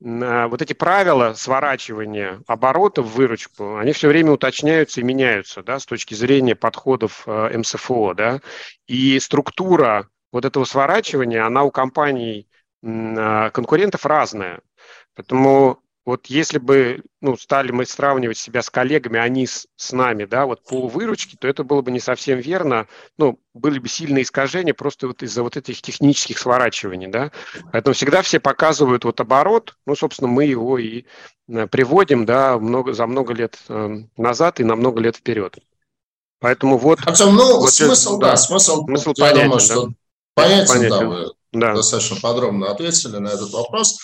вот 0.00 0.62
эти 0.62 0.72
правила 0.72 1.34
сворачивания 1.34 2.42
оборотов 2.46 3.06
в 3.06 3.16
выручку, 3.16 3.76
они 3.76 3.92
все 3.92 4.08
время 4.08 4.32
уточняются 4.32 5.00
и 5.00 5.04
меняются, 5.04 5.62
да, 5.62 5.78
с 5.78 5.84
точки 5.84 6.14
зрения 6.14 6.54
подходов 6.54 7.24
э, 7.26 7.58
МСФО, 7.58 8.14
да, 8.14 8.40
и 8.86 9.20
структура 9.20 10.08
вот 10.32 10.46
этого 10.46 10.64
сворачивания, 10.64 11.44
она 11.44 11.64
у 11.64 11.70
компаний 11.70 12.48
э, 12.82 13.50
конкурентов 13.52 14.06
разная. 14.06 14.60
Поэтому 15.14 15.82
вот 16.10 16.26
если 16.26 16.58
бы 16.58 17.04
ну, 17.20 17.36
стали 17.36 17.70
мы 17.70 17.86
сравнивать 17.86 18.36
себя 18.36 18.62
с 18.62 18.70
коллегами, 18.70 19.20
они 19.20 19.46
с, 19.46 19.68
с 19.76 19.92
нами, 19.92 20.24
да, 20.24 20.44
вот 20.44 20.64
по 20.64 20.88
выручке, 20.88 21.36
то 21.38 21.46
это 21.46 21.62
было 21.62 21.82
бы 21.82 21.92
не 21.92 22.00
совсем 22.00 22.40
верно. 22.40 22.88
Ну, 23.16 23.38
были 23.54 23.78
бы 23.78 23.88
сильные 23.88 24.24
искажения 24.24 24.74
просто 24.74 25.06
вот 25.06 25.22
из-за 25.22 25.44
вот 25.44 25.56
этих 25.56 25.80
технических 25.80 26.38
сворачиваний, 26.38 27.06
да. 27.06 27.30
Поэтому 27.70 27.94
всегда 27.94 28.22
все 28.22 28.40
показывают 28.40 29.04
вот 29.04 29.20
оборот, 29.20 29.76
ну, 29.86 29.94
собственно, 29.94 30.28
мы 30.28 30.46
его 30.46 30.78
и 30.78 31.04
э, 31.48 31.68
приводим, 31.68 32.26
да, 32.26 32.58
много, 32.58 32.92
за 32.92 33.06
много 33.06 33.32
лет 33.32 33.56
э, 33.68 33.98
назад 34.16 34.58
и 34.58 34.64
на 34.64 34.74
много 34.74 35.00
лет 35.00 35.14
вперед. 35.14 35.58
Поэтому 36.40 36.76
вот... 36.76 36.98
Артем, 37.06 37.36
ну, 37.36 37.60
вот 37.60 37.72
смысл, 37.72 38.16
это, 38.16 38.26
да, 38.26 38.36
смысл, 38.36 38.84
смысл 38.84 39.12
я 39.16 39.26
понятен, 39.26 39.44
думаю, 39.44 39.60
что 39.60 39.86
да? 39.86 39.92
понятен, 40.34 40.68
понятен. 40.68 40.90
да, 40.90 41.06
вы 41.06 41.39
да. 41.52 41.74
достаточно 41.74 42.16
подробно 42.20 42.70
ответили 42.70 43.16
на 43.16 43.28
этот 43.28 43.50
вопрос. 43.50 43.98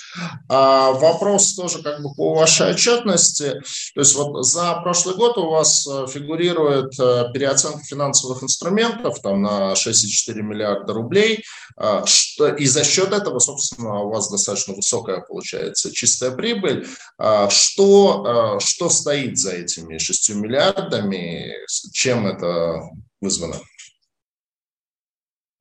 А, 0.48 0.92
вопрос 0.92 1.54
тоже 1.54 1.82
как 1.82 2.02
бы 2.02 2.12
по 2.14 2.34
вашей 2.34 2.70
отчетности. 2.70 3.60
То 3.94 4.00
есть 4.00 4.14
вот 4.16 4.44
за 4.44 4.74
прошлый 4.82 5.14
год 5.14 5.38
у 5.38 5.50
вас 5.50 5.86
э, 5.86 6.06
фигурирует 6.08 6.98
э, 6.98 7.30
переоценка 7.32 7.84
финансовых 7.84 8.42
инструментов 8.42 9.20
там 9.20 9.42
на 9.42 9.74
6,4 9.74 10.42
миллиарда 10.42 10.92
рублей. 10.92 11.44
А, 11.76 12.04
что, 12.04 12.48
и 12.48 12.66
за 12.66 12.84
счет 12.84 13.12
этого, 13.12 13.38
собственно, 13.38 14.00
у 14.00 14.10
вас 14.10 14.28
достаточно 14.28 14.74
высокая 14.74 15.20
получается 15.20 15.92
чистая 15.92 16.32
прибыль. 16.32 16.86
А, 17.18 17.48
что, 17.48 18.58
что 18.60 18.88
стоит 18.88 19.38
за 19.38 19.52
этими 19.52 19.98
6 19.98 20.30
миллиардами? 20.30 21.52
Чем 21.92 22.26
это 22.26 22.80
вызвано? 23.20 23.60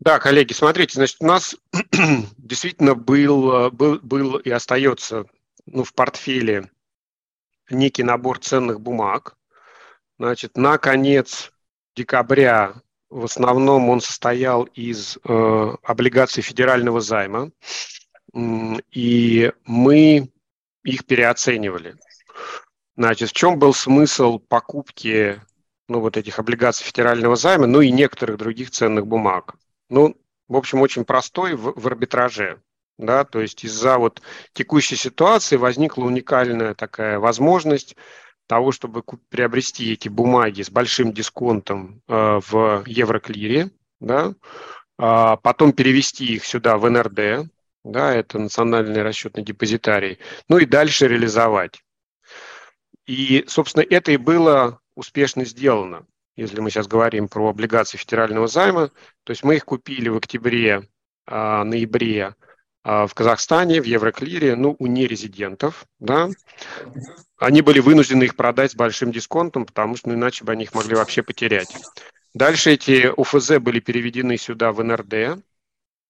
Да, 0.06 0.20
коллеги, 0.20 0.54
смотрите, 0.54 0.94
значит, 0.94 1.18
у 1.20 1.26
нас 1.26 1.56
действительно 2.38 2.94
был, 2.94 3.72
был, 3.72 4.00
был 4.04 4.36
и 4.38 4.52
остается 4.52 5.26
ну, 5.66 5.84
в 5.84 5.96
портфеле 5.96 6.70
некий 7.72 8.04
набор 8.04 8.38
ценных 8.38 8.80
бумаг. 8.80 9.36
Значит, 10.20 10.58
на 10.58 10.78
конец 10.78 11.52
декабря 11.96 12.76
в 13.10 13.26
основном 13.26 13.90
он 13.90 14.00
состоял 14.00 14.66
из 14.76 15.18
э, 15.24 15.76
облигаций 15.82 16.44
федерального 16.44 17.02
займа, 17.02 17.50
и 18.92 19.52
мы 19.66 20.30
их 20.84 21.06
переоценивали. 21.06 21.96
Значит, 22.96 23.30
в 23.30 23.34
чем 23.34 23.58
был 23.58 23.74
смысл 23.74 24.38
покупки 24.38 25.42
ну, 25.88 26.00
вот 26.00 26.16
этих 26.16 26.38
облигаций 26.38 26.86
федерального 26.86 27.36
займа, 27.36 27.66
ну 27.66 27.82
и 27.82 27.90
некоторых 27.90 28.38
других 28.38 28.70
ценных 28.70 29.08
бумаг? 29.08 29.56
Ну, 29.90 30.16
в 30.48 30.56
общем, 30.56 30.82
очень 30.82 31.06
простой 31.06 31.56
в, 31.56 31.74
в 31.76 31.88
арбитраже. 31.88 32.62
Да, 32.98 33.26
то 33.26 33.42
есть 33.42 33.66
из-за 33.66 33.98
вот 33.98 34.22
текущей 34.54 34.96
ситуации 34.96 35.58
возникла 35.58 36.06
уникальная 36.06 36.74
такая 36.74 37.20
возможность 37.20 37.98
того, 38.48 38.72
чтобы 38.72 39.04
приобрести 39.30 39.92
эти 39.92 40.08
бумаги 40.08 40.62
с 40.62 40.70
большим 40.70 41.12
дисконтом 41.12 42.02
э, 42.08 42.40
в 42.48 42.84
Евроклире, 42.86 43.72
да, 44.00 44.34
а 44.98 45.36
потом 45.36 45.74
перевести 45.74 46.36
их 46.36 46.46
сюда 46.46 46.78
в 46.78 46.90
НРД, 46.90 47.50
да, 47.84 48.14
это 48.14 48.40
национальный 48.40 49.02
расчетный 49.02 49.44
депозитарий, 49.44 50.20
ну 50.48 50.58
и 50.58 50.66
дальше 50.66 51.10
реализовать. 51.10 51.84
И, 53.06 53.44
собственно, 53.48 53.84
это 53.84 54.14
и 54.14 54.18
было 54.18 54.80
успешно 54.96 55.44
сделано 55.44 56.06
если 56.36 56.60
мы 56.60 56.70
сейчас 56.70 56.88
говорим 56.88 57.28
про 57.28 57.50
облигации 57.50 57.98
федерального 57.98 58.48
займа, 58.48 58.92
то 59.24 59.32
есть 59.32 59.44
мы 59.44 59.56
их 59.56 59.66
купили 59.66 60.10
в 60.10 60.18
октябре, 60.18 60.88
а, 61.28 61.64
ноябре 61.64 62.36
в 62.84 63.10
Казахстане, 63.16 63.82
в 63.82 63.86
Евроклире, 63.86 64.56
ну, 64.56 64.76
у 64.78 64.86
нерезидентов, 64.86 65.88
да, 66.00 66.30
они 67.40 67.62
были 67.62 67.80
вынуждены 67.80 68.26
их 68.26 68.36
продать 68.36 68.74
с 68.74 68.76
большим 68.76 69.12
дисконтом, 69.12 69.66
потому 69.66 69.96
что 69.96 70.10
ну, 70.10 70.14
иначе 70.14 70.46
бы 70.46 70.52
они 70.52 70.66
их 70.66 70.76
могли 70.76 70.96
вообще 70.96 71.24
потерять. 71.24 71.76
Дальше 72.36 72.74
эти 72.74 73.08
УФЗ 73.16 73.60
были 73.60 73.80
переведены 73.80 74.38
сюда 74.38 74.72
в 74.72 74.84
НРД, 74.84 75.42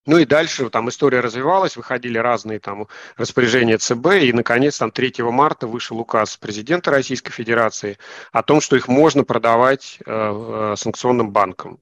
ну 0.05 0.17
и 0.17 0.25
дальше 0.25 0.69
там 0.69 0.89
история 0.89 1.19
развивалась, 1.19 1.77
выходили 1.77 2.17
разные 2.17 2.59
там 2.59 2.87
распоряжения 3.17 3.77
ЦБ, 3.77 4.07
и, 4.21 4.33
наконец, 4.33 4.77
там 4.77 4.91
3 4.91 5.13
марта 5.23 5.67
вышел 5.67 5.99
указ 5.99 6.37
президента 6.37 6.91
Российской 6.91 7.31
Федерации 7.31 7.97
о 8.31 8.43
том, 8.43 8.61
что 8.61 8.75
их 8.75 8.87
можно 8.87 9.23
продавать 9.23 9.97
э, 10.05 10.11
э, 10.11 10.75
санкционным 10.77 11.31
банкам. 11.31 11.79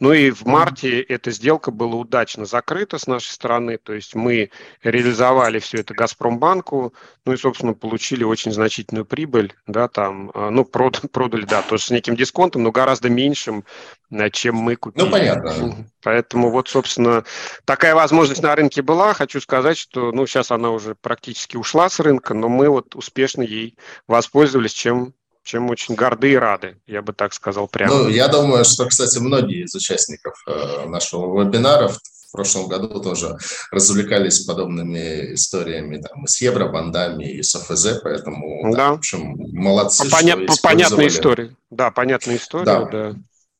Ну 0.00 0.12
и 0.12 0.30
в 0.30 0.46
марте 0.46 1.00
эта 1.00 1.30
сделка 1.30 1.70
была 1.70 1.96
удачно 1.96 2.46
закрыта 2.46 2.98
с 2.98 3.06
нашей 3.06 3.30
стороны, 3.30 3.78
то 3.78 3.92
есть 3.92 4.14
мы 4.14 4.50
реализовали 4.82 5.58
все 5.58 5.78
это 5.78 5.92
Газпромбанку, 5.94 6.94
ну 7.24 7.32
и, 7.32 7.36
собственно, 7.36 7.74
получили 7.74 8.24
очень 8.24 8.52
значительную 8.52 9.04
прибыль, 9.04 9.54
да, 9.66 9.88
там, 9.88 10.30
э, 10.34 10.50
ну, 10.50 10.64
прод, 10.64 11.02
продали, 11.12 11.44
да, 11.44 11.62
тоже 11.62 11.84
с 11.84 11.90
неким 11.90 12.16
дисконтом, 12.16 12.62
но 12.62 12.72
гораздо 12.72 13.10
меньшим, 13.10 13.64
э, 14.10 14.30
чем 14.30 14.56
мы 14.56 14.76
купили. 14.76 15.04
Ну, 15.04 15.10
понятно. 15.10 15.86
Поэтому 16.06 16.52
вот, 16.52 16.68
собственно, 16.68 17.24
такая 17.64 17.96
возможность 17.96 18.40
на 18.40 18.54
рынке 18.54 18.80
была. 18.80 19.12
Хочу 19.12 19.40
сказать, 19.40 19.76
что 19.76 20.12
ну, 20.12 20.24
сейчас 20.24 20.52
она 20.52 20.70
уже 20.70 20.94
практически 20.94 21.56
ушла 21.56 21.90
с 21.90 21.98
рынка, 21.98 22.32
но 22.32 22.48
мы 22.48 22.68
вот 22.68 22.94
успешно 22.94 23.42
ей 23.42 23.76
воспользовались, 24.06 24.72
чем 24.72 25.14
чем 25.42 25.68
очень 25.68 25.96
горды 25.96 26.30
и 26.32 26.36
рады, 26.36 26.76
я 26.86 27.02
бы 27.02 27.12
так 27.12 27.32
сказал 27.32 27.66
прямо. 27.66 27.94
Ну, 27.94 28.08
я 28.08 28.28
думаю, 28.28 28.64
что, 28.64 28.86
кстати, 28.86 29.18
многие 29.18 29.64
из 29.64 29.74
участников 29.74 30.34
э, 30.46 30.86
нашего 30.86 31.42
вебинара 31.42 31.88
в 31.88 32.00
прошлом 32.32 32.68
году 32.68 33.00
тоже 33.00 33.36
развлекались 33.72 34.44
подобными 34.44 35.34
историями 35.34 35.98
там, 35.98 36.24
и 36.24 36.28
с 36.28 36.40
евробандами, 36.40 37.24
и 37.24 37.42
с 37.42 37.54
ОФЗ, 37.54 38.00
поэтому, 38.02 38.72
да. 38.72 38.76
Да, 38.76 38.92
в 38.92 38.98
общем, 38.98 39.34
молодцы, 39.52 40.08
По, 40.08 40.16
поня- 40.18 40.46
по 40.46 40.56
понятной 40.62 41.08
истории. 41.08 41.56
Да, 41.70 41.90
понятная 41.90 42.36
история, 42.36 42.64
да. 42.64 42.84
да. 42.84 43.14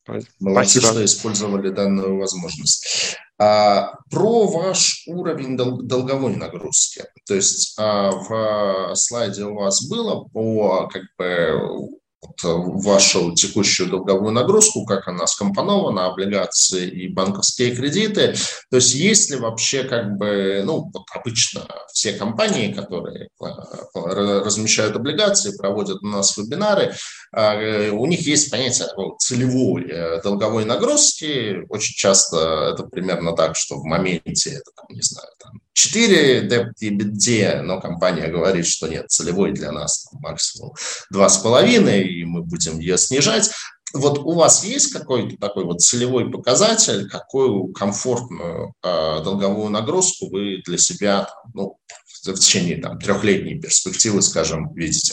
Молодцы, 0.07 0.81
Спасибо. 0.81 0.87
что 0.87 1.05
использовали 1.05 1.71
данную 1.71 2.19
возможность. 2.19 3.17
А, 3.39 3.93
про 4.11 4.47
ваш 4.47 5.05
уровень 5.07 5.57
дол- 5.57 5.83
долговой 5.83 6.37
нагрузки. 6.37 7.05
То 7.27 7.35
есть 7.35 7.75
а, 7.79 8.11
в 8.11 8.95
слайде 8.95 9.45
у 9.45 9.55
вас 9.55 9.87
было 9.89 10.25
по 10.29 10.89
как 10.89 11.03
бы 11.19 11.96
вашу 12.43 13.35
текущую 13.35 13.89
долговую 13.89 14.33
нагрузку, 14.33 14.85
как 14.85 15.09
она 15.09 15.27
скомпонована, 15.27 16.07
облигации 16.07 16.89
и 16.89 17.09
банковские 17.09 17.75
кредиты. 17.75 18.35
То 18.71 18.77
есть 18.77 18.95
есть 18.95 19.31
ли 19.31 19.37
вообще 19.37 19.85
как 19.85 20.17
бы, 20.17 20.63
ну, 20.65 20.91
вот 20.93 21.05
обычно 21.15 21.67
все 21.93 22.13
компании, 22.13 22.73
которые 22.73 23.29
э, 23.41 23.47
размещают 23.95 24.97
облигации, 24.97 25.57
проводят 25.57 26.03
у 26.03 26.07
нас 26.07 26.37
вебинары, 26.37 26.95
э, 27.35 27.91
у 27.91 28.07
них 28.07 28.21
есть 28.21 28.51
понятие 28.51 28.89
целевой 29.19 29.85
э, 29.89 30.23
долговой 30.23 30.65
нагрузки. 30.65 31.65
Очень 31.69 31.95
часто 31.95 32.73
это 32.75 32.85
примерно 32.85 33.35
так, 33.35 33.57
что 33.57 33.77
в 33.77 33.85
моменте 33.85 34.51
это, 34.51 34.71
там, 34.77 34.87
не 34.91 35.03
знаю, 35.03 35.29
там 35.39 35.61
4 35.77 36.41
деп 36.49 36.69
EBITDA, 36.81 37.61
но 37.61 37.81
компания 37.81 38.29
говорит, 38.29 38.67
что 38.67 38.89
нет, 38.89 39.11
целевой 39.11 39.53
для 39.53 39.73
нас 39.73 40.09
максимум 40.13 40.73
2,5, 41.13 42.01
и 42.03 42.25
мы 42.25 42.43
будем 42.43 42.79
ее 42.79 42.97
снижать. 42.97 43.51
Вот 43.93 44.19
у 44.19 44.33
вас 44.33 44.65
есть 44.65 44.91
какой-то 44.93 45.37
такой 45.37 45.65
вот 45.65 45.83
целевой 45.83 46.31
показатель, 46.31 47.09
какую 47.11 47.75
комфортную 47.75 48.73
э, 48.83 49.23
долговую 49.23 49.69
нагрузку 49.69 50.31
вы 50.31 50.63
для 50.65 50.79
себя 50.79 51.29
ну, 51.53 51.79
в 52.25 52.33
течение 52.35 52.81
там, 52.81 52.99
трехлетней 52.99 53.61
перспективы, 53.61 54.23
скажем, 54.23 54.73
видите? 54.73 55.13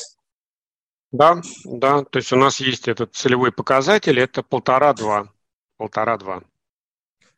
Да, 1.12 1.42
да, 1.66 2.06
то 2.06 2.20
есть 2.20 2.32
у 2.32 2.38
нас 2.38 2.62
есть 2.62 2.88
этот 2.88 3.14
целевой 3.14 3.52
показатель, 3.52 4.18
это 4.18 4.42
полтора-два. 4.44 5.28
Полтора-два. 5.78 6.42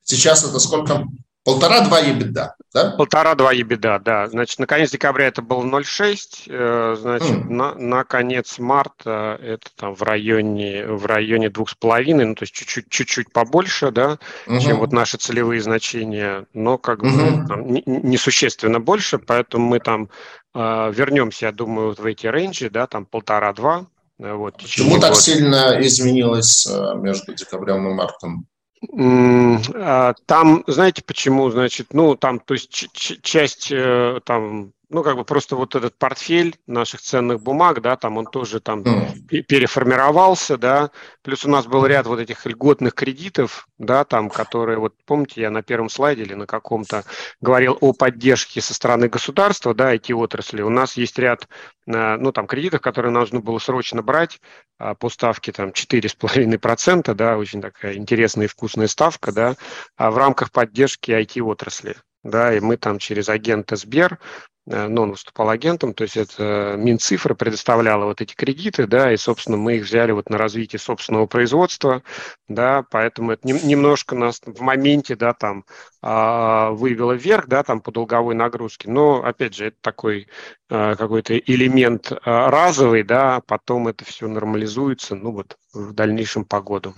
Сейчас 0.04 0.44
это 0.44 0.60
сколько? 0.60 1.08
Полтора-два 1.46 2.02
EBITDA, 2.02 2.48
да? 2.74 2.91
Полтора-два 2.98 3.54
EBITDA, 3.54 4.00
да. 4.00 4.28
Значит, 4.28 4.58
на 4.58 4.66
конец 4.66 4.89
декабря 4.89 5.28
это 5.28 5.43
было 5.43 5.64
0,6, 5.64 6.48
э, 6.48 6.96
значит, 7.00 7.30
mm. 7.30 7.50
на, 7.50 7.76
на 7.76 8.04
конец 8.04 8.58
марта 8.58 9.39
это 9.39 9.70
там 9.76 9.96
в 9.96 10.02
районе, 10.02 10.88
в 10.88 11.06
районе 11.06 11.52
двух 11.52 11.70
с 11.70 11.76
половиной, 11.76 12.26
ну, 12.26 12.34
то 12.34 12.43
есть 12.43 12.54
чуть-чуть, 12.54 12.89
чуть-чуть 12.89 13.32
побольше, 13.32 13.91
да, 13.91 14.18
uh-huh. 14.48 14.60
чем 14.60 14.80
вот 14.80 14.91
наши 14.91 15.18
целевые 15.18 15.62
значения, 15.62 16.48
но 16.56 16.80
как 16.80 17.04
бы 17.04 17.46
там, 17.48 17.68
несущественно 17.86 18.78
не 18.78 18.80
больше, 18.80 19.20
поэтому 19.20 19.68
мы 19.68 19.80
там 19.80 20.10
э, 20.56 20.91
вернемся, 20.91 21.46
я 21.46 21.52
думаю, 21.52 21.89
вот 21.89 22.00
в 22.00 22.06
эти 22.08 22.26
рейнджи, 22.26 22.72
да, 22.72 22.88
там 22.88 23.06
полтора-два. 23.06 23.86
Э, 24.20 24.34
вот, 24.34 24.58
Почему 24.58 25.00
так 25.00 25.16
сильно 25.16 25.80
изменилось 25.80 26.66
э, 26.66 26.96
между 26.96 27.36
декабрем 27.36 27.88
и 27.88 27.93
мартом? 27.93 28.48
А, 28.94 30.14
там, 30.26 30.64
знаете, 30.68 31.04
почему, 31.04 31.50
значит, 31.50 31.94
ну, 31.94 32.16
там, 32.16 32.40
то 32.40 32.54
есть 32.54 32.90
часть 33.24 33.72
э, 33.72 34.20
там 34.26 34.74
ну, 34.90 35.04
как 35.04 35.16
бы 35.16 35.26
просто 35.26 35.56
вот 35.56 35.76
этот 35.76 35.98
портфель 35.98 36.56
наших 36.68 37.02
ценных 37.02 37.42
бумаг, 37.42 37.82
да, 37.82 37.96
там 37.96 38.18
он 38.18 38.26
тоже 38.26 38.60
там 38.60 38.82
mm. 38.82 39.44
переформировался, 39.44 40.58
да, 40.58 40.92
плюс 41.22 41.46
у 41.46 41.50
нас 41.50 41.66
был 41.66 41.86
ряд 41.86 42.08
вот 42.08 42.20
этих 42.20 42.46
льготных 42.46 42.94
кредитов, 42.94 43.68
да, 43.78 44.04
там, 44.04 44.30
которые, 44.30 44.78
вот 44.78 44.94
помните, 45.06 45.42
я 45.42 45.50
на 45.50 45.64
первом 45.64 45.90
слайде 45.90 46.24
или 46.24 46.34
на 46.34 46.46
каком-то 46.46 47.04
говорил 47.42 47.78
о 47.82 47.94
поддержке 47.94 48.62
со 48.62 48.74
стороны 48.74 49.08
государства, 49.08 49.74
да, 49.74 49.96
IT-отрасли, 49.96 50.62
у 50.62 50.70
нас 50.70 50.98
есть 50.98 51.18
ряд, 51.18 51.48
э, 51.88 52.18
ну, 52.18 52.32
там, 52.32 52.48
кредитов, 52.48 52.82
которые 52.82 53.12
нужно 53.12 53.40
было 53.40 53.60
срочно 53.60 54.02
брать 54.02 54.40
а, 54.78 54.94
по 54.94 55.10
ставке, 55.10 55.52
там, 55.52 55.70
4,5%, 55.70 57.14
да, 57.14 57.38
очень 57.38 57.62
такая 57.62 57.96
интересная 57.96 58.46
и 58.46 58.50
вкусная 58.50 58.88
ставка, 58.88 59.32
да, 59.32 59.56
а 59.98 60.12
в 60.12 60.18
рамках 60.18 60.52
поддержки 60.52 61.12
IT-отрасли 61.12 61.96
да, 62.26 62.54
и 62.54 62.60
мы 62.60 62.76
там 62.76 63.00
через 63.00 63.30
агента 63.30 63.78
Сбер 63.78 64.20
Э, 64.68 64.88
но 64.88 65.04
он 65.04 65.12
выступал 65.12 65.50
агентом, 65.50 65.94
то 65.94 66.04
есть 66.04 66.18
это 66.18 66.76
Минцифра 66.78 67.36
предоставляла 67.36 68.06
вот 68.06 68.22
эти 68.22 68.34
кредиты, 68.34 68.88
да, 68.88 69.12
и, 69.14 69.18
собственно, 69.18 69.58
мы 69.58 69.78
их 69.78 69.84
взяли 69.84 70.12
вот 70.12 70.30
на 70.30 70.38
развитие 70.38 70.80
собственного 70.80 71.28
производства, 71.28 72.04
да, 72.48 72.84
поэтому 72.90 73.32
это 73.32 73.48
немножко 73.48 74.16
нас 74.16 74.42
в 74.44 74.62
моменте, 74.62 75.16
да, 75.16 75.34
там 75.34 75.66
а, 76.02 76.72
вывело 76.72 77.14
вверх, 77.14 77.48
да, 77.48 77.64
там 77.64 77.82
по 77.82 77.92
долговой 77.92 78.36
нагрузке, 78.36 78.90
но, 78.90 79.24
опять 79.24 79.56
же, 79.56 79.68
это 79.68 79.78
такой 79.82 80.28
а, 80.70 80.96
какой-то 80.96 81.38
элемент 81.38 82.12
а, 82.12 82.50
разовый, 82.50 83.04
да, 83.04 83.42
потом 83.46 83.88
это 83.88 84.04
все 84.06 84.28
нормализуется, 84.28 85.16
ну 85.16 85.32
вот, 85.32 85.58
в 85.74 85.94
дальнейшем 85.94 86.44
по 86.46 86.62
году. 86.62 86.96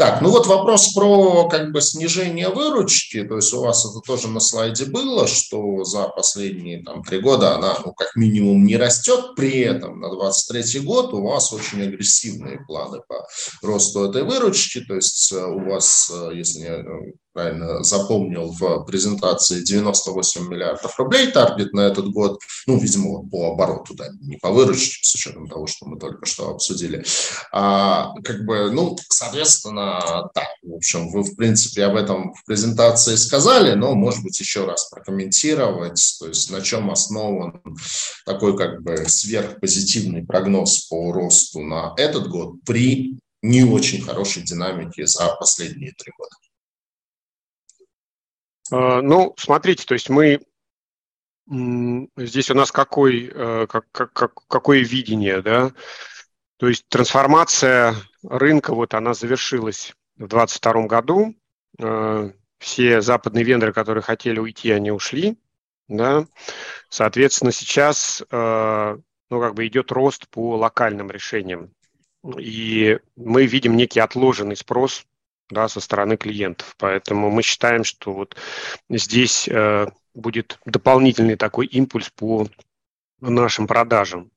Так, 0.00 0.22
ну 0.22 0.30
вот 0.30 0.46
вопрос 0.46 0.94
про 0.94 1.46
как 1.50 1.72
бы 1.72 1.82
снижение 1.82 2.48
выручки, 2.48 3.22
то 3.22 3.36
есть 3.36 3.52
у 3.52 3.60
вас 3.60 3.84
это 3.84 4.00
тоже 4.00 4.28
на 4.28 4.40
слайде 4.40 4.86
было, 4.86 5.26
что 5.26 5.84
за 5.84 6.08
последние 6.08 6.82
там 6.82 7.02
три 7.02 7.20
года 7.20 7.54
она 7.56 7.76
ну, 7.84 7.92
как 7.92 8.16
минимум 8.16 8.64
не 8.64 8.78
растет, 8.78 9.34
при 9.36 9.60
этом 9.60 10.00
на 10.00 10.08
23 10.08 10.80
год 10.80 11.12
у 11.12 11.22
вас 11.22 11.52
очень 11.52 11.82
агрессивные 11.82 12.64
планы 12.66 13.02
по 13.06 13.26
росту 13.60 14.08
этой 14.08 14.22
выручки, 14.22 14.80
то 14.80 14.94
есть 14.94 15.32
э, 15.32 15.44
у 15.44 15.68
вас, 15.68 16.10
э, 16.10 16.30
если 16.34 16.62
э, 16.62 17.12
правильно 17.32 17.82
запомнил 17.82 18.52
в 18.52 18.84
презентации 18.84 19.62
98 19.62 20.48
миллиардов 20.48 20.98
рублей 20.98 21.30
таргет 21.30 21.72
на 21.72 21.80
этот 21.80 22.10
год, 22.10 22.40
ну, 22.66 22.78
видимо, 22.78 23.28
по 23.28 23.52
обороту, 23.52 23.94
да, 23.94 24.08
не 24.20 24.36
по 24.36 24.50
выручке, 24.50 24.98
с 25.02 25.14
учетом 25.14 25.48
того, 25.48 25.66
что 25.66 25.86
мы 25.86 25.98
только 25.98 26.26
что 26.26 26.50
обсудили. 26.50 27.04
А, 27.52 28.14
как 28.22 28.44
бы, 28.44 28.70
ну, 28.70 28.96
соответственно, 29.08 30.30
да, 30.34 30.42
в 30.62 30.74
общем, 30.74 31.10
вы, 31.10 31.22
в 31.22 31.36
принципе, 31.36 31.84
об 31.84 31.96
этом 31.96 32.34
в 32.34 32.44
презентации 32.44 33.16
сказали, 33.16 33.74
но, 33.74 33.94
может 33.94 34.22
быть, 34.22 34.38
еще 34.40 34.64
раз 34.64 34.88
прокомментировать, 34.90 36.16
то 36.20 36.28
есть 36.28 36.50
на 36.50 36.60
чем 36.60 36.90
основан 36.90 37.62
такой, 38.24 38.56
как 38.56 38.82
бы, 38.82 39.04
сверхпозитивный 39.08 40.24
прогноз 40.24 40.86
по 40.88 41.12
росту 41.12 41.60
на 41.60 41.94
этот 41.96 42.28
год 42.28 42.54
при 42.64 43.18
не 43.42 43.64
очень 43.64 44.02
хорошей 44.02 44.42
динамике 44.42 45.06
за 45.06 45.34
последние 45.38 45.92
три 45.92 46.12
года. 46.16 46.36
А, 48.70 49.02
ну, 49.02 49.34
смотрите, 49.36 49.84
то 49.86 49.94
есть 49.94 50.08
мы 50.08 50.40
здесь 52.16 52.50
у 52.50 52.54
нас 52.54 52.70
какой, 52.70 53.30
э, 53.32 53.66
как, 53.68 53.90
как, 53.90 54.34
какое 54.46 54.84
видение, 54.84 55.42
да? 55.42 55.72
То 56.58 56.68
есть 56.68 56.84
трансформация 56.88 57.96
рынка, 58.22 58.72
вот 58.74 58.94
она 58.94 59.14
завершилась 59.14 59.94
в 60.16 60.28
2022 60.28 60.86
году. 60.86 61.34
Э, 61.80 62.30
все 62.58 63.00
западные 63.00 63.42
вендоры, 63.42 63.72
которые 63.72 64.02
хотели 64.02 64.38
уйти, 64.38 64.70
они 64.70 64.92
ушли, 64.92 65.36
да. 65.88 66.26
Соответственно, 66.88 67.52
сейчас, 67.52 68.22
э, 68.30 68.98
ну, 69.30 69.40
как 69.40 69.54
бы 69.54 69.66
идет 69.66 69.90
рост 69.90 70.28
по 70.28 70.56
локальным 70.56 71.10
решениям. 71.10 71.72
И 72.38 72.98
мы 73.16 73.46
видим 73.46 73.76
некий 73.76 74.00
отложенный 74.00 74.56
спрос 74.56 75.04
да, 75.50 75.68
со 75.68 75.80
стороны 75.80 76.16
клиентов. 76.16 76.74
Поэтому 76.78 77.30
мы 77.30 77.42
считаем, 77.42 77.84
что 77.84 78.12
вот 78.12 78.36
здесь 78.88 79.48
э, 79.48 79.86
будет 80.14 80.58
дополнительный 80.64 81.36
такой 81.36 81.66
импульс 81.66 82.10
по 82.10 82.46
нашим 83.20 83.66
продажам. 83.66 84.30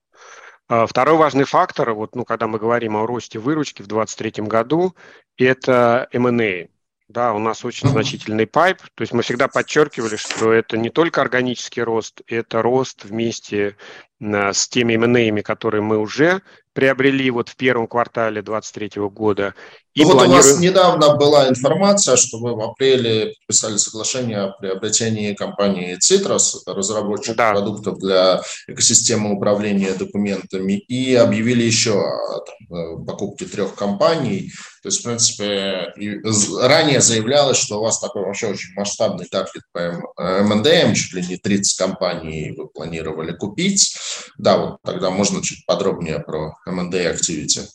А 0.68 0.86
второй 0.88 1.18
важный 1.18 1.44
фактор, 1.44 1.94
вот, 1.94 2.16
ну, 2.16 2.26
когда 2.26 2.48
мы 2.48 2.58
говорим 2.58 2.96
о 2.96 3.06
росте 3.06 3.40
выручки 3.40 3.82
в 3.82 3.88
2023 3.88 4.46
году, 4.46 4.96
это 5.38 6.08
M&A. 6.12 6.68
Да, 7.10 7.34
у 7.34 7.40
нас 7.40 7.64
очень 7.66 7.90
значительный 7.90 8.48
пайп. 8.48 8.80
То 8.96 9.02
есть 9.02 9.14
мы 9.14 9.22
всегда 9.22 9.48
подчеркивали, 9.48 10.16
что 10.16 10.52
это 10.52 10.78
не 10.78 10.90
только 10.90 11.22
органический 11.22 11.84
рост, 11.84 12.22
это 12.28 12.62
рост 12.62 13.04
вместе 13.04 13.76
с 14.20 14.68
теми 14.70 14.94
M&A, 14.94 15.44
которые 15.44 15.82
мы 15.82 15.98
уже 15.98 16.42
приобрели 16.74 17.30
вот 17.32 17.50
в 17.50 17.56
первом 17.56 17.88
квартале 17.88 18.42
2023 18.42 19.02
года. 19.10 19.54
И 19.94 20.04
ну, 20.04 20.12
планируем... 20.12 20.42
Вот 20.42 20.46
у 20.46 20.50
вас 20.50 20.60
недавно 20.60 21.16
была 21.16 21.50
информация, 21.50 22.16
что 22.16 22.40
вы 22.40 22.56
в 22.56 22.62
апреле 22.62 23.36
подписали 23.40 23.78
соглашение 23.78 24.40
о 24.40 24.50
приобретении 24.50 25.34
компании 25.34 26.00
Citrus, 26.00 26.56
разработчик 26.66 27.36
да. 27.36 27.52
продуктов 27.52 28.00
для 28.00 28.42
экосистемы 28.68 29.34
управления 29.34 29.94
документами, 29.94 30.74
и 30.74 31.14
объявили 31.14 31.64
еще 31.64 32.02
о 32.02 32.44
покупке 33.06 33.46
трех 33.46 33.76
компаний. 33.76 34.52
То 34.82 34.90
есть, 34.90 35.00
в 35.00 35.04
принципе, 35.04 35.94
ранее 36.60 37.00
заявлялось, 37.00 37.58
что 37.58 37.80
у 37.80 37.84
вас 37.84 38.00
такой 38.00 38.24
вообще 38.24 38.48
очень 38.48 38.74
масштабный 38.76 39.26
таргет 39.28 39.64
по 39.72 40.02
МНДМ, 40.18 40.94
чуть 40.94 41.14
ли 41.14 41.26
не 41.26 41.38
30 41.38 41.78
компаний 41.78 42.54
вы 42.58 42.68
планировали 42.68 43.32
купить. 43.32 43.96
Да, 44.38 44.58
вот 44.58 44.78
тогда 44.84 45.10
можно 45.10 45.42
чуть 45.42 45.66
подробнее 45.66 46.20
про 46.20 46.56
M&A 46.66 47.14
activity? 47.14 47.68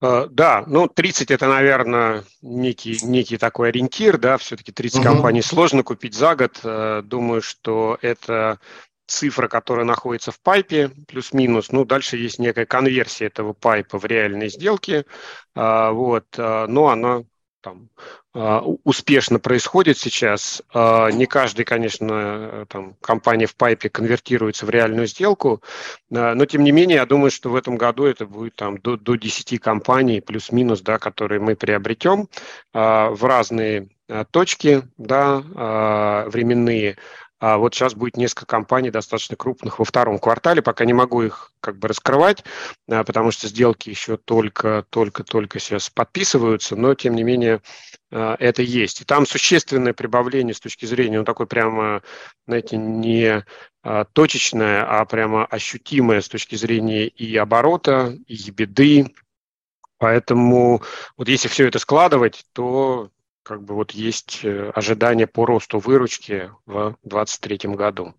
Uh, 0.00 0.28
да, 0.30 0.62
ну 0.68 0.86
30 0.86 1.32
это, 1.32 1.48
наверное, 1.48 2.24
некий, 2.40 2.98
некий 3.02 3.36
такой 3.36 3.70
ориентир, 3.70 4.16
да, 4.16 4.38
все-таки 4.38 4.70
30 4.70 5.00
uh-huh. 5.00 5.02
компаний 5.02 5.42
сложно 5.42 5.82
купить 5.82 6.14
за 6.14 6.36
год. 6.36 6.60
Uh, 6.62 7.02
думаю, 7.02 7.42
что 7.42 7.98
это 8.00 8.60
цифра, 9.08 9.48
которая 9.48 9.84
находится 9.84 10.30
в 10.30 10.40
пайпе, 10.40 10.90
плюс-минус. 11.08 11.72
Ну, 11.72 11.84
дальше 11.84 12.16
есть 12.16 12.38
некая 12.38 12.66
конверсия 12.66 13.26
этого 13.26 13.54
пайпа 13.54 13.98
в 13.98 14.04
реальные 14.04 14.50
сделки, 14.50 15.04
uh, 15.56 15.92
вот, 15.92 16.26
но 16.36 16.88
она 16.88 17.24
там, 17.60 17.90
а, 18.27 18.27
успешно 18.34 19.38
происходит 19.38 19.98
сейчас. 19.98 20.62
А, 20.72 21.10
не 21.10 21.26
каждый, 21.26 21.64
конечно, 21.64 22.66
там, 22.68 22.94
компания 23.00 23.46
в 23.46 23.56
пайпе 23.56 23.88
конвертируется 23.88 24.66
в 24.66 24.70
реальную 24.70 25.06
сделку, 25.06 25.62
а, 26.14 26.34
но 26.34 26.44
тем 26.46 26.62
не 26.62 26.70
менее, 26.70 26.96
я 26.96 27.06
думаю, 27.06 27.30
что 27.30 27.50
в 27.50 27.56
этом 27.56 27.76
году 27.76 28.04
это 28.04 28.26
будет 28.26 28.54
там, 28.54 28.78
до, 28.78 28.96
до 28.96 29.16
10 29.16 29.58
компаний 29.60 30.20
плюс-минус, 30.20 30.82
да, 30.82 30.98
которые 30.98 31.40
мы 31.40 31.56
приобретем 31.56 32.28
в 32.72 33.18
разные 33.22 33.88
точки 34.30 34.82
да, 34.96 36.24
временные. 36.28 36.96
А 37.40 37.56
вот 37.58 37.74
сейчас 37.74 37.94
будет 37.94 38.16
несколько 38.16 38.46
компаний 38.46 38.90
достаточно 38.90 39.36
крупных 39.36 39.78
во 39.78 39.84
втором 39.84 40.18
квартале. 40.18 40.60
Пока 40.60 40.84
не 40.84 40.92
могу 40.92 41.22
их 41.22 41.52
как 41.60 41.78
бы 41.78 41.88
раскрывать, 41.88 42.44
а, 42.90 43.04
потому 43.04 43.30
что 43.30 43.46
сделки 43.46 43.90
еще 43.90 44.16
только, 44.16 44.84
только, 44.90 45.22
только 45.22 45.60
сейчас 45.60 45.88
подписываются, 45.88 46.74
но 46.74 46.94
тем 46.94 47.14
не 47.14 47.22
менее 47.22 47.62
а, 48.10 48.36
это 48.40 48.62
есть. 48.62 49.02
И 49.02 49.04
там 49.04 49.24
существенное 49.24 49.92
прибавление 49.92 50.54
с 50.54 50.60
точки 50.60 50.84
зрения, 50.86 51.18
ну, 51.18 51.24
такой 51.24 51.46
прямо, 51.46 52.02
знаете, 52.46 52.76
не 52.76 53.44
а, 53.84 54.04
точечное, 54.04 54.84
а 54.84 55.04
прямо 55.04 55.46
ощутимое 55.46 56.20
с 56.20 56.28
точки 56.28 56.56
зрения 56.56 57.06
и 57.06 57.36
оборота, 57.36 58.16
и 58.26 58.50
беды. 58.50 59.14
Поэтому 59.98 60.82
вот 61.16 61.28
если 61.28 61.48
все 61.48 61.68
это 61.68 61.78
складывать, 61.78 62.44
то 62.52 63.10
как 63.48 63.64
бы 63.64 63.74
вот 63.74 63.92
есть 63.92 64.40
э, 64.42 64.70
ожидания 64.74 65.26
по 65.26 65.46
росту 65.46 65.78
выручки 65.78 66.52
в 66.66 66.96
2023 67.02 67.74
году. 67.74 68.14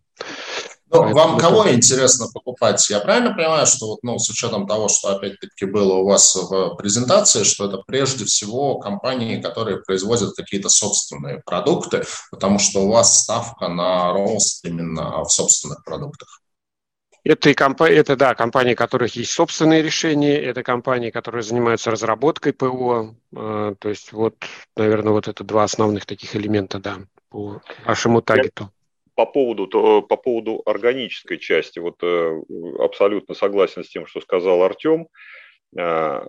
Ну, 0.92 1.14
вам 1.14 1.38
это... 1.38 1.46
кого 1.46 1.72
интересно 1.72 2.26
покупать? 2.34 2.90
Я 2.90 3.00
правильно 3.00 3.36
понимаю, 3.36 3.68
что 3.68 3.86
вот, 3.90 4.00
ну, 4.02 4.18
с 4.18 4.28
учетом 4.28 4.66
того, 4.66 4.88
что 4.88 5.10
опять-таки 5.10 5.66
было 5.66 5.94
у 5.94 6.08
вас 6.08 6.36
в 6.36 6.76
презентации, 6.78 7.44
что 7.44 7.68
это 7.68 7.78
прежде 7.86 8.26
всего 8.26 8.80
компании, 8.80 9.40
которые 9.40 9.84
производят 9.84 10.36
какие-то 10.36 10.70
собственные 10.70 11.44
продукты, 11.46 12.06
потому 12.32 12.58
что 12.58 12.82
у 12.82 12.92
вас 12.92 13.22
ставка 13.22 13.68
на 13.68 14.12
рост 14.12 14.66
именно 14.66 15.24
в 15.24 15.30
собственных 15.30 15.84
продуктах? 15.84 16.42
Это, 17.30 17.52
и 17.52 17.54
комп... 17.54 17.82
это, 17.84 18.16
да, 18.16 18.34
компании, 18.34 18.74
у 18.74 18.76
которых 18.76 19.16
есть 19.16 19.32
собственные 19.32 19.84
решения, 19.84 20.42
это 20.42 20.64
компании, 20.64 21.12
которые 21.12 21.44
занимаются 21.44 21.92
разработкой 21.92 22.54
ПО. 22.54 23.14
Э, 23.38 23.76
то 23.78 23.90
есть 23.90 24.14
вот, 24.14 24.34
наверное, 24.76 25.14
вот 25.14 25.28
это 25.28 25.44
два 25.44 25.64
основных 25.64 26.08
таких 26.08 26.36
элемента, 26.36 26.80
да, 26.80 26.98
по 27.30 27.62
вашему 27.86 28.24
таргету. 28.24 28.72
По 29.14 29.28
поводу, 29.28 29.68
то, 29.68 30.02
по 30.02 30.18
поводу 30.18 30.64
органической 30.66 31.38
части, 31.38 31.78
вот 31.78 31.98
э, 32.02 32.42
абсолютно 32.80 33.36
согласен 33.36 33.84
с 33.84 33.90
тем, 33.90 34.08
что 34.08 34.22
сказал 34.22 34.64
Артем 34.64 35.08
э, 35.78 36.22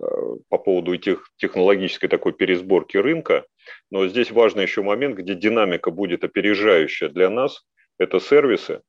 по 0.49 0.57
поводу 0.59 0.95
тех, 0.97 1.31
технологической 1.37 2.09
такой 2.09 2.33
пересборки 2.33 2.97
рынка. 2.97 3.47
Но 3.89 4.07
здесь 4.07 4.29
важный 4.29 4.65
еще 4.65 4.83
момент, 4.83 5.17
где 5.17 5.33
динамика 5.33 5.89
будет 5.89 6.23
опережающая 6.23 7.09
для 7.09 7.31
нас. 7.31 7.65
Это 7.97 8.19
сервисы, 8.19 8.81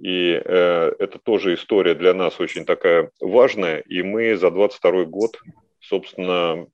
и 0.00 0.40
э, 0.42 0.92
это 0.98 1.18
тоже 1.18 1.52
история 1.54 1.94
для 1.94 2.14
нас 2.14 2.40
очень 2.40 2.64
такая 2.64 3.10
важная. 3.20 3.80
И 3.80 4.02
мы 4.02 4.34
за 4.36 4.50
22 4.50 5.04
год, 5.04 5.38
собственно, 5.78 6.66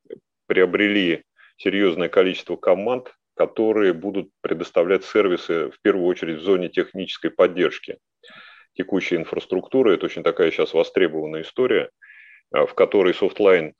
приобрели 0.47 1.25
серьезное 1.57 2.09
количество 2.09 2.55
команд, 2.55 3.17
которые 3.35 3.95
будут 3.95 4.31
предоставлять 4.43 5.05
сервисы 5.05 5.71
в 5.71 5.81
первую 5.83 6.07
очередь 6.07 6.39
в 6.39 6.43
зоне 6.43 6.69
технической 6.69 7.31
поддержки 7.31 7.99
текущей 8.75 9.17
инфраструктуры. 9.17 9.95
Это 9.95 10.07
очень 10.07 10.23
такая 10.23 10.53
сейчас 10.53 10.73
востребованная 10.73 11.43
история, 11.43 11.91
э, 12.55 12.65
в 12.65 12.75
которой 12.75 13.13
Softline 13.13 13.73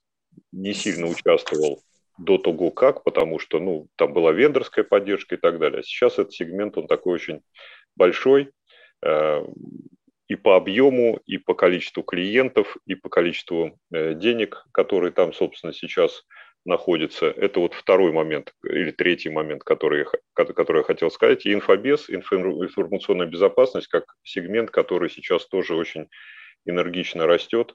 не 0.51 0.75
сильно 0.75 1.07
участвовал 1.07 1.83
до 2.19 2.39
того 2.39 2.73
как, 2.73 3.05
потому 3.05 3.39
что 3.39 3.61
ну, 3.61 3.87
там 3.95 4.13
была 4.13 4.33
вендорская 4.33 4.85
поддержка 4.85 5.37
и 5.37 5.39
так 5.39 5.61
далее. 5.61 5.81
А 5.81 5.83
сейчас 5.85 6.15
этот 6.15 6.33
сегмент, 6.33 6.77
он 6.77 6.89
такой 6.89 7.15
очень 7.15 7.43
большой, 7.95 8.51
и 10.29 10.35
по 10.35 10.57
объему, 10.57 11.21
и 11.25 11.39
по 11.39 11.55
количеству 11.55 12.03
клиентов, 12.03 12.77
и 12.87 12.95
по 12.95 13.09
количеству 13.09 13.79
э, 13.93 14.15
денег, 14.15 14.65
которые 14.73 15.13
там, 15.13 15.33
собственно, 15.33 15.73
сейчас 15.73 16.25
находятся. 16.65 17.27
Это 17.27 17.61
вот 17.61 17.75
второй 17.75 18.11
момент 18.11 18.53
или 18.65 18.91
третий 18.91 19.31
момент, 19.31 19.63
который, 19.63 20.05
который 20.35 20.79
я 20.79 20.83
хотел 20.83 21.11
сказать. 21.13 21.47
И 21.47 21.53
инфобез, 21.53 22.11
информационная 22.11 23.27
безопасность, 23.27 23.87
как 23.87 24.17
сегмент, 24.25 24.73
который 24.73 25.09
сейчас 25.09 25.47
тоже 25.47 25.77
очень 25.77 26.09
энергично 26.65 27.29
растет. 27.29 27.75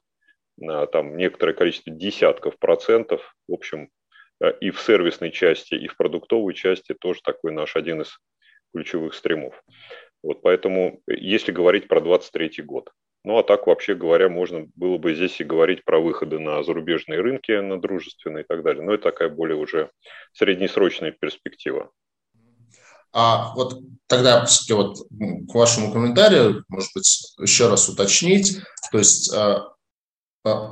Там 0.60 1.16
некоторое 1.16 1.54
количество 1.54 1.90
десятков 1.90 2.58
процентов. 2.58 3.34
В 3.48 3.54
общем, 3.54 3.88
э, 4.42 4.52
и 4.60 4.70
в 4.70 4.78
сервисной 4.78 5.30
части, 5.30 5.74
и 5.74 5.88
в 5.88 5.96
продуктовой 5.96 6.52
части 6.52 6.92
тоже 6.92 7.20
такой 7.24 7.52
наш 7.52 7.76
один 7.76 8.02
из 8.02 8.18
ключевых 8.74 9.14
стримов. 9.14 9.62
Вот 10.22 10.42
поэтому, 10.42 11.00
э, 11.08 11.14
если 11.16 11.52
говорить 11.52 11.88
про 11.88 12.00
23 12.00 12.62
год. 12.62 12.90
Ну, 13.24 13.38
а 13.38 13.44
так, 13.44 13.66
вообще 13.66 13.94
говоря, 13.94 14.28
можно 14.28 14.66
было 14.74 14.98
бы 14.98 15.14
здесь 15.14 15.40
и 15.40 15.44
говорить 15.44 15.84
про 15.84 16.00
выходы 16.00 16.38
на 16.38 16.62
зарубежные 16.64 17.20
рынки, 17.20 17.52
на 17.52 17.80
дружественные 17.80 18.42
и 18.42 18.46
так 18.46 18.62
далее. 18.62 18.82
Но 18.82 18.94
это 18.94 19.04
такая 19.04 19.28
более 19.28 19.56
уже 19.56 19.90
среднесрочная 20.32 21.12
перспектива. 21.12 21.90
А 23.12 23.54
вот 23.54 23.78
тогда 24.08 24.44
все-таки 24.46 24.72
вот 24.72 24.96
к 25.48 25.54
вашему 25.54 25.92
комментарию, 25.92 26.64
может 26.68 26.90
быть, 26.94 27.34
еще 27.38 27.68
раз 27.68 27.88
уточнить. 27.88 28.58
То 28.90 28.98
есть 28.98 29.32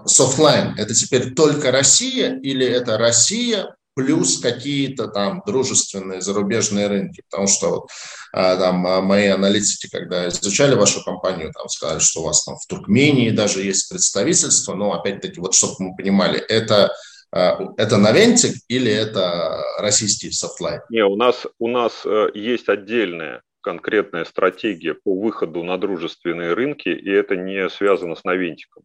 Softline – 0.06 0.78
это 0.78 0.94
теперь 0.94 1.34
только 1.34 1.70
Россия 1.70 2.36
или 2.40 2.66
это 2.66 2.98
Россия 2.98 3.76
плюс 4.00 4.40
какие-то 4.40 5.08
там 5.08 5.42
дружественные 5.46 6.22
зарубежные 6.22 6.86
рынки, 6.86 7.22
потому 7.30 7.46
что 7.46 7.70
вот, 7.70 7.90
а, 8.32 8.56
там 8.56 8.86
а, 8.86 9.00
мои 9.00 9.26
аналитики, 9.26 9.88
когда 9.90 10.28
изучали 10.28 10.74
вашу 10.74 11.04
компанию, 11.04 11.52
там 11.52 11.68
сказали, 11.68 11.98
что 11.98 12.20
у 12.20 12.24
вас 12.24 12.44
там 12.44 12.56
в 12.56 12.66
Туркмении 12.66 13.30
даже 13.30 13.62
есть 13.62 13.90
представительство, 13.90 14.74
но 14.74 14.92
опять-таки, 14.92 15.40
вот 15.40 15.54
чтобы 15.54 15.74
мы 15.78 15.96
понимали, 15.96 16.38
это 16.38 16.92
а, 17.32 17.58
это 17.76 17.98
Noventiq 17.98 18.54
или 18.68 18.90
это 18.90 19.62
российский 19.78 20.30
Softline? 20.30 20.80
Не, 20.88 21.04
у 21.04 21.16
нас, 21.16 21.46
у 21.58 21.68
нас 21.68 22.02
э, 22.04 22.30
есть 22.34 22.68
отдельная 22.68 23.42
конкретная 23.60 24.24
стратегия 24.24 24.94
по 24.94 25.14
выходу 25.14 25.62
на 25.62 25.76
дружественные 25.76 26.54
рынки, 26.54 26.88
и 26.88 27.10
это 27.10 27.36
не 27.36 27.68
связано 27.68 28.16
с 28.16 28.24
Навентиком. 28.24 28.82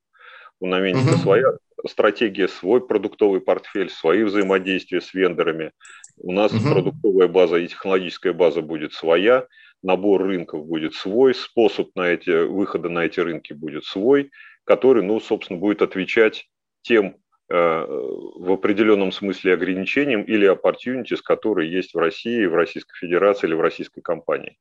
У 0.59 0.67
Навентика 0.67 1.13
угу. 1.13 1.17
своя 1.17 1.47
стратегия, 1.87 2.47
свой 2.47 2.85
продуктовый 2.85 3.41
портфель, 3.41 3.89
свои 3.89 4.23
взаимодействия 4.23 5.01
с 5.01 5.13
вендорами. 5.13 5.71
У 6.17 6.31
нас 6.31 6.51
угу. 6.53 6.71
продуктовая 6.71 7.27
база 7.27 7.57
и 7.57 7.67
технологическая 7.67 8.33
база 8.33 8.61
будет 8.61 8.93
своя, 8.93 9.47
набор 9.83 10.23
рынков 10.23 10.65
будет 10.65 10.93
свой, 10.93 11.35
способ 11.35 11.89
на 11.95 12.07
эти, 12.07 12.45
выхода 12.45 12.89
на 12.89 13.05
эти 13.05 13.19
рынки 13.19 13.53
будет 13.53 13.85
свой, 13.85 14.31
который, 14.63 15.03
ну, 15.03 15.19
собственно, 15.19 15.59
будет 15.59 15.81
отвечать 15.81 16.47
тем 16.81 17.17
в 17.47 18.51
определенном 18.51 19.11
смысле 19.11 19.53
ограничением 19.53 20.23
или 20.23 20.51
opportunities, 20.51 21.19
которые 21.23 21.71
есть 21.71 21.93
в 21.93 21.97
России, 21.99 22.45
в 22.47 22.55
Российской 22.55 22.97
Федерации 22.97 23.45
или 23.45 23.53
в 23.53 23.61
российской 23.61 24.01
компании. 24.01 24.57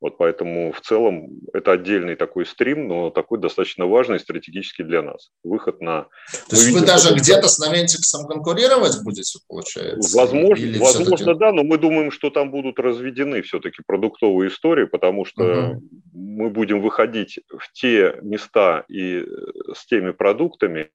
Вот 0.00 0.16
поэтому 0.16 0.72
в 0.72 0.80
целом 0.80 1.40
это 1.52 1.72
отдельный 1.72 2.14
такой 2.14 2.46
стрим, 2.46 2.86
но 2.86 3.10
такой 3.10 3.40
достаточно 3.40 3.86
важный 3.86 4.20
стратегически 4.20 4.82
для 4.82 5.02
нас. 5.02 5.30
Выход 5.42 5.80
на... 5.80 6.02
То 6.48 6.56
есть 6.56 6.70
вы 6.70 6.86
даже 6.86 7.14
где-то 7.14 7.48
с 7.48 7.58
Навентиксом 7.58 8.26
конкурировать 8.28 9.02
будете, 9.02 9.40
получается? 9.48 10.16
Возможно, 10.16 10.62
Или 10.62 10.78
возможно 10.78 11.34
да, 11.34 11.52
но 11.52 11.64
мы 11.64 11.78
думаем, 11.78 12.12
что 12.12 12.30
там 12.30 12.52
будут 12.52 12.78
разведены 12.78 13.42
все-таки 13.42 13.82
продуктовые 13.84 14.50
истории, 14.50 14.84
потому 14.84 15.24
что 15.24 15.42
угу. 15.42 15.82
мы 16.14 16.50
будем 16.50 16.80
выходить 16.80 17.40
в 17.48 17.72
те 17.72 18.14
места 18.22 18.84
и 18.88 19.24
э, 19.24 19.24
с 19.74 19.84
теми 19.86 20.12
продуктами, 20.12 20.90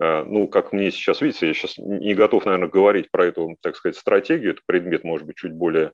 э, 0.00 0.24
ну, 0.24 0.46
как 0.46 0.72
мне 0.72 0.92
сейчас 0.92 1.20
видится, 1.20 1.46
я 1.46 1.54
сейчас 1.54 1.78
не 1.78 2.14
готов, 2.14 2.44
наверное, 2.44 2.68
говорить 2.68 3.10
про 3.10 3.26
эту, 3.26 3.56
так 3.60 3.74
сказать, 3.74 3.96
стратегию, 3.96 4.52
это 4.52 4.60
предмет, 4.66 5.02
может 5.02 5.26
быть, 5.26 5.36
чуть 5.36 5.52
более 5.52 5.90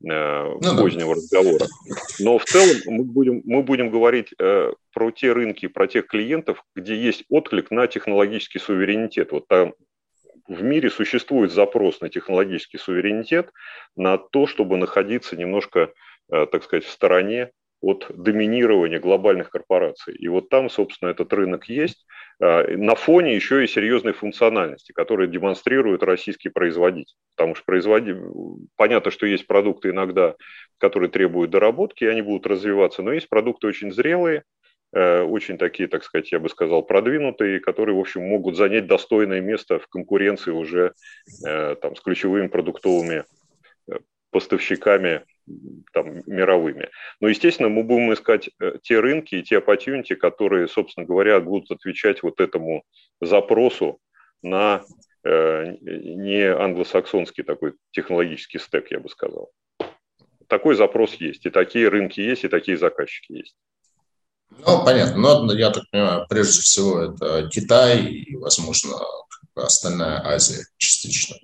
ну, 0.00 0.76
позднего 0.76 1.14
да. 1.14 1.20
разговора. 1.20 1.66
Но 2.20 2.38
в 2.38 2.44
целом 2.44 2.76
мы 2.86 3.04
будем, 3.04 3.42
мы 3.44 3.62
будем 3.62 3.90
говорить 3.90 4.34
э, 4.38 4.72
про 4.92 5.10
те 5.10 5.32
рынки, 5.32 5.68
про 5.68 5.86
тех 5.86 6.06
клиентов, 6.06 6.62
где 6.74 6.96
есть 6.96 7.24
отклик 7.28 7.70
на 7.70 7.86
технологический 7.86 8.58
суверенитет. 8.58 9.32
Вот 9.32 9.48
там 9.48 9.74
в 10.48 10.62
мире 10.62 10.90
существует 10.90 11.50
запрос 11.50 12.00
на 12.00 12.08
технологический 12.08 12.78
суверенитет, 12.78 13.50
на 13.96 14.18
то, 14.18 14.46
чтобы 14.46 14.76
находиться 14.76 15.36
немножко, 15.36 15.92
э, 16.30 16.46
так 16.46 16.64
сказать, 16.64 16.84
в 16.84 16.90
стороне 16.90 17.50
от 17.80 18.06
доминирования 18.08 18.98
глобальных 18.98 19.50
корпораций. 19.50 20.14
И 20.14 20.28
вот 20.28 20.48
там, 20.48 20.70
собственно, 20.70 21.10
этот 21.10 21.32
рынок 21.32 21.68
есть. 21.68 22.06
А, 22.40 22.64
на 22.76 22.94
фоне 22.94 23.34
еще 23.34 23.64
и 23.64 23.68
серьезной 23.68 24.12
функциональности, 24.12 24.92
которые 24.92 25.28
демонстрирует 25.28 26.02
российский 26.02 26.48
производитель. 26.48 27.14
Потому 27.36 27.54
что 27.54 27.64
производитель, 27.64 28.22
понятно, 28.76 29.10
что 29.10 29.26
есть 29.26 29.46
продукты 29.46 29.90
иногда, 29.90 30.34
которые 30.78 31.10
требуют 31.10 31.50
доработки, 31.50 32.04
и 32.04 32.08
они 32.08 32.22
будут 32.22 32.46
развиваться, 32.46 33.02
но 33.02 33.12
есть 33.12 33.28
продукты 33.28 33.66
очень 33.66 33.92
зрелые, 33.92 34.42
э, 34.94 35.22
очень 35.22 35.58
такие, 35.58 35.88
так 35.88 36.04
сказать, 36.04 36.32
я 36.32 36.38
бы 36.38 36.48
сказал, 36.48 36.82
продвинутые, 36.82 37.60
которые, 37.60 37.96
в 37.96 38.00
общем, 38.00 38.22
могут 38.22 38.56
занять 38.56 38.86
достойное 38.86 39.40
место 39.40 39.78
в 39.78 39.86
конкуренции 39.88 40.50
уже 40.50 40.92
э, 41.46 41.76
там, 41.76 41.96
с 41.96 42.00
ключевыми 42.00 42.48
продуктовыми 42.48 43.24
э, 43.90 43.98
поставщиками 44.30 45.22
там, 45.92 46.22
мировыми. 46.26 46.90
Но, 47.20 47.28
естественно, 47.28 47.68
мы 47.68 47.82
будем 47.82 48.12
искать 48.12 48.50
э, 48.60 48.78
те 48.82 49.00
рынки 49.00 49.36
и 49.36 49.42
те 49.42 49.58
opportunity, 49.58 50.14
которые, 50.14 50.68
собственно 50.68 51.06
говоря, 51.06 51.40
будут 51.40 51.70
отвечать 51.70 52.22
вот 52.22 52.40
этому 52.40 52.84
запросу 53.20 54.00
на 54.42 54.82
э, 55.24 55.76
не 55.80 56.52
англосаксонский 56.52 57.44
такой 57.44 57.74
технологический 57.92 58.58
стек, 58.58 58.90
я 58.90 59.00
бы 59.00 59.08
сказал. 59.08 59.50
Такой 60.48 60.74
запрос 60.76 61.14
есть, 61.14 61.46
и 61.46 61.50
такие 61.50 61.88
рынки 61.88 62.20
есть, 62.20 62.44
и 62.44 62.48
такие 62.48 62.76
заказчики 62.76 63.32
есть. 63.32 63.56
Ну, 64.50 64.84
понятно. 64.84 65.16
Но 65.16 65.54
я 65.54 65.70
так 65.70 65.84
понимаю, 65.90 66.26
прежде 66.28 66.60
всего 66.60 67.02
это 67.02 67.48
Китай 67.48 68.04
и, 68.04 68.36
возможно, 68.36 68.96
остальная 69.54 70.24
Азия 70.24 70.64
частично. 70.76 71.36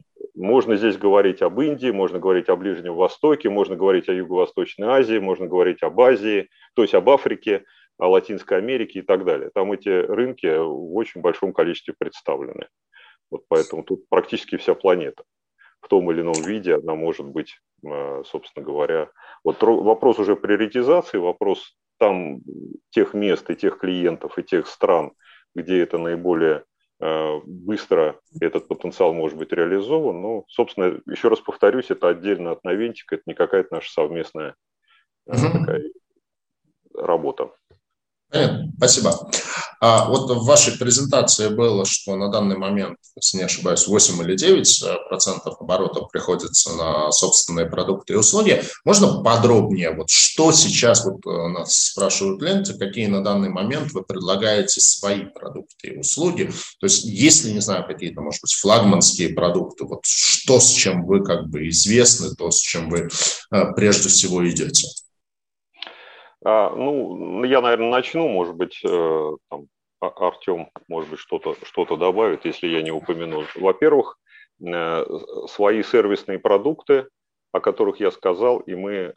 Можно 0.42 0.74
здесь 0.74 0.98
говорить 0.98 1.40
об 1.40 1.60
Индии, 1.60 1.92
можно 1.92 2.18
говорить 2.18 2.48
о 2.48 2.56
Ближнем 2.56 2.96
Востоке, 2.96 3.48
можно 3.48 3.76
говорить 3.76 4.08
о 4.08 4.12
Юго-Восточной 4.12 4.88
Азии, 4.88 5.18
можно 5.18 5.46
говорить 5.46 5.84
об 5.84 6.00
Азии, 6.00 6.48
то 6.74 6.82
есть 6.82 6.94
об 6.94 7.08
Африке, 7.10 7.64
о 7.96 8.08
Латинской 8.08 8.58
Америке 8.58 8.98
и 8.98 9.02
так 9.02 9.24
далее. 9.24 9.50
Там 9.54 9.70
эти 9.70 9.88
рынки 9.88 10.48
в 10.48 10.96
очень 10.96 11.20
большом 11.20 11.52
количестве 11.52 11.94
представлены. 11.96 12.66
Вот 13.30 13.44
поэтому 13.46 13.84
тут 13.84 14.08
практически 14.08 14.56
вся 14.56 14.74
планета 14.74 15.22
в 15.80 15.86
том 15.86 16.10
или 16.10 16.22
ином 16.22 16.42
виде 16.44 16.74
она 16.74 16.96
может 16.96 17.26
быть, 17.26 17.60
э, 17.86 18.22
собственно 18.26 18.66
говоря. 18.66 19.10
Вот 19.44 19.62
вопрос 19.62 20.18
уже 20.18 20.34
приоритизации, 20.34 21.18
вопрос 21.18 21.76
там 21.98 22.40
тех 22.90 23.14
мест 23.14 23.48
и 23.48 23.54
тех 23.54 23.78
клиентов 23.78 24.36
и 24.38 24.42
тех 24.42 24.66
стран, 24.66 25.12
где 25.54 25.82
это 25.82 25.98
наиболее 25.98 26.64
быстро 27.44 28.20
этот 28.40 28.68
потенциал 28.68 29.12
может 29.12 29.36
быть 29.36 29.52
реализован. 29.52 30.20
Ну, 30.20 30.44
собственно, 30.48 31.00
еще 31.06 31.28
раз 31.28 31.40
повторюсь, 31.40 31.90
это 31.90 32.08
отдельно 32.08 32.52
от 32.52 32.62
Новентика, 32.64 33.16
это 33.16 33.24
не 33.26 33.34
какая-то 33.34 33.74
наша 33.74 33.90
совместная 33.92 34.54
угу. 35.26 35.58
такая 35.58 35.82
работа. 36.94 37.50
Понятно, 38.32 38.72
спасибо. 38.78 39.30
А 39.80 40.06
вот 40.08 40.30
в 40.30 40.46
вашей 40.46 40.78
презентации 40.78 41.48
было, 41.48 41.84
что 41.84 42.16
на 42.16 42.30
данный 42.30 42.56
момент, 42.56 42.96
если 43.16 43.38
не 43.38 43.42
ошибаюсь, 43.42 43.86
8 43.86 44.22
или 44.22 44.36
9 44.36 44.82
э, 44.84 44.96
процентов 45.08 45.60
оборотов 45.60 46.10
приходится 46.10 46.72
на 46.72 47.12
собственные 47.12 47.66
продукты 47.66 48.14
и 48.14 48.16
услуги. 48.16 48.62
Можно 48.86 49.22
подробнее, 49.22 49.90
вот 49.94 50.08
что 50.08 50.50
сейчас, 50.52 51.04
вот 51.04 51.26
э, 51.26 51.48
нас 51.48 51.74
спрашивают 51.74 52.40
ленты, 52.40 52.72
какие 52.74 53.06
на 53.06 53.22
данный 53.22 53.50
момент 53.50 53.92
вы 53.92 54.02
предлагаете 54.02 54.80
свои 54.80 55.24
продукты 55.24 55.88
и 55.88 55.98
услуги? 55.98 56.50
То 56.80 56.86
есть 56.86 57.04
если, 57.04 57.50
не 57.50 57.60
знаю, 57.60 57.86
какие-то, 57.86 58.22
может 58.22 58.40
быть, 58.40 58.54
флагманские 58.54 59.34
продукты, 59.34 59.84
вот 59.84 60.00
что 60.04 60.58
с 60.58 60.70
чем 60.70 61.04
вы 61.04 61.22
как 61.22 61.50
бы 61.50 61.68
известны, 61.68 62.34
то, 62.34 62.50
с 62.50 62.58
чем 62.58 62.88
вы 62.88 63.10
э, 63.50 63.64
прежде 63.74 64.08
всего 64.08 64.48
идете? 64.48 64.88
А, 66.44 66.70
ну, 66.70 67.44
я, 67.44 67.60
наверное, 67.60 67.90
начну, 67.90 68.28
может 68.28 68.56
быть, 68.56 68.80
э, 68.84 69.36
там, 69.48 69.66
а, 70.00 70.08
Артем, 70.28 70.70
может 70.88 71.10
быть, 71.10 71.20
что-то 71.20 71.54
что 71.64 71.84
добавит, 71.96 72.44
если 72.44 72.66
я 72.66 72.82
не 72.82 72.90
упомяну. 72.90 73.44
Во-первых, 73.54 74.18
э, 74.60 75.04
свои 75.48 75.82
сервисные 75.82 76.38
продукты, 76.38 77.08
о 77.52 77.60
которых 77.60 78.00
я 78.00 78.10
сказал, 78.10 78.58
и 78.58 78.74
мы 78.74 78.92
э, 78.92 79.12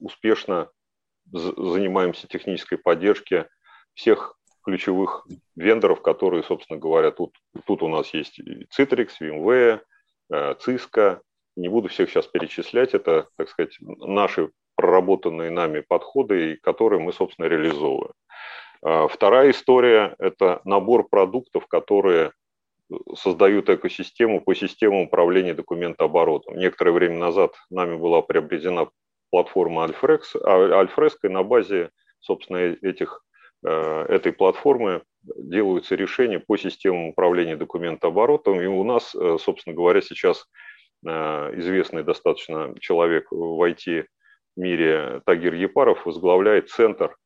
успешно 0.00 0.70
занимаемся 1.30 2.26
технической 2.26 2.78
поддержки 2.78 3.46
всех 3.92 4.34
ключевых 4.62 5.26
вендоров, 5.56 6.00
которые, 6.00 6.42
собственно 6.42 6.78
говоря, 6.78 7.10
тут, 7.10 7.36
тут 7.66 7.82
у 7.82 7.88
нас 7.88 8.14
есть 8.14 8.40
Citrix, 8.78 9.10
VMware, 9.20 9.80
Cisco. 10.30 11.20
Не 11.56 11.68
буду 11.68 11.88
всех 11.88 12.08
сейчас 12.08 12.26
перечислять, 12.26 12.94
это, 12.94 13.28
так 13.36 13.50
сказать, 13.50 13.76
наши 13.80 14.50
проработанные 14.78 15.50
нами 15.50 15.80
подходы, 15.80 16.56
которые 16.62 17.00
мы, 17.00 17.12
собственно, 17.12 17.46
реализовываем. 17.46 18.12
А, 18.80 19.08
вторая 19.08 19.50
история– 19.50 20.14
это 20.20 20.60
набор 20.64 21.08
продуктов, 21.08 21.66
которые 21.66 22.30
создают 23.16 23.68
экосистему 23.70 24.40
по 24.40 24.54
системам 24.54 25.00
управления 25.00 25.52
документооборотом. 25.52 26.56
Некоторое 26.56 26.92
время 26.92 27.18
назад 27.18 27.56
нами 27.70 27.96
была 27.96 28.22
приобретена 28.22 28.86
платформа 29.30 29.84
Alfresco, 29.84 30.40
Alfresco 30.44 31.24
и 31.24 31.28
на 31.28 31.42
базе, 31.42 31.90
собственно, 32.20 32.58
этих, 32.58 33.20
э, 33.66 34.06
этой 34.08 34.32
платформы 34.32 35.02
делаются 35.22 35.96
решения 35.96 36.38
по 36.38 36.56
системам 36.56 37.08
управления 37.08 37.56
документооборотом. 37.56 38.60
И 38.60 38.66
у 38.66 38.84
нас, 38.84 39.12
э, 39.12 39.38
собственно 39.40 39.74
говоря, 39.74 40.00
сейчас 40.02 40.46
э, 41.04 41.10
известный 41.58 42.04
достаточно 42.04 42.74
человек 42.78 43.26
в 43.32 43.60
IT 43.60 44.06
мире 44.58 45.22
Тагир 45.24 45.54
Епаров 45.54 46.04
возглавляет 46.04 46.68
центр 46.68 47.16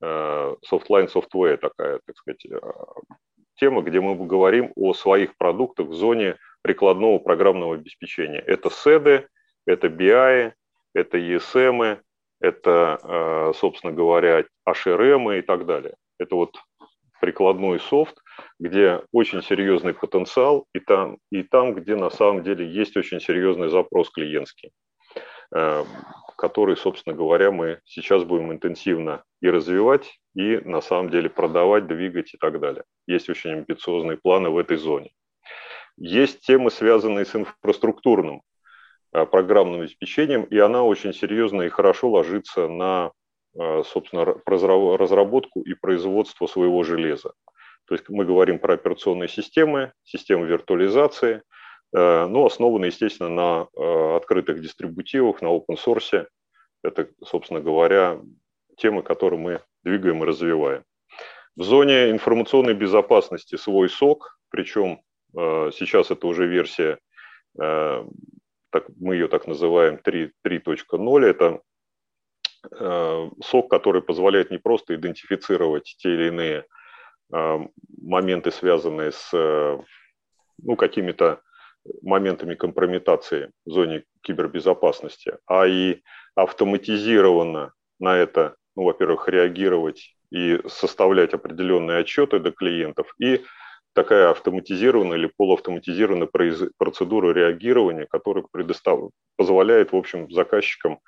э, 0.00 0.54
Softline 0.70 1.10
Software, 1.12 1.56
такая, 1.56 2.00
так 2.06 2.16
сказать, 2.16 2.46
э, 2.46 2.58
тема, 3.56 3.82
где 3.82 4.00
мы 4.00 4.14
говорим 4.14 4.72
о 4.76 4.94
своих 4.94 5.36
продуктах 5.36 5.88
в 5.88 5.94
зоне 5.94 6.36
прикладного 6.62 7.18
программного 7.18 7.74
обеспечения. 7.74 8.38
Это 8.38 8.68
SED, 8.68 9.26
это 9.66 9.88
BI, 9.88 10.52
это 10.94 11.18
ESM, 11.18 12.00
это, 12.40 12.98
э, 13.02 13.52
собственно 13.56 13.92
говоря, 13.92 14.44
HRM 14.68 15.38
и 15.38 15.42
так 15.42 15.66
далее. 15.66 15.94
Это 16.18 16.36
вот 16.36 16.56
прикладной 17.20 17.80
софт, 17.80 18.16
где 18.58 19.00
очень 19.12 19.42
серьезный 19.42 19.94
потенциал, 19.94 20.66
и 20.74 20.80
там, 20.80 21.18
и 21.30 21.42
там, 21.42 21.74
где 21.74 21.96
на 21.96 22.10
самом 22.10 22.42
деле 22.42 22.68
есть 22.68 22.96
очень 22.96 23.20
серьезный 23.20 23.68
запрос 23.68 24.10
клиентский 24.10 24.72
который, 26.36 26.76
собственно 26.76 27.16
говоря, 27.16 27.50
мы 27.50 27.80
сейчас 27.84 28.24
будем 28.24 28.52
интенсивно 28.52 29.22
и 29.40 29.48
развивать, 29.48 30.18
и 30.34 30.58
на 30.58 30.80
самом 30.80 31.10
деле 31.10 31.30
продавать, 31.30 31.86
двигать 31.86 32.34
и 32.34 32.38
так 32.38 32.60
далее. 32.60 32.84
Есть 33.06 33.28
очень 33.28 33.50
амбициозные 33.50 34.18
планы 34.18 34.50
в 34.50 34.58
этой 34.58 34.76
зоне. 34.76 35.12
Есть 35.96 36.40
темы, 36.40 36.70
связанные 36.70 37.24
с 37.24 37.36
инфраструктурным 37.36 38.42
а, 39.12 39.26
программным 39.26 39.82
обеспечением, 39.82 40.42
и 40.44 40.58
она 40.58 40.82
очень 40.82 41.14
серьезно 41.14 41.62
и 41.62 41.68
хорошо 41.68 42.10
ложится 42.10 42.66
на, 42.66 43.12
а, 43.56 43.84
собственно, 43.84 44.24
разработку 44.24 45.62
и 45.62 45.74
производство 45.74 46.46
своего 46.46 46.82
железа. 46.82 47.32
То 47.86 47.94
есть 47.94 48.08
мы 48.08 48.24
говорим 48.24 48.58
про 48.58 48.74
операционные 48.74 49.28
системы, 49.28 49.92
системы 50.02 50.46
виртуализации– 50.46 51.42
Э, 51.94 52.26
ну, 52.26 52.44
основаны, 52.44 52.86
естественно, 52.86 53.28
на 53.28 53.68
э, 53.76 54.16
открытых 54.16 54.60
дистрибутивах, 54.60 55.42
на 55.42 55.48
open 55.48 55.76
source. 55.76 56.26
Это, 56.82 57.08
собственно 57.24 57.60
говоря, 57.60 58.20
темы, 58.76 59.02
которые 59.02 59.40
мы 59.40 59.60
двигаем 59.84 60.22
и 60.22 60.26
развиваем. 60.26 60.84
В 61.56 61.62
зоне 61.62 62.10
информационной 62.10 62.74
безопасности 62.74 63.56
свой 63.56 63.88
сок, 63.88 64.38
причем 64.50 65.00
Сейчас 65.36 66.12
это 66.12 66.28
уже 66.28 66.46
версия, 66.46 66.98
так, 67.56 68.88
мы 69.00 69.14
ее 69.14 69.26
так 69.26 69.48
называем 69.48 69.96
3.0. 69.96 71.26
Это 71.26 71.60
сок, 73.42 73.68
который 73.68 74.00
позволяет 74.00 74.52
не 74.52 74.58
просто 74.58 74.94
идентифицировать 74.94 75.96
те 75.98 76.14
или 76.14 76.28
иные 76.28 76.66
моменты, 78.00 78.52
связанные 78.52 79.10
с 79.10 79.32
ну, 79.32 80.76
какими-то 80.76 81.42
моментами 82.02 82.54
компрометации 82.54 83.50
в 83.64 83.70
зоне 83.70 84.04
кибербезопасности, 84.22 85.38
а 85.46 85.66
и 85.66 86.02
автоматизированно 86.34 87.72
на 87.98 88.16
это, 88.16 88.56
ну, 88.76 88.84
во-первых, 88.84 89.28
реагировать 89.28 90.16
и 90.30 90.60
составлять 90.66 91.34
определенные 91.34 91.98
отчеты 91.98 92.40
для 92.40 92.50
клиентов, 92.50 93.14
и 93.18 93.44
такая 93.94 94.30
автоматизированная 94.30 95.16
или 95.16 95.30
полуавтоматизированная 95.36 96.28
процедура 96.76 97.32
реагирования, 97.32 98.06
которая 98.06 98.44
предостав... 98.50 99.10
позволяет, 99.36 99.92
в 99.92 99.96
общем, 99.96 100.30
заказчикам 100.30 100.98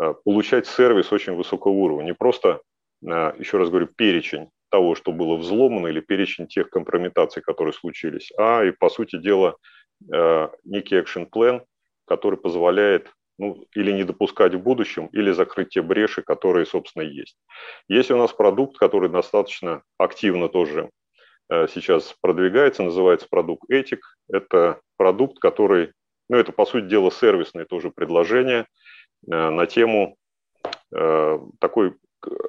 а, 0.00 0.14
получать 0.14 0.66
сервис 0.66 1.12
очень 1.12 1.34
высокого 1.34 1.72
уровня. 1.72 2.04
Не 2.04 2.14
просто, 2.14 2.62
а, 3.06 3.34
еще 3.38 3.58
раз 3.58 3.68
говорю, 3.68 3.88
перечень 3.94 4.48
того, 4.70 4.94
что 4.94 5.12
было 5.12 5.36
взломано, 5.36 5.88
или 5.88 6.00
перечень 6.00 6.46
тех 6.46 6.70
компрометаций, 6.70 7.42
которые 7.42 7.72
случились, 7.72 8.32
а 8.38 8.64
и, 8.64 8.70
по 8.70 8.88
сути 8.88 9.18
дела, 9.18 9.50
э, 9.50 9.54
некий 10.64 11.00
экшен-план, 11.00 11.62
который 12.06 12.38
позволяет 12.38 13.12
ну, 13.40 13.64
или 13.74 13.90
не 13.90 14.04
допускать 14.04 14.54
в 14.54 14.60
будущем, 14.60 15.06
или 15.12 15.32
закрыть 15.32 15.70
те 15.70 15.80
бреши, 15.80 16.20
которые, 16.20 16.66
собственно, 16.66 17.04
есть. 17.04 17.38
Есть 17.88 18.10
у 18.10 18.16
нас 18.18 18.32
продукт, 18.32 18.76
который 18.76 19.08
достаточно 19.08 19.82
активно 19.96 20.50
тоже 20.50 20.90
э, 21.48 21.66
сейчас 21.68 22.14
продвигается, 22.20 22.82
называется 22.82 23.26
продукт 23.30 23.70
Этик. 23.70 24.00
Это 24.30 24.80
продукт, 24.98 25.38
который, 25.38 25.92
ну, 26.28 26.36
это, 26.36 26.52
по 26.52 26.66
сути 26.66 26.84
дела, 26.84 27.10
сервисное 27.10 27.64
тоже 27.64 27.90
предложение 27.90 28.66
э, 29.30 29.50
на 29.50 29.66
тему 29.66 30.16
такой 31.60 31.94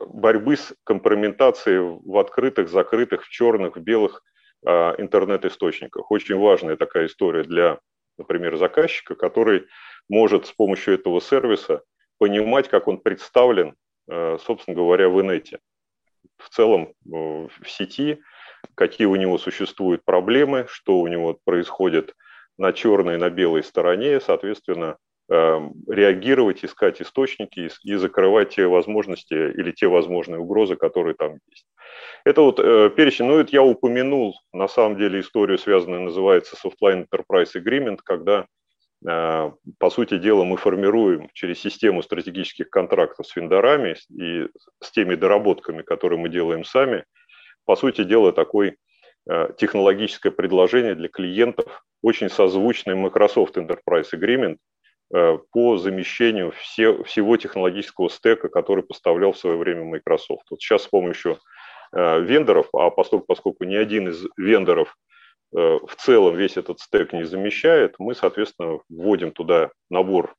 борьбы 0.08 0.58
с 0.58 0.74
компрометацией 0.84 1.80
в 1.80 2.18
открытых, 2.18 2.68
закрытых, 2.68 3.24
в 3.24 3.30
черных, 3.30 3.78
в 3.78 3.80
белых 3.80 4.24
интернет-источниках. 4.64 6.12
Очень 6.12 6.38
важная 6.38 6.78
такая 6.78 7.08
история 7.08 7.44
для, 7.44 7.80
например, 8.18 8.58
заказчика, 8.58 9.16
который 9.16 9.68
может 10.10 10.46
с 10.46 10.52
помощью 10.52 10.94
этого 10.94 11.20
сервиса 11.20 11.82
понимать, 12.18 12.70
как 12.70 12.88
он 12.88 13.00
представлен, 13.00 13.76
а, 14.08 14.38
собственно 14.38 14.76
говоря, 14.76 15.10
в 15.10 15.20
инете. 15.22 15.60
В 16.38 16.50
целом 16.50 16.94
в 17.04 17.50
сети, 17.66 18.22
какие 18.76 19.08
у 19.08 19.16
него 19.16 19.38
существуют 19.38 20.04
проблемы, 20.06 20.66
что 20.70 21.00
у 21.00 21.08
него 21.08 21.40
происходит 21.44 22.16
на 22.58 22.74
черной 22.74 23.16
и 23.16 23.18
на 23.18 23.30
белой 23.30 23.64
стороне, 23.64 24.20
соответственно, 24.20 24.98
реагировать, 25.32 26.66
искать 26.66 27.02
источники 27.02 27.70
и 27.84 27.96
закрывать 27.96 28.56
те 28.56 28.68
возможности 28.68 29.34
или 29.34 29.72
те 29.72 29.88
возможные 29.88 30.40
угрозы, 30.40 30.76
которые 30.76 31.16
там 31.16 31.38
есть. 31.50 31.66
Это 32.26 32.42
вот 32.42 32.60
э, 32.60 32.90
перечень, 32.96 33.26
ну 33.26 33.40
это 33.40 33.50
я 33.52 33.64
упомянул, 33.64 34.36
на 34.54 34.68
самом 34.68 34.98
деле 34.98 35.22
историю 35.22 35.58
связанную 35.58 36.02
называется 36.02 36.56
Softline 36.56 37.08
Enterprise 37.08 37.56
Agreement, 37.56 38.00
когда 38.04 38.46
э, 39.08 39.52
по 39.80 39.90
сути 39.90 40.18
дела, 40.18 40.44
мы 40.44 40.58
формируем 40.58 41.30
через 41.34 41.60
систему 41.60 42.04
стратегических 42.04 42.70
контрактов 42.70 43.26
с 43.28 43.36
вендорами 43.36 43.96
и 44.10 44.48
с 44.84 44.92
теми 44.92 45.16
доработками, 45.16 45.82
которые 45.82 46.20
мы 46.20 46.30
делаем 46.30 46.64
сами, 46.64 47.06
по 47.66 47.76
сути 47.76 48.04
дела, 48.04 48.34
такой 48.34 48.76
э, 49.30 49.50
технологическое 49.58 50.32
предложение 50.32 50.96
для 50.96 51.08
клиентов, 51.08 51.84
очень 52.04 52.30
созвучный 52.30 52.96
Microsoft 52.96 53.58
Enterprise 53.58 54.10
Agreement, 54.14 54.58
по 55.12 55.78
замещению 55.78 56.52
все, 56.52 57.04
всего 57.04 57.36
технологического 57.36 58.10
стека, 58.10 58.48
который 58.48 58.84
поставлял 58.84 59.34
в 59.34 59.38
свое 59.38 59.58
время 59.58 59.84
Microsoft. 59.84 60.46
Вот 60.50 60.62
сейчас 60.62 60.84
с 60.84 60.88
помощью 60.88 61.38
э, 61.92 62.22
вендоров, 62.22 62.70
а 62.74 62.90
поскольку, 62.90 63.26
поскольку 63.26 63.66
ни 63.66 63.76
один 63.76 64.08
из 64.08 64.26
вендоров 64.38 64.96
э, 65.54 65.58
в 65.58 65.96
целом 65.98 66.38
весь 66.38 66.56
этот 66.56 66.80
стек 66.80 67.12
не 67.12 67.26
замещает, 67.26 67.96
мы, 68.00 68.16
соответственно, 68.16 68.80
вводим 68.90 69.32
туда 69.32 69.72
набор 69.90 70.36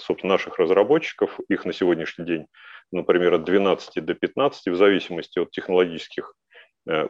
собственно, 0.00 0.32
наших 0.32 0.58
разработчиков, 0.58 1.38
их 1.48 1.64
на 1.64 1.72
сегодняшний 1.72 2.24
день, 2.24 2.46
например, 2.90 3.34
от 3.34 3.44
12 3.44 4.04
до 4.04 4.14
15, 4.14 4.66
в 4.66 4.74
зависимости 4.74 5.38
от 5.38 5.52
технологических 5.52 6.34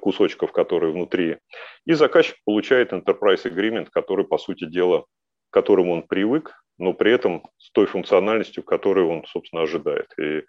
кусочков, 0.03 0.53
которые 0.53 0.93
внутри. 0.93 1.39
И 1.87 1.95
заказчик 1.95 2.37
получает 2.45 2.93
Enterprise 2.93 3.45
Agreement, 3.45 3.89
который, 3.91 4.27
по 4.27 4.37
сути 4.37 4.67
дела, 4.67 5.07
к 5.49 5.55
которому 5.55 5.95
он 5.95 6.03
привык, 6.03 6.53
но 6.79 6.93
при 6.93 7.13
этом 7.13 7.45
с 7.59 7.71
той 7.71 7.87
функциональностью, 7.87 8.63
которую 8.63 9.09
он, 9.09 9.25
собственно, 9.27 9.63
ожидает. 9.63 10.13
И 10.19 10.45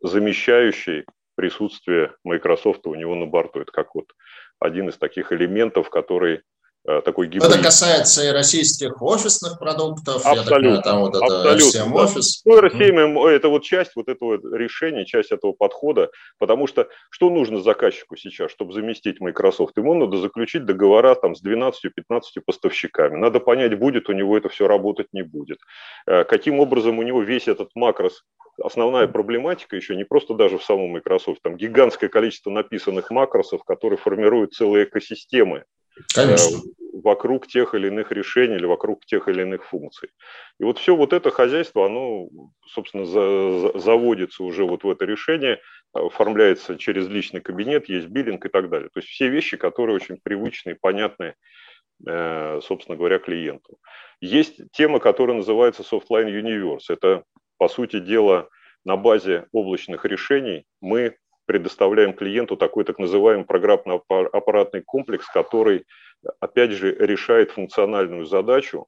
замещающий 0.00 1.04
присутствие 1.34 2.14
Microsoft 2.24 2.86
у 2.86 2.94
него 2.94 3.14
на 3.14 3.26
борту. 3.26 3.60
Это 3.60 3.72
как 3.72 3.94
вот 3.94 4.12
один 4.58 4.88
из 4.88 4.96
таких 4.96 5.32
элементов, 5.32 5.90
который 5.90 6.42
такой 6.86 7.26
гибрид. 7.26 7.50
Это 7.50 7.62
касается 7.62 8.24
и 8.24 8.28
российских 8.28 9.02
офисных 9.02 9.58
продуктов, 9.58 10.24
абсолютно, 10.24 10.54
я 10.54 10.56
понимаю, 10.56 10.82
там 10.82 11.00
вот 11.00 11.16
это 11.16 11.52
абсолютно. 11.52 11.94
офис. 11.94 12.42
Ну, 12.44 12.60
RCM– 12.60 13.28
это 13.28 13.48
вот 13.48 13.64
часть 13.64 13.92
вот 13.96 14.08
этого 14.08 14.38
решения, 14.56 15.04
часть 15.04 15.32
этого 15.32 15.52
подхода, 15.52 16.10
потому 16.38 16.66
что 16.66 16.88
что 17.10 17.30
нужно 17.30 17.60
заказчику 17.60 18.16
сейчас, 18.16 18.50
чтобы 18.50 18.72
заместить 18.72 19.20
Microsoft? 19.20 19.76
Ему 19.76 19.94
надо 19.94 20.18
заключить 20.18 20.64
договора 20.64 21.14
там 21.14 21.34
с 21.34 21.44
12-15 21.44 21.72
поставщиками. 22.44 23.16
Надо 23.16 23.40
понять, 23.40 23.78
будет 23.78 24.08
у 24.08 24.12
него 24.12 24.36
это 24.36 24.48
все 24.48 24.68
работать, 24.68 25.08
не 25.12 25.22
будет. 25.22 25.58
Э, 26.06 26.24
каким 26.24 26.60
образом 26.60 26.98
у 26.98 27.02
него 27.02 27.22
весь 27.22 27.48
этот 27.48 27.70
макрос 27.74 28.22
основная 28.62 29.06
проблематика 29.06 29.76
еще 29.76 29.96
не 29.96 30.04
просто 30.04 30.34
даже 30.34 30.58
в 30.58 30.64
самом 30.64 30.90
Microsoft, 30.90 31.42
там 31.42 31.56
гигантское 31.56 32.08
количество 32.08 32.50
написанных 32.50 33.10
макросов, 33.10 33.64
которые 33.64 33.98
формируют 33.98 34.54
целые 34.54 34.84
экосистемы 34.84 35.64
Конечно. 36.14 36.56
Э, 36.56 36.60
вокруг 37.02 37.46
тех 37.46 37.74
или 37.74 37.88
иных 37.88 38.10
решений 38.12 38.56
или 38.56 38.66
вокруг 38.66 39.04
тех 39.06 39.28
или 39.28 39.42
иных 39.42 39.64
функций. 39.64 40.10
И 40.58 40.64
вот 40.64 40.78
все 40.78 40.96
вот 40.96 41.12
это 41.12 41.30
хозяйство, 41.30 41.86
оно, 41.86 42.28
собственно, 42.66 43.04
за, 43.04 43.60
за, 43.60 43.78
заводится 43.78 44.42
уже 44.42 44.64
вот 44.64 44.84
в 44.84 44.90
это 44.90 45.04
решение, 45.04 45.60
оформляется 45.92 46.76
через 46.76 47.06
личный 47.08 47.40
кабинет, 47.40 47.88
есть 47.88 48.08
биллинг 48.08 48.46
и 48.46 48.48
так 48.48 48.70
далее. 48.70 48.88
То 48.92 49.00
есть 49.00 49.08
все 49.08 49.28
вещи, 49.28 49.56
которые 49.56 49.96
очень 49.96 50.18
привычны 50.22 50.70
и 50.70 50.78
понятны, 50.80 51.34
э, 52.06 52.60
собственно 52.62 52.96
говоря, 52.96 53.18
клиенту. 53.18 53.78
Есть 54.20 54.60
тема, 54.72 54.98
которая 54.98 55.36
называется 55.36 55.82
Softline 55.82 56.30
Universe. 56.30 56.86
Это, 56.88 57.24
по 57.58 57.68
сути 57.68 58.00
дела, 58.00 58.48
на 58.84 58.96
базе 58.96 59.46
облачных 59.52 60.04
решений 60.04 60.64
мы 60.80 61.16
предоставляем 61.46 62.12
клиенту 62.12 62.56
такой 62.56 62.84
так 62.84 62.98
называемый 62.98 63.46
программно-аппаратный 63.46 64.82
комплекс, 64.82 65.26
который, 65.26 65.86
опять 66.40 66.72
же, 66.72 66.94
решает 66.94 67.52
функциональную 67.52 68.26
задачу 68.26 68.86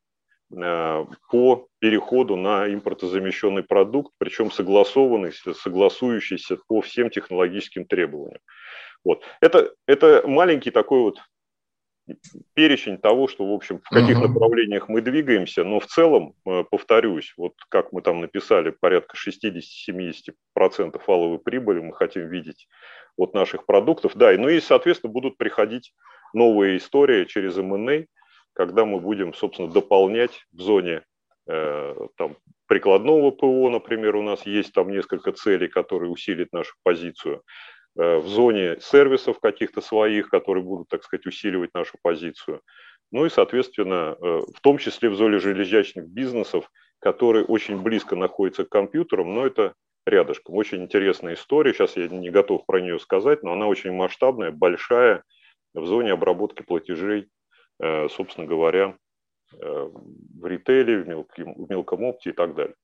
э, 0.54 1.04
по 1.30 1.68
переходу 1.78 2.36
на 2.36 2.72
импортозамещенный 2.72 3.62
продукт, 3.62 4.12
причем 4.18 4.50
согласованный, 4.50 5.32
согласующийся 5.32 6.58
по 6.66 6.80
всем 6.80 7.10
технологическим 7.10 7.86
требованиям. 7.86 8.40
Вот. 9.04 9.22
Это, 9.40 9.72
это 9.86 10.24
маленький 10.26 10.70
такой 10.70 11.00
вот 11.00 11.18
перечень 12.54 12.98
того, 12.98 13.28
что, 13.28 13.46
в 13.46 13.52
общем, 13.52 13.80
в 13.80 13.88
каких 13.88 14.18
uh-huh. 14.18 14.28
направлениях 14.28 14.88
мы 14.88 15.00
двигаемся, 15.00 15.64
но 15.64 15.80
в 15.80 15.86
целом, 15.86 16.34
э, 16.46 16.64
повторюсь, 16.70 17.34
вот 17.36 17.54
как 17.68 17.92
мы 17.92 18.02
там 18.02 18.20
написали, 18.20 18.70
порядка 18.70 19.16
60-70% 19.16 21.00
валовой 21.06 21.38
прибыли 21.38 21.80
мы 21.80 21.94
хотим 21.94 22.28
видеть 22.28 22.68
от 23.16 23.34
наших 23.34 23.66
продуктов. 23.66 24.16
Да, 24.16 24.32
ну 24.32 24.48
и, 24.48 24.60
соответственно, 24.60 25.12
будут 25.12 25.36
приходить 25.36 25.92
новые 26.32 26.78
истории 26.78 27.24
через 27.24 27.56
M&A, 27.58 28.06
когда 28.52 28.84
мы 28.84 29.00
будем, 29.00 29.34
собственно, 29.34 29.70
дополнять 29.70 30.46
в 30.52 30.60
зоне 30.60 31.02
э, 31.48 31.94
там, 32.16 32.36
прикладного 32.66 33.30
ПО, 33.30 33.70
например, 33.70 34.16
у 34.16 34.22
нас 34.22 34.46
есть 34.46 34.72
там 34.72 34.90
несколько 34.90 35.32
целей, 35.32 35.68
которые 35.68 36.10
усилят 36.10 36.52
нашу 36.52 36.74
позицию. 36.82 37.42
Э, 37.98 38.18
в 38.18 38.28
зоне 38.28 38.76
сервисов 38.80 39.40
каких-то 39.40 39.80
своих, 39.80 40.28
которые 40.28 40.62
будут, 40.62 40.88
так 40.88 41.02
сказать, 41.02 41.26
усиливать 41.26 41.74
нашу 41.74 41.98
позицию. 42.00 42.62
Ну 43.10 43.26
и, 43.26 43.28
соответственно, 43.28 44.16
э, 44.20 44.40
в 44.54 44.60
том 44.60 44.78
числе 44.78 45.10
в 45.10 45.16
зоне 45.16 45.40
железячных 45.40 46.06
бизнесов, 46.06 46.70
которые 47.00 47.44
очень 47.44 47.82
близко 47.82 48.14
находятся 48.14 48.64
к 48.64 48.68
компьютерам, 48.68 49.34
но 49.34 49.44
это 49.46 49.74
рядышком. 50.06 50.54
Очень 50.54 50.84
интересная 50.84 51.34
история, 51.34 51.74
сейчас 51.74 51.96
я 51.96 52.06
не 52.06 52.30
готов 52.30 52.64
про 52.66 52.80
нее 52.80 53.00
сказать, 53.00 53.42
но 53.42 53.52
она 53.52 53.66
очень 53.66 53.92
масштабная, 53.92 54.52
большая, 54.52 55.24
в 55.74 55.84
зоне 55.84 56.12
обработки 56.12 56.62
платежей, 56.62 57.28
э, 57.82 58.08
собственно 58.08 58.46
говоря, 58.46 58.96
в 59.50 60.44
ритейле, 60.44 60.98
в 60.98 61.08
мелком, 61.08 61.54
в 61.54 61.70
мелком 61.70 62.04
опте 62.04 62.30
и 62.30 62.32
так 62.34 62.54
далее. 62.54 62.74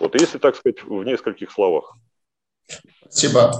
Вот 0.00 0.20
если, 0.20 0.38
так 0.38 0.56
сказать, 0.56 0.82
в 0.82 1.04
нескольких 1.04 1.52
словах. 1.52 1.94
Спасибо. 3.08 3.52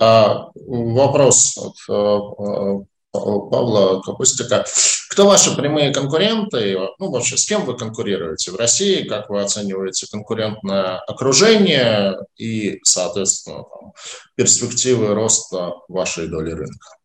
А, 0.00 0.50
вопрос 0.54 1.56
от 1.58 1.74
э, 1.88 1.92
э, 1.92 2.84
Павла 3.12 4.00
Капустика. 4.02 4.64
Кто 5.10 5.26
ваши 5.26 5.56
прямые 5.56 5.92
конкуренты? 5.92 6.78
Ну, 6.98 7.10
вообще, 7.10 7.36
с 7.36 7.46
кем 7.46 7.64
вы 7.64 7.76
конкурируете 7.76 8.52
в 8.52 8.56
России? 8.56 9.08
Как 9.08 9.28
вы 9.28 9.40
оцениваете 9.40 10.06
конкурентное 10.08 10.98
окружение 11.00 12.16
и, 12.36 12.78
соответственно, 12.84 13.64
там, 13.64 13.92
перспективы 14.36 15.14
роста 15.14 15.74
вашей 15.88 16.28
доли 16.28 16.52
рынка? 16.52 16.96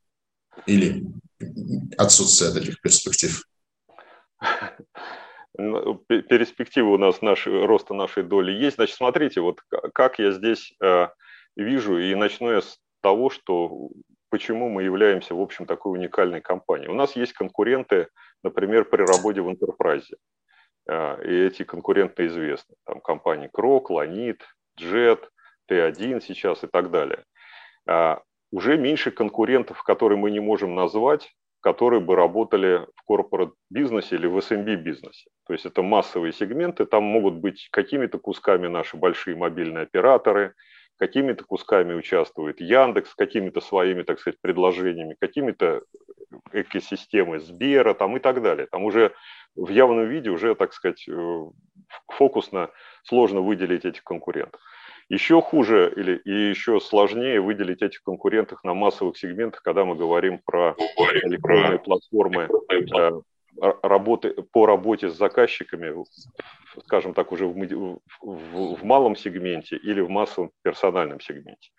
Или 0.68 1.04
отсутствие 1.98 2.52
таких 2.52 2.80
перспектив? 2.82 3.44
Ну, 5.58 5.96
перспективы 5.96 6.94
у 6.94 6.98
нас 6.98 7.22
наши, 7.22 7.50
роста 7.66 7.94
нашей 7.94 8.24
доли 8.24 8.52
есть. 8.52 8.76
Значит, 8.76 8.98
смотрите, 8.98 9.42
вот 9.42 9.60
как 9.94 10.20
я 10.20 10.32
здесь 10.32 10.74
э, 10.84 11.08
вижу, 11.56 11.98
и 11.98 12.16
начну 12.16 12.52
я 12.52 12.62
с 12.62 12.80
того, 13.04 13.30
что 13.30 13.90
почему 14.30 14.70
мы 14.70 14.84
являемся, 14.84 15.36
в 15.36 15.42
общем, 15.42 15.66
такой 15.68 15.92
уникальной 16.00 16.42
компанией. 16.42 16.90
У 16.90 16.96
нас 16.96 17.16
есть 17.16 17.34
конкуренты, 17.34 18.08
например, 18.44 18.86
при 18.86 19.04
работе 19.04 19.42
в 19.42 19.50
интерпрайзе. 19.50 20.16
Э, 20.90 21.24
и 21.24 21.46
эти 21.46 21.64
конкуренты 21.64 22.26
известны. 22.26 22.76
Там 22.86 23.02
компании 23.02 23.50
Крок, 23.54 23.90
Ланит, 23.90 24.42
Jet, 24.80 25.20
Т1 25.70 26.22
сейчас 26.22 26.64
и 26.64 26.68
так 26.68 26.90
далее. 26.90 27.24
Э, 27.88 28.18
уже 28.52 28.78
меньше 28.78 29.12
конкурентов, 29.12 29.84
которые 29.84 30.18
мы 30.18 30.32
не 30.32 30.40
можем 30.40 30.76
назвать, 30.76 31.32
которые 31.60 32.02
бы 32.02 32.16
работали 32.16 32.86
в 32.96 33.04
корпорат 33.06 33.54
бизнесе 33.70 34.16
или 34.16 34.28
в 34.28 34.38
SMB 34.38 34.76
бизнесе. 34.76 35.30
То 35.48 35.54
есть 35.54 35.66
это 35.66 35.82
массовые 35.82 36.34
сегменты, 36.34 36.86
там 36.86 37.04
могут 37.04 37.36
быть 37.36 37.70
какими-то 37.72 38.20
кусками 38.20 38.68
наши 38.68 38.98
большие 38.98 39.36
мобильные 39.36 39.84
операторы, 39.84 40.54
какими-то 40.98 41.44
кусками 41.44 41.94
участвует 41.94 42.62
Яндекс, 42.62 43.14
какими-то 43.16 43.62
своими, 43.62 44.04
так 44.04 44.20
сказать, 44.20 44.40
предложениями, 44.42 45.16
какими-то 45.20 45.84
экосистемы 46.52 47.40
Сбера 47.40 47.94
там 47.94 48.18
и 48.18 48.20
так 48.20 48.42
далее. 48.42 48.68
Там 48.68 48.84
уже 48.84 49.14
в 49.56 49.70
явном 49.70 50.08
виде 50.08 50.30
уже, 50.30 50.56
так 50.56 50.74
сказать, 50.74 51.08
э, 51.08 51.46
фокусно 52.08 52.70
сложно 53.04 53.42
выделить 53.42 53.86
этих 53.86 54.04
конкурентов. 54.04 54.62
Еще 55.10 55.42
хуже 55.42 55.92
или 55.96 56.16
и 56.18 56.50
еще 56.50 56.80
сложнее 56.80 57.42
выделить 57.42 57.82
этих 57.82 58.02
конкурентов 58.04 58.64
на 58.64 58.74
массовых 58.74 59.18
сегментах, 59.18 59.62
когда 59.62 59.86
мы 59.86 59.96
говорим 59.96 60.40
про 60.44 60.76
электронные 61.26 61.80
платформы 61.80 62.50
э, 62.70 63.12
работы, 63.60 64.34
по 64.52 64.66
работе 64.66 65.10
с 65.10 65.18
заказчиками, 65.18 65.94
скажем 66.86 67.14
так, 67.14 67.32
уже 67.32 67.48
в, 67.48 67.54
в, 67.54 68.76
в 68.76 68.84
малом 68.84 69.16
сегменте 69.16 69.76
или 69.78 70.02
в 70.02 70.10
массовом 70.10 70.52
персональном 70.64 71.20
сегменте. 71.20 71.72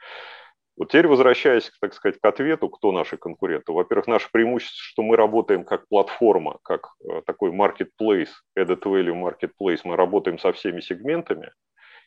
Вот 0.76 0.88
теперь 0.88 1.06
возвращаясь, 1.06 1.70
так 1.80 1.94
сказать, 1.94 2.18
к 2.20 2.24
ответу, 2.24 2.68
кто 2.68 2.90
наши 2.90 3.16
конкуренты. 3.16 3.70
Во-первых, 3.70 4.08
наше 4.08 4.28
преимущество, 4.32 4.76
что 4.76 5.02
мы 5.02 5.16
работаем 5.16 5.64
как 5.64 5.86
платформа, 5.88 6.58
как 6.64 6.88
э, 7.04 7.22
такой 7.26 7.52
marketplace, 7.52 8.30
added 8.58 8.82
value 8.82 9.14
marketplace, 9.14 9.80
мы 9.84 9.94
работаем 9.94 10.38
со 10.38 10.52
всеми 10.52 10.80
сегментами, 10.80 11.52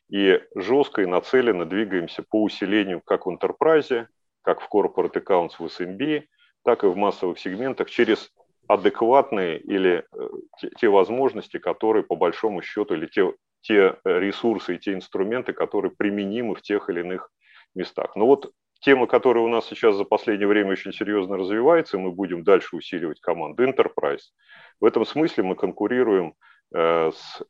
и 0.09 0.41
жестко 0.55 1.01
и 1.01 1.05
нацеленно 1.05 1.65
двигаемся 1.65 2.23
по 2.29 2.43
усилению 2.43 3.01
как 3.05 3.25
в 3.25 3.29
enterprise, 3.29 4.07
как 4.41 4.61
в 4.61 4.67
corporate 4.73 5.13
accounts 5.13 5.53
в 5.59 5.65
SMB, 5.65 6.23
так 6.63 6.83
и 6.83 6.87
в 6.87 6.97
массовых 6.97 7.39
сегментах 7.39 7.89
через 7.89 8.29
адекватные 8.67 9.59
или 9.59 10.03
э, 10.11 10.27
те, 10.59 10.69
те 10.79 10.89
возможности, 10.89 11.57
которые 11.57 12.03
по 12.03 12.15
большому 12.15 12.61
счету, 12.61 12.93
или 12.93 13.07
те, 13.07 13.33
те 13.61 13.97
ресурсы 14.03 14.75
и 14.75 14.79
те 14.79 14.93
инструменты, 14.93 15.53
которые 15.53 15.91
применимы 15.91 16.55
в 16.55 16.61
тех 16.61 16.89
или 16.89 17.01
иных 17.01 17.29
местах. 17.75 18.15
Но 18.15 18.25
вот 18.25 18.51
тема, 18.81 19.07
которая 19.07 19.43
у 19.43 19.47
нас 19.47 19.67
сейчас 19.67 19.95
за 19.95 20.03
последнее 20.03 20.47
время 20.47 20.71
очень 20.71 20.93
серьезно 20.93 21.37
развивается, 21.37 21.97
и 21.97 21.99
мы 21.99 22.11
будем 22.11 22.43
дальше 22.43 22.75
усиливать 22.75 23.19
команду 23.19 23.63
Enterprise. 23.63 24.31
В 24.79 24.85
этом 24.85 25.05
смысле 25.05 25.43
мы 25.43 25.55
конкурируем 25.55 26.33
э, 26.73 27.11
с 27.11 27.41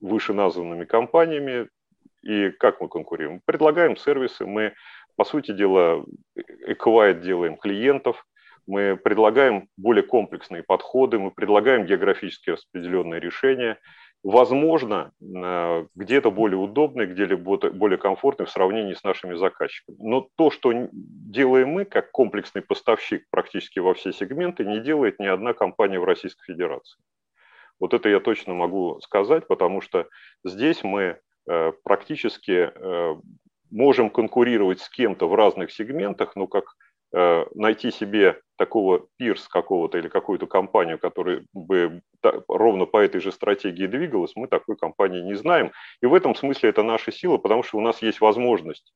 вышеназванными 0.00 0.84
компаниями, 0.84 1.68
и 2.22 2.50
как 2.50 2.80
мы 2.80 2.88
конкурируем? 2.88 3.42
Предлагаем 3.44 3.96
сервисы, 3.96 4.46
мы, 4.46 4.74
по 5.16 5.24
сути 5.24 5.52
дела, 5.52 6.04
эквайт 6.66 7.20
делаем 7.20 7.56
клиентов, 7.56 8.24
мы 8.66 8.96
предлагаем 8.96 9.68
более 9.76 10.02
комплексные 10.02 10.62
подходы, 10.62 11.18
мы 11.18 11.30
предлагаем 11.30 11.86
географически 11.86 12.50
распределенные 12.50 13.20
решения, 13.20 13.78
возможно, 14.22 15.12
э, 15.20 15.86
где-то 15.94 16.30
более 16.30 16.58
удобные, 16.58 17.06
где-то 17.06 17.36
более 17.36 17.98
комфортные 17.98 18.46
в 18.46 18.50
сравнении 18.50 18.94
с 18.94 19.04
нашими 19.04 19.34
заказчиками. 19.34 19.96
Но 19.98 20.28
то, 20.36 20.50
что 20.50 20.72
делаем 20.92 21.68
мы, 21.70 21.84
как 21.84 22.10
комплексный 22.10 22.62
поставщик 22.62 23.24
практически 23.30 23.78
во 23.78 23.94
все 23.94 24.12
сегменты, 24.12 24.64
не 24.64 24.80
делает 24.80 25.18
ни 25.18 25.26
одна 25.26 25.52
компания 25.52 25.98
в 25.98 26.04
Российской 26.04 26.44
Федерации. 26.52 26.98
Вот 27.80 27.92
это 27.92 28.08
я 28.08 28.20
точно 28.20 28.54
могу 28.54 29.00
сказать, 29.00 29.46
потому 29.46 29.80
что 29.80 30.08
здесь 30.44 30.84
мы 30.84 31.18
Э, 31.46 31.72
практически 31.82 32.72
э, 32.74 33.16
можем 33.70 34.08
конкурировать 34.08 34.80
с 34.80 34.88
кем-то 34.88 35.28
в 35.28 35.34
разных 35.34 35.72
сегментах, 35.72 36.36
но 36.36 36.46
как 36.46 36.64
найти 37.54 37.90
себе 37.90 38.40
такого 38.56 39.06
пирс 39.16 39.46
какого-то 39.48 39.98
или 39.98 40.08
какую-то 40.08 40.46
компанию, 40.46 40.98
которая 40.98 41.44
бы 41.52 42.02
ровно 42.48 42.86
по 42.86 42.98
этой 42.98 43.20
же 43.20 43.30
стратегии 43.30 43.86
двигалась, 43.86 44.32
мы 44.34 44.48
такой 44.48 44.76
компании 44.76 45.20
не 45.20 45.34
знаем. 45.34 45.70
И 46.02 46.06
в 46.06 46.14
этом 46.14 46.34
смысле 46.34 46.70
это 46.70 46.82
наша 46.82 47.12
сила, 47.12 47.36
потому 47.36 47.62
что 47.62 47.78
у 47.78 47.80
нас 47.80 48.02
есть 48.02 48.20
возможность 48.20 48.92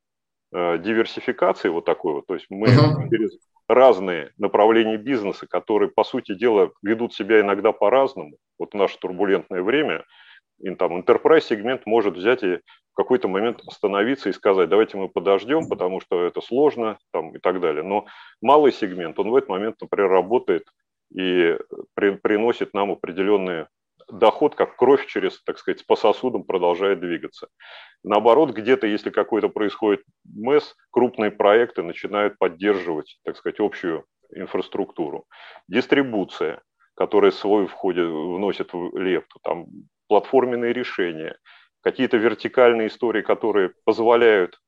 диверсификации 0.50 1.68
вот 1.68 1.84
такой 1.84 2.14
вот. 2.14 2.26
То 2.26 2.34
есть 2.34 2.46
мы 2.48 2.68
uh-huh. 2.68 3.08
через 3.10 3.38
разные 3.68 4.32
направления 4.38 4.96
бизнеса, 4.96 5.46
которые, 5.46 5.90
по 5.90 6.02
сути 6.02 6.34
дела, 6.34 6.72
ведут 6.82 7.14
себя 7.14 7.40
иногда 7.40 7.72
по-разному. 7.72 8.36
Вот 8.58 8.72
в 8.72 8.76
наше 8.76 8.98
турбулентное 8.98 9.62
время– 9.62 10.04
там, 10.78 10.98
enterprise 10.98 11.42
сегмент 11.42 11.86
может 11.86 12.16
взять 12.16 12.42
и 12.42 12.60
какой-то 12.98 13.28
момент 13.28 13.62
остановиться 13.64 14.28
и 14.28 14.32
сказать, 14.32 14.68
давайте 14.68 14.96
мы 14.96 15.08
подождем, 15.08 15.68
потому 15.68 16.00
что 16.00 16.24
это 16.24 16.40
сложно 16.40 16.98
там, 17.12 17.34
и 17.36 17.38
так 17.38 17.60
далее. 17.60 17.84
Но 17.84 18.06
малый 18.42 18.72
сегмент, 18.72 19.20
он 19.20 19.30
в 19.30 19.36
этот 19.36 19.48
момент, 19.48 19.76
например, 19.80 20.10
работает 20.10 20.64
и 21.14 21.56
при, 21.94 22.16
приносит 22.16 22.74
нам 22.74 22.90
определенный 22.90 23.66
доход, 24.10 24.56
как 24.56 24.74
кровь 24.74 25.06
через, 25.06 25.40
так 25.44 25.60
сказать, 25.60 25.86
по 25.86 25.94
сосудам 25.94 26.42
продолжает 26.42 26.98
двигаться. 26.98 27.46
Наоборот, 28.02 28.50
где-то, 28.50 28.88
если 28.88 29.10
какой-то 29.10 29.48
происходит 29.48 30.02
МЭС, 30.24 30.74
крупные 30.90 31.30
проекты 31.30 31.84
начинают 31.84 32.36
поддерживать, 32.36 33.20
так 33.22 33.36
сказать, 33.36 33.60
общую 33.60 34.06
инфраструктуру. 34.34 35.24
Дистрибуция, 35.68 36.62
которая 36.96 37.30
свой 37.30 37.68
входит, 37.68 38.08
вносит 38.08 38.72
в 38.72 38.98
лепту, 38.98 39.38
там 39.44 39.66
платформенные 40.08 40.72
решения, 40.72 41.36
какие-то 41.82 42.16
вертикальные 42.16 42.88
истории, 42.88 43.22
которые 43.22 43.72
позволяют, 43.84 44.60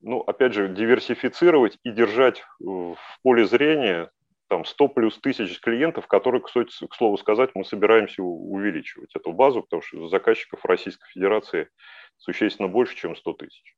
ну, 0.00 0.20
опять 0.20 0.52
же, 0.52 0.68
диверсифицировать 0.68 1.78
и 1.84 1.90
держать 1.90 2.42
в 2.60 2.96
поле 3.22 3.46
зрения 3.46 4.10
там 4.48 4.64
100 4.66 4.88
плюс 4.88 5.18
тысяч 5.18 5.60
клиентов, 5.60 6.06
которые, 6.06 6.42
кстати, 6.42 6.70
к 6.86 6.94
слову 6.94 7.16
сказать, 7.16 7.50
мы 7.54 7.64
собираемся 7.64 8.22
увеличивать 8.22 9.14
эту 9.16 9.32
базу, 9.32 9.62
потому 9.62 9.80
что 9.82 10.08
заказчиков 10.08 10.64
Российской 10.64 11.08
Федерации 11.08 11.68
существенно 12.18 12.68
больше, 12.68 12.94
чем 12.94 13.16
100 13.16 13.32
тысяч. 13.32 13.74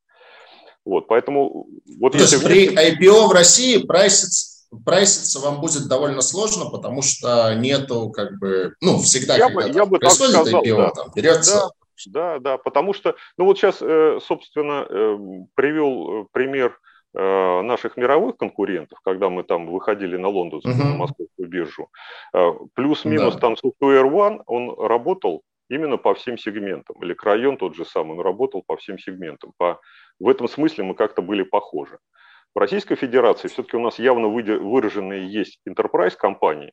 Вот, 0.85 1.07
поэтому... 1.07 1.69
Вот 2.01 2.13
То 2.13 2.19
есть 2.19 2.45
при 2.45 2.69
IPO 2.69 3.29
в 3.29 3.33
России 3.33 3.79
прайсится 3.79 4.55
прайситься 4.85 5.39
вам 5.39 5.61
будет 5.61 5.87
довольно 5.87 6.21
сложно, 6.21 6.69
потому 6.69 7.03
что 7.03 7.55
нету 7.55 8.11
как 8.11 8.39
бы, 8.41 8.75
ну, 8.81 8.99
всегда, 8.99 9.37
я 9.37 9.49
когда 9.49 9.69
бы, 9.69 9.73
я 9.73 9.87
бы 9.87 9.99
происходит 9.99 10.35
сказал, 10.35 10.65
IPO, 10.65 10.77
да. 10.77 10.91
там 10.91 11.13
берется... 11.15 11.55
Да, 11.55 11.71
да, 12.07 12.39
да, 12.39 12.59
потому 12.59 12.93
что, 12.93 13.17
ну 13.39 13.45
вот 13.45 13.59
сейчас, 13.59 13.79
э, 13.81 14.19
собственно, 14.23 14.87
э, 14.89 15.19
привел 15.55 16.23
э, 16.23 16.27
пример 16.33 16.79
наших 17.17 17.97
мировых 17.97 18.39
конкурентов, 18.39 18.99
когда 19.05 19.31
мы 19.31 19.45
там 19.45 19.69
выходили 19.69 20.17
на 20.17 20.27
лондонскую, 20.27 20.75
uh-huh. 20.75 20.85
на 20.85 20.97
московскую 20.97 21.49
биржу. 21.49 21.89
Плюс-минус 22.75 23.35
да. 23.35 23.41
там 23.41 23.53
Software 23.53 24.11
One, 24.11 24.43
он 24.47 24.75
работал 24.77 25.45
именно 25.69 25.97
по 25.97 26.15
всем 26.15 26.37
сегментам. 26.37 27.01
Или 27.05 27.15
Крайон 27.15 27.57
тот 27.57 27.77
же 27.77 27.85
самый, 27.85 28.17
он 28.17 28.21
работал 28.21 28.65
по 28.67 28.77
всем 28.77 28.99
сегментам. 28.99 29.53
По... 29.59 29.81
В 30.19 30.29
этом 30.29 30.49
смысле 30.49 30.83
мы 30.83 30.97
как-то 30.97 31.23
были 31.23 31.45
похожи. 31.45 32.01
В 32.53 32.59
Российской 32.59 32.97
Федерации 32.97 33.47
все-таки 33.47 33.77
у 33.77 33.81
нас 33.81 34.01
явно 34.01 34.27
выраженные 34.27 35.33
есть 35.33 35.61
enterprise 35.69 36.17
компании, 36.17 36.73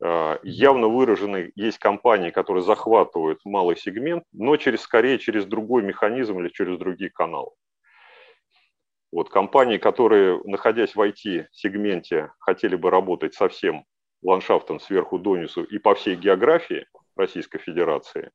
явно 0.00 0.88
выраженные 0.88 1.52
есть 1.54 1.78
компании, 1.78 2.30
которые 2.30 2.62
захватывают 2.62 3.40
малый 3.44 3.76
сегмент, 3.76 4.24
но 4.32 4.56
через, 4.56 4.82
скорее 4.82 5.18
через 5.18 5.46
другой 5.46 5.82
механизм 5.82 6.40
или 6.40 6.48
через 6.48 6.78
другие 6.78 7.10
каналы. 7.10 7.50
Вот 9.12 9.30
компании, 9.30 9.78
которые, 9.78 10.40
находясь 10.44 10.96
в 10.96 11.00
IT-сегменте, 11.00 12.32
хотели 12.40 12.74
бы 12.74 12.90
работать 12.90 13.34
со 13.34 13.48
всем 13.48 13.84
ландшафтом 14.22 14.80
сверху 14.80 15.18
донизу 15.18 15.62
и 15.62 15.78
по 15.78 15.94
всей 15.94 16.16
географии 16.16 16.86
Российской 17.14 17.58
Федерации, 17.58 18.32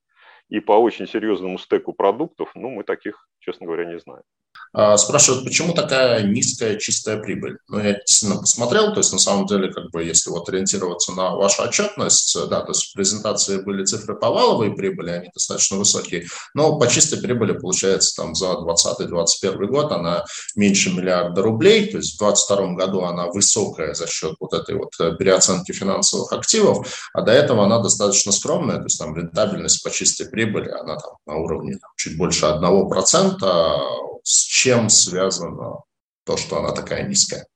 и 0.47 0.61
по 0.61 0.71
очень 0.73 1.07
серьезному 1.07 1.57
стеку 1.57 1.93
продуктов, 1.93 2.51
ну, 2.55 2.69
мы 2.69 2.83
таких, 2.83 3.27
честно 3.39 3.65
говоря, 3.65 3.85
не 3.85 3.99
знаем. 3.99 4.23
А, 4.71 4.97
спрашивают, 4.97 5.45
почему 5.45 5.73
такая 5.73 6.23
низкая 6.23 6.77
чистая 6.77 7.17
прибыль? 7.17 7.57
Ну, 7.67 7.79
я 7.79 7.93
действительно 7.93 8.39
посмотрел, 8.39 8.93
то 8.93 8.99
есть 8.99 9.11
на 9.11 9.19
самом 9.19 9.47
деле, 9.47 9.73
как 9.73 9.89
бы, 9.91 10.03
если 10.03 10.29
вот 10.29 10.47
ориентироваться 10.49 11.11
на 11.13 11.35
вашу 11.35 11.63
отчетность, 11.63 12.37
да, 12.49 12.61
то 12.61 12.71
есть 12.71 12.89
в 12.89 12.93
презентации 12.93 13.61
были 13.61 13.83
цифры 13.83 14.15
по 14.15 14.29
валовой 14.29 14.75
прибыли, 14.75 15.09
они 15.09 15.29
достаточно 15.33 15.77
высокие, 15.77 16.27
но 16.53 16.77
по 16.77 16.87
чистой 16.87 17.19
прибыли, 17.19 17.53
получается, 17.53 18.15
там 18.15 18.35
за 18.35 18.45
2020-2021 18.45 19.65
год 19.65 19.91
она 19.91 20.25
меньше 20.55 20.93
миллиарда 20.93 21.41
рублей, 21.41 21.87
то 21.89 21.97
есть 21.97 22.15
в 22.15 22.19
2022 22.19 22.73
году 22.75 23.01
она 23.01 23.27
высокая 23.27 23.93
за 23.95 24.07
счет 24.07 24.35
вот 24.39 24.53
этой 24.53 24.75
вот 24.75 24.91
э, 24.99 25.15
переоценки 25.17 25.71
финансовых 25.71 26.31
активов, 26.31 27.09
а 27.13 27.21
до 27.21 27.31
этого 27.31 27.65
она 27.65 27.79
достаточно 27.79 28.31
скромная, 28.31 28.77
то 28.77 28.83
есть 28.83 28.99
там 28.99 29.15
рентабельность 29.15 29.83
по 29.83 29.89
чистой 29.89 30.27
прибыли, 30.27 30.69
она 30.69 30.95
там 30.97 31.13
на 31.25 31.35
уровне 31.37 31.73
там, 31.73 31.89
чуть 31.97 32.17
больше 32.17 32.45
1%, 32.45 34.08
с 34.23 34.43
чем 34.43 34.89
связано 34.89 35.83
то, 36.25 36.37
что 36.37 36.59
она 36.59 36.71
такая 36.71 37.07
низкая? 37.07 37.47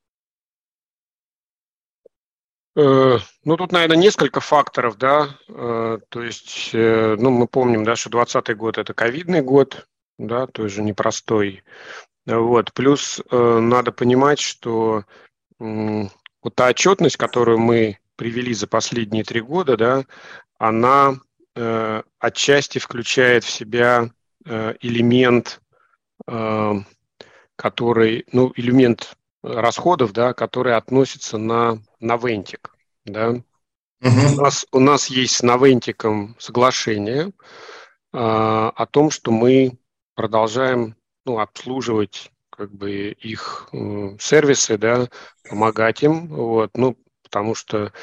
Э, 2.75 3.19
ну, 3.43 3.57
тут, 3.57 3.71
наверное, 3.71 3.97
несколько 3.97 4.39
факторов, 4.39 4.97
да, 4.97 5.37
э, 5.47 5.99
то 6.09 6.23
есть, 6.23 6.71
э, 6.73 7.15
ну, 7.19 7.29
мы 7.29 7.47
помним, 7.47 7.83
да, 7.83 7.95
что 7.95 8.09
2020 8.09 8.57
год– 8.57 8.77
это 8.79 8.93
ковидный 8.93 9.41
год, 9.41 9.87
да, 10.17 10.47
тоже 10.47 10.81
непростой, 10.81 11.63
вот, 12.25 12.73
плюс 12.73 13.21
надо 13.31 13.91
понимать, 13.91 14.39
что 14.39 15.03
вот 15.59 16.55
та 16.55 16.67
отчетность, 16.67 17.17
которую 17.17 17.57
мы 17.57 17.99
привели 18.15 18.53
за 18.53 18.65
последние 18.65 19.25
три 19.25 19.41
года, 19.41 19.75
да, 19.75 20.05
она 20.57 21.19
отчасти 22.19 22.79
включает 22.79 23.43
в 23.43 23.49
себя 23.49 24.09
элемент 24.45 25.59
который, 27.55 28.25
ну, 28.31 28.51
элемент 28.55 29.15
расходов, 29.43 30.13
да, 30.13 30.33
который 30.33 30.75
относится 30.75 31.37
на, 31.37 31.79
на 31.99 32.17
вентик, 32.17 32.75
да. 33.05 33.29
Угу. 33.29 34.33
У, 34.37 34.41
нас, 34.41 34.65
у 34.71 34.79
нас 34.79 35.07
есть 35.07 35.35
с 35.35 35.43
Навентиком 35.43 36.35
соглашение 36.39 37.27
э, 37.27 37.31
о 38.11 38.85
том, 38.85 39.11
что 39.11 39.31
мы 39.31 39.77
продолжаем 40.15 40.95
ну, 41.25 41.39
обслуживать 41.39 42.31
как 42.49 42.71
бы 42.71 43.11
их 43.11 43.69
э, 43.71 44.17
сервисы, 44.19 44.77
да, 44.77 45.07
помогать 45.49 46.03
им, 46.03 46.27
вот, 46.27 46.71
ну, 46.75 46.97
потому 47.23 47.55
что 47.55 47.93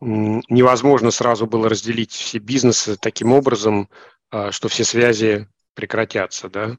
невозможно 0.00 1.10
сразу 1.10 1.46
было 1.46 1.68
разделить 1.68 2.12
все 2.12 2.38
бизнесы 2.38 2.96
таким 2.96 3.32
образом, 3.32 3.88
э, 4.32 4.50
что 4.50 4.68
все 4.68 4.84
связи 4.84 5.48
прекратятся, 5.74 6.48
да. 6.48 6.76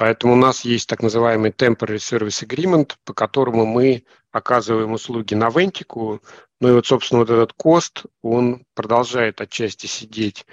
Поэтому 0.00 0.32
у 0.32 0.36
нас 0.36 0.64
есть 0.64 0.88
так 0.88 1.02
называемый 1.02 1.50
Temporary 1.50 1.98
Service 1.98 2.42
Agreement, 2.42 2.94
по 3.04 3.12
которому 3.12 3.66
мы 3.66 4.04
оказываем 4.32 4.92
услуги 4.92 5.34
на 5.34 5.50
Вентику. 5.50 6.22
Ну 6.58 6.68
и 6.70 6.72
вот, 6.72 6.86
собственно, 6.86 7.18
вот 7.18 7.28
этот 7.28 7.52
кост, 7.52 8.04
он 8.22 8.64
продолжает 8.74 9.42
отчасти 9.42 9.84
сидеть 9.84 10.46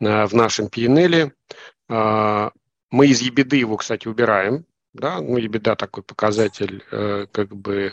э, 0.00 0.24
в 0.24 0.32
нашем 0.32 0.68
PNL. 0.68 1.32
А, 1.90 2.52
мы 2.90 3.08
из 3.08 3.20
ебеды 3.20 3.58
его, 3.58 3.76
кстати, 3.76 4.08
убираем. 4.08 4.64
Да, 4.94 5.20
ну, 5.20 5.36
ебеда 5.36 5.76
такой 5.76 6.02
показатель, 6.02 6.82
э, 6.90 7.26
как 7.30 7.54
бы 7.54 7.92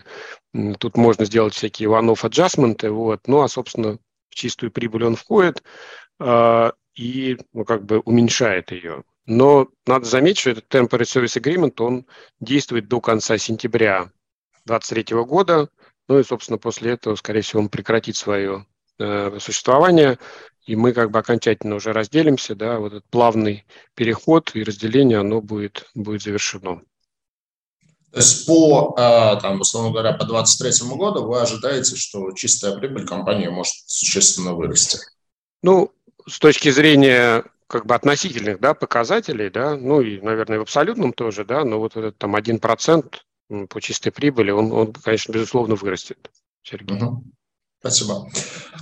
тут 0.79 0.95
можно 0.95 1.25
сделать 1.25 1.53
всякие 1.53 1.89
one-off 1.89 2.23
adjustment, 2.23 2.89
вот, 2.89 3.27
ну, 3.27 3.41
а, 3.41 3.49
собственно, 3.49 3.97
в 4.29 4.35
чистую 4.35 4.71
прибыль 4.71 5.03
он 5.03 5.17
входит 5.17 5.61
а, 6.21 6.71
и, 6.95 7.37
ну, 7.51 7.65
как 7.65 7.83
бы 7.83 7.99
уменьшает 7.99 8.71
ее. 8.71 9.03
Но 9.25 9.67
надо 9.85 10.05
заметить, 10.05 10.39
что 10.39 10.49
этот 10.51 10.73
Temporary 10.73 11.01
Service 11.01 11.39
Agreement, 11.39 11.73
он 11.79 12.05
действует 12.39 12.87
до 12.87 12.99
конца 13.01 13.37
сентября 13.37 14.11
2023 14.65 15.23
года. 15.23 15.69
Ну 16.07 16.19
и, 16.19 16.23
собственно, 16.23 16.57
после 16.57 16.91
этого, 16.91 17.15
скорее 17.15 17.41
всего, 17.41 17.61
он 17.61 17.69
прекратит 17.69 18.15
свое 18.15 18.65
э, 18.99 19.37
существование, 19.39 20.17
и 20.65 20.75
мы 20.75 20.93
как 20.93 21.11
бы 21.11 21.19
окончательно 21.19 21.75
уже 21.75 21.93
разделимся, 21.93 22.55
да, 22.55 22.79
вот 22.79 22.93
этот 22.93 23.09
плавный 23.09 23.65
переход 23.95 24.51
и 24.55 24.63
разделение, 24.63 25.19
оно 25.19 25.41
будет, 25.41 25.89
будет 25.95 26.21
завершено. 26.21 26.81
То 28.11 28.17
есть 28.17 28.45
по, 28.45 28.93
э, 28.97 29.39
там, 29.41 29.61
условно 29.61 29.91
говоря, 29.91 30.13
по 30.13 30.25
2023 30.25 30.97
году 30.97 31.25
вы 31.25 31.39
ожидаете, 31.39 31.95
что 31.95 32.31
чистая 32.33 32.77
прибыль 32.77 33.07
компании 33.07 33.47
может 33.47 33.73
существенно 33.85 34.53
вырасти? 34.53 34.99
Ну, 35.63 35.91
с 36.27 36.37
точки 36.39 36.69
зрения 36.71 37.45
как 37.71 37.85
бы 37.85 37.95
относительных 37.95 38.59
да, 38.59 38.73
показателей, 38.73 39.49
да, 39.49 39.77
ну 39.77 40.01
и, 40.01 40.19
наверное, 40.19 40.59
в 40.59 40.63
абсолютном 40.63 41.13
тоже, 41.13 41.45
да, 41.45 41.63
но 41.63 41.79
вот 41.79 41.95
этот 41.95 42.17
там 42.17 42.35
один 42.35 42.59
процент 42.59 43.25
по 43.69 43.79
чистой 43.81 44.11
прибыли, 44.11 44.51
он, 44.51 44.71
он, 44.71 44.93
конечно, 44.93 45.31
безусловно, 45.31 45.75
вырастет, 45.75 46.29
Сергей. 46.63 47.01
Угу. 47.01 47.23
Спасибо. 47.81 48.29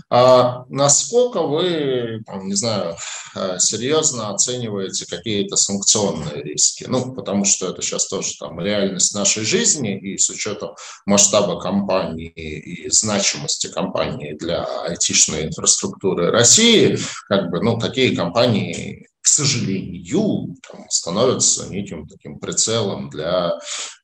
А 0.09 0.65
насколько 0.67 1.43
вы, 1.43 2.21
не 2.41 2.53
знаю, 2.53 2.97
э, 3.33 3.57
серьезно 3.57 4.29
оцениваете 4.29 5.05
какие-то 5.05 5.55
санкционные 5.55 6.43
риски? 6.43 6.83
Ну, 6.85 7.13
потому 7.13 7.45
что 7.45 7.69
это 7.69 7.81
сейчас 7.81 8.07
тоже 8.09 8.33
там 8.37 8.59
реальность 8.59 9.15
нашей 9.15 9.45
жизни, 9.45 9.97
и 9.97 10.17
с 10.17 10.29
учетом 10.29 10.71
масштаба 11.05 11.61
компании 11.61 12.29
и 12.29 12.89
значимости 12.89 13.67
компании 13.67 14.33
для 14.33 14.65
айтишной 14.83 15.45
инфраструктуры 15.45 16.29
России, 16.29 16.99
как 17.29 17.51
бы, 17.51 17.63
ну, 17.63 17.77
такие 17.77 18.13
компании 18.13 19.07
к 19.21 19.27
сожалению, 19.27 20.55
там, 20.69 20.85
становятся 20.89 21.69
неким 21.69 22.07
таким 22.07 22.39
прицелом 22.39 23.09
для 23.09 23.59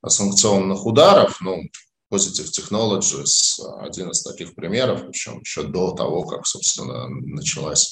санкционных 0.05 0.85
ударов. 0.85 1.37
Ну, 1.41 1.63
Positive 2.15 2.49
Technologies 2.51 3.59
один 3.81 4.11
из 4.11 4.21
таких 4.21 4.55
примеров, 4.55 5.05
причем 5.07 5.39
еще 5.39 5.63
до 5.63 5.91
того, 5.91 6.23
как, 6.23 6.47
собственно, 6.47 7.07
началась 7.09 7.91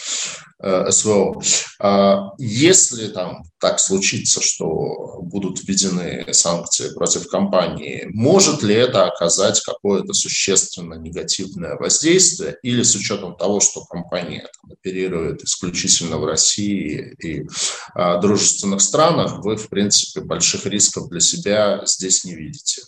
э, 0.61 0.91
СВО. 0.91 1.41
А 1.79 2.31
если 2.37 3.07
там 3.07 3.43
так 3.59 3.79
случится, 3.79 4.41
что 4.41 5.19
будут 5.21 5.63
введены 5.63 6.25
санкции 6.31 6.93
против 6.93 7.27
компании, 7.27 8.07
может 8.13 8.63
ли 8.63 8.75
это 8.75 9.05
оказать 9.05 9.61
какое-то 9.61 10.13
существенно 10.13 10.95
негативное 10.95 11.75
воздействие 11.75 12.57
или 12.63 12.83
с 12.83 12.95
учетом 12.95 13.35
того, 13.35 13.59
что 13.59 13.83
компания 13.85 14.47
там, 14.61 14.71
оперирует 14.71 15.43
исключительно 15.43 16.17
в 16.17 16.25
России 16.25 17.15
и 17.23 17.47
а, 17.93 18.17
дружественных 18.17 18.81
странах, 18.81 19.43
вы, 19.43 19.57
в 19.57 19.69
принципе, 19.69 20.21
больших 20.21 20.65
рисков 20.65 21.09
для 21.09 21.19
себя 21.19 21.81
здесь 21.85 22.23
не 22.23 22.35
видите? 22.35 22.83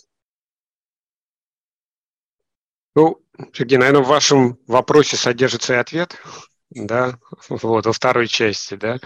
Ну, 2.96 3.22
Сергей, 3.52 3.76
наверное, 3.76 4.02
в 4.02 4.08
вашем 4.08 4.58
вопросе 4.66 5.16
содержится 5.18 5.74
и 5.74 5.76
ответ, 5.76 6.16
да, 6.70 7.18
вот, 7.50 7.84
во 7.84 7.92
второй 7.92 8.26
части, 8.26 8.74
да. 8.74 8.98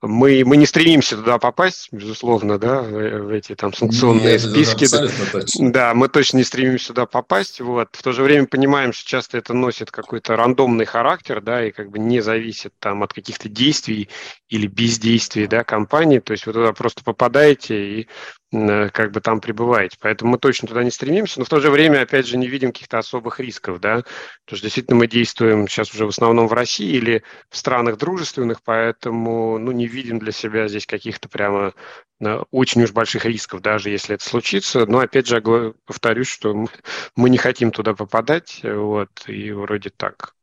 Мы, 0.00 0.44
мы 0.44 0.56
не 0.56 0.66
стремимся 0.66 1.16
туда 1.16 1.38
попасть, 1.38 1.88
безусловно, 1.90 2.56
да, 2.56 2.82
в, 2.82 3.30
эти 3.30 3.56
там 3.56 3.72
санкционные 3.72 4.32
Нет, 4.32 4.40
списки. 4.40 4.86
Да, 4.88 5.08
точно. 5.32 5.72
да, 5.72 5.94
мы 5.94 6.08
точно 6.08 6.36
не 6.36 6.44
стремимся 6.44 6.88
туда 6.88 7.06
попасть, 7.06 7.60
вот. 7.60 7.88
В 7.92 8.02
то 8.02 8.12
же 8.12 8.22
время 8.22 8.46
понимаем, 8.46 8.92
что 8.92 9.08
часто 9.08 9.38
это 9.38 9.54
носит 9.54 9.90
какой-то 9.90 10.36
рандомный 10.36 10.84
характер, 10.84 11.40
да, 11.40 11.66
и 11.66 11.72
как 11.72 11.90
бы 11.90 11.98
не 11.98 12.20
зависит 12.20 12.72
там 12.78 13.02
от 13.02 13.12
каких-то 13.12 13.48
действий 13.48 14.08
или 14.48 14.68
бездействий, 14.68 15.48
да, 15.48 15.64
компании, 15.64 16.20
то 16.20 16.32
есть 16.32 16.46
вы 16.46 16.52
туда 16.52 16.72
просто 16.72 17.02
попадаете 17.02 18.00
и 18.00 18.08
Э, 18.50 18.88
как 18.88 19.12
бы 19.12 19.20
там 19.20 19.40
пребываете. 19.42 19.98
Поэтому 20.00 20.32
мы 20.32 20.38
точно 20.38 20.68
туда 20.68 20.82
не 20.82 20.90
стремимся, 20.90 21.38
но 21.38 21.44
в 21.44 21.50
то 21.50 21.60
же 21.60 21.70
время, 21.70 22.00
опять 22.00 22.26
же, 22.26 22.38
не 22.38 22.48
видим 22.48 22.72
каких-то 22.72 22.96
особых 22.96 23.40
рисков, 23.40 23.78
да, 23.78 23.96
потому 23.96 24.56
что 24.56 24.62
действительно 24.62 24.96
мы 24.96 25.06
действуем 25.06 25.68
сейчас 25.68 25.92
уже 25.92 26.06
в 26.06 26.08
основном 26.08 26.48
в 26.48 26.54
России 26.54 26.96
или 26.96 27.22
в 27.50 27.58
странах 27.58 27.98
дружественных, 27.98 28.62
поэтому, 28.62 29.58
ну, 29.58 29.72
не 29.72 29.86
видим 29.88 30.18
для 30.18 30.32
себя 30.32 30.68
здесь 30.68 30.86
каких-то 30.86 31.28
прямо 31.28 31.74
очень 32.50 32.82
уж 32.82 32.92
больших 32.92 33.24
рисков, 33.24 33.60
даже 33.60 33.90
если 33.90 34.14
это 34.14 34.24
случится. 34.24 34.86
Но, 34.86 34.98
опять 34.98 35.26
же, 35.26 35.74
повторюсь, 35.84 36.28
что 36.28 36.66
мы 37.16 37.30
не 37.30 37.38
хотим 37.38 37.70
туда 37.70 37.94
попадать, 37.94 38.60
вот, 38.62 39.10
и 39.26 39.52
вроде 39.52 39.90
так. 39.90 40.34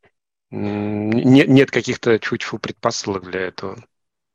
Нет, 0.52 1.48
нет 1.48 1.72
каких-то 1.72 2.20
чуть-чуть 2.20 2.62
предпосылок 2.62 3.30
для 3.30 3.42
этого. 3.42 3.78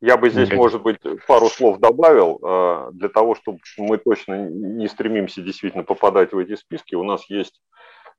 Я 0.03 0.17
бы 0.17 0.31
здесь, 0.31 0.51
может 0.51 0.83
быть, 0.83 0.99
пару 1.27 1.49
слов 1.49 1.79
добавил 1.79 2.41
э, 2.43 2.91
для 2.93 3.11
того, 3.11 3.35
чтобы 3.35 3.59
мы 3.77 3.99
точно 3.99 4.49
не 4.49 4.89
стремимся 4.89 5.43
действительно 5.43 5.85
попадать 5.85 6.33
в 6.33 6.39
эти 6.39 6.57
списки. 6.57 6.95
У 6.95 7.05
нас 7.05 7.29
есть 7.29 7.61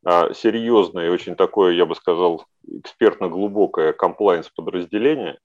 э, 0.06 0.32
серьезное 0.36 1.08
и 1.08 1.10
очень 1.10 1.36
такое, 1.36 1.74
я 1.74 1.88
бы 1.88 1.96
сказал, 1.96 2.46
экспертно-глубокое 2.68 3.94
комплайенс-подразделение, 3.94 5.40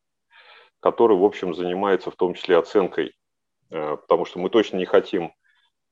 которое, 0.81 1.19
в 1.19 1.25
общем, 1.25 1.55
занимается 1.55 2.11
в 2.11 2.17
том 2.17 2.35
числе 2.35 2.57
оценкой, 2.57 3.15
э, 3.71 3.97
потому 3.97 4.25
что 4.25 4.39
мы 4.39 4.51
точно 4.51 4.77
не 4.77 4.87
хотим 4.87 5.33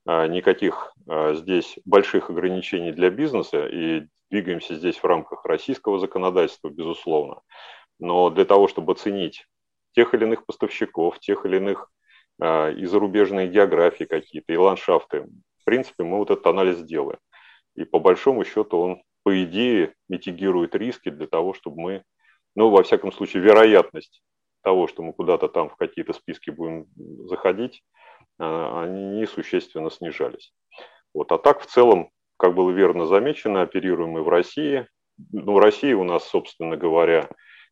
никаких 0.06 0.92
здесь 1.32 1.78
больших 1.86 2.28
ограничений 2.28 2.92
для 2.92 3.08
бизнеса 3.08 3.66
и 3.66 4.02
двигаемся 4.30 4.74
здесь 4.74 4.98
в 4.98 5.04
рамках 5.06 5.46
российского 5.46 5.98
законодательства, 5.98 6.68
безусловно. 6.68 7.40
Но 7.98 8.28
для 8.28 8.44
того, 8.44 8.68
чтобы 8.68 8.92
оценить 8.92 9.46
тех 9.92 10.12
или 10.12 10.24
иных 10.24 10.44
поставщиков, 10.44 11.18
тех 11.20 11.46
или 11.46 11.56
иных 11.56 11.90
и 12.38 12.84
зарубежные 12.84 13.48
географии 13.48 14.04
какие-то, 14.04 14.52
и 14.52 14.56
ландшафты. 14.58 15.26
В 15.60 15.64
принципе, 15.64 16.04
мы 16.04 16.18
вот 16.18 16.30
этот 16.30 16.46
анализ 16.46 16.82
делаем. 16.82 17.18
И 17.74 17.84
по 17.84 17.98
большому 17.98 18.44
счету 18.44 18.78
он, 18.78 19.02
по 19.22 19.42
идее, 19.42 19.94
митигирует 20.08 20.74
риски 20.74 21.08
для 21.08 21.26
того, 21.26 21.54
чтобы 21.54 21.80
мы, 21.80 22.04
ну, 22.54 22.68
во 22.68 22.82
всяком 22.82 23.10
случае, 23.10 23.42
вероятность 23.42 24.22
того, 24.64 24.88
что 24.88 25.02
мы 25.02 25.12
куда-то 25.12 25.48
там 25.48 25.68
в 25.68 25.76
какие-то 25.76 26.12
списки 26.12 26.50
будем 26.50 26.86
заходить, 27.28 27.84
а, 28.38 28.82
они 28.82 29.24
существенно 29.26 29.90
снижались. 29.90 30.52
Вот. 31.12 31.30
А 31.30 31.38
так, 31.38 31.60
в 31.60 31.66
целом, 31.66 32.10
как 32.36 32.54
было 32.54 32.70
верно 32.70 33.06
замечено, 33.06 33.62
оперируем 33.62 34.10
мы 34.10 34.22
в 34.22 34.28
России. 34.28 34.88
Ну, 35.30 35.52
в 35.52 35.58
России 35.58 35.92
у 35.92 36.02
нас, 36.02 36.24
собственно 36.24 36.76
говоря, 36.76 37.28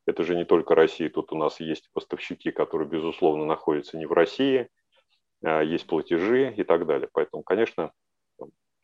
это 0.06 0.22
же 0.22 0.36
не 0.36 0.44
только 0.44 0.74
Россия, 0.74 1.10
тут 1.10 1.32
у 1.32 1.36
нас 1.36 1.58
есть 1.58 1.88
поставщики, 1.92 2.50
которые, 2.52 2.88
безусловно, 2.88 3.44
находятся 3.44 3.96
не 3.96 4.06
в 4.06 4.12
России, 4.12 4.68
а 5.42 5.62
есть 5.62 5.86
платежи 5.86 6.54
и 6.56 6.62
так 6.62 6.86
далее. 6.86 7.08
Поэтому, 7.12 7.42
конечно, 7.42 7.92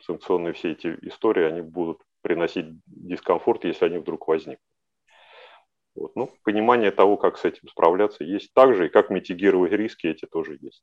санкционные 0.03 0.55
все 0.55 0.73
эти 0.73 0.97
истории, 1.03 1.45
они 1.45 1.61
будут 1.61 2.01
приносить 2.23 2.67
дискомфорт, 2.87 3.65
если 3.65 3.85
они 3.85 3.99
вдруг 3.99 4.27
возникнут. 4.27 4.61
Вот. 5.99 6.15
Ну, 6.15 6.33
понимание 6.45 6.91
того, 6.91 7.17
как 7.17 7.39
с 7.39 7.45
этим 7.45 7.69
справляться, 7.69 8.23
есть 8.23 8.53
также, 8.55 8.87
и 8.87 8.89
как 8.89 9.11
митигировать 9.11 9.73
риски, 9.73 10.07
эти 10.07 10.27
тоже 10.27 10.59
есть. 10.61 10.83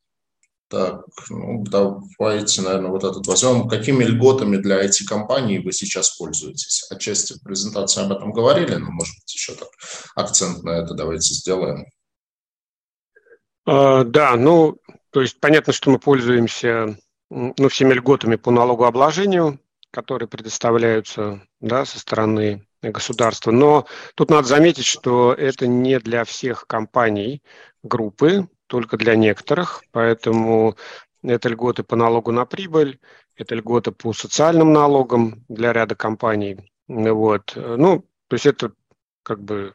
Так, 0.68 1.06
ну, 1.30 1.64
давайте, 1.64 2.62
наверное, 2.64 2.90
вот 2.90 3.04
этот 3.04 3.26
возьмем. 3.28 3.70
Какими 3.70 4.04
льготами 4.04 4.58
для 4.58 4.84
IT-компаний 4.84 5.60
вы 5.60 5.72
сейчас 5.72 6.18
пользуетесь? 6.18 6.88
Отчасти 6.90 7.34
в 7.34 7.44
презентации 7.44 8.04
об 8.04 8.12
этом 8.12 8.34
говорили, 8.34 8.76
но, 8.76 8.92
может 8.92 9.16
быть, 9.16 9.34
еще 9.34 9.54
так 9.54 9.70
акцент 10.16 10.64
на 10.64 10.72
это 10.72 10.96
давайте 10.96 11.34
сделаем. 11.34 11.86
Uh, 13.68 14.04
да, 14.04 14.36
ну, 14.36 14.78
то 15.12 15.22
есть 15.22 15.40
понятно, 15.40 15.72
что 15.72 15.92
мы 15.92 16.00
пользуемся 16.00 16.98
ну, 17.30 17.70
всеми 17.70 17.94
льготами 17.94 18.36
по 18.36 18.52
налогообложению, 18.52 19.60
которые 19.92 20.28
предоставляются 20.28 21.42
да, 21.62 21.86
со 21.86 22.00
стороны 22.00 22.66
государства. 22.82 23.52
Но 23.52 23.86
тут 24.16 24.30
надо 24.30 24.48
заметить, 24.48 24.86
что 24.86 25.34
это 25.34 25.68
не 25.68 26.00
для 26.00 26.24
всех 26.24 26.68
компаний 26.68 27.42
группы, 27.84 28.48
только 28.68 28.98
для 28.98 29.16
некоторых, 29.16 29.84
поэтому 29.92 30.76
это 31.24 31.50
льготы 31.50 31.84
по 31.84 31.96
налогу 31.96 32.32
на 32.32 32.46
прибыль, 32.46 33.00
это 33.36 33.56
льготы 33.56 33.92
по 33.92 34.14
социальным 34.14 34.74
налогам 34.74 35.44
для 35.50 35.74
ряда 35.74 35.96
компаний. 35.96 36.72
Вот. 36.88 37.54
Ну, 37.56 38.06
то 38.28 38.34
есть 38.34 38.46
это 38.46 38.72
как 39.24 39.42
бы 39.42 39.74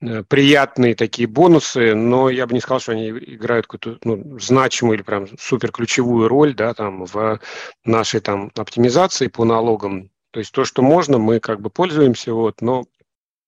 э, 0.00 0.24
приятные 0.24 0.94
такие 0.94 1.28
бонусы, 1.28 1.94
но 1.94 2.28
я 2.28 2.46
бы 2.46 2.54
не 2.54 2.60
сказал, 2.60 2.80
что 2.80 2.92
они 2.92 3.10
играют 3.10 3.66
какую-то 3.66 3.98
ну, 4.04 4.38
значимую 4.38 4.96
или 4.96 5.02
прям 5.02 5.26
супер 5.38 5.70
ключевую 5.70 6.28
роль 6.28 6.54
да, 6.54 6.74
там, 6.74 7.04
в 7.04 7.40
нашей 7.84 8.20
там, 8.20 8.50
оптимизации 8.56 9.28
по 9.28 9.44
налогам. 9.44 10.10
То 10.30 10.40
есть 10.40 10.52
то, 10.52 10.64
что 10.64 10.82
можно, 10.82 11.18
мы 11.18 11.40
как 11.40 11.60
бы 11.60 11.70
пользуемся, 11.70 12.32
вот, 12.32 12.60
но 12.60 12.84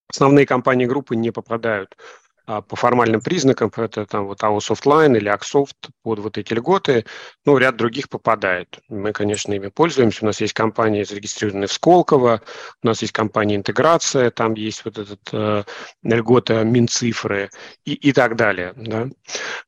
основные 0.08 0.46
компании 0.46 0.86
группы 0.86 1.16
не 1.16 1.30
попадают 1.30 1.96
а, 2.44 2.60
по 2.60 2.74
формальным 2.74 3.20
признакам, 3.20 3.70
это 3.76 4.04
там 4.04 4.26
вот 4.26 4.42
AO 4.42 4.58
Softline 4.58 5.16
или 5.16 5.32
Axsoft 5.32 5.90
под 6.02 6.18
вот 6.18 6.38
эти 6.38 6.52
льготы, 6.52 7.04
ну, 7.44 7.56
ряд 7.56 7.76
других 7.76 8.08
попадает. 8.08 8.80
Мы, 8.88 9.12
конечно, 9.12 9.52
ими 9.52 9.68
пользуемся. 9.68 10.24
У 10.24 10.26
нас 10.26 10.40
есть 10.40 10.52
компании, 10.52 11.04
зарегистрированные 11.04 11.68
в 11.68 11.72
Сколково, 11.72 12.42
у 12.82 12.86
нас 12.86 13.00
есть 13.02 13.12
компания 13.12 13.54
Интеграция, 13.54 14.30
там 14.32 14.54
есть 14.54 14.84
вот 14.84 14.98
этот 14.98 15.20
э, 15.32 15.62
льгота 16.02 16.64
Минцифры 16.64 17.50
и, 17.84 17.94
и 17.94 18.12
так 18.12 18.34
далее. 18.34 18.72
Да? 18.76 19.08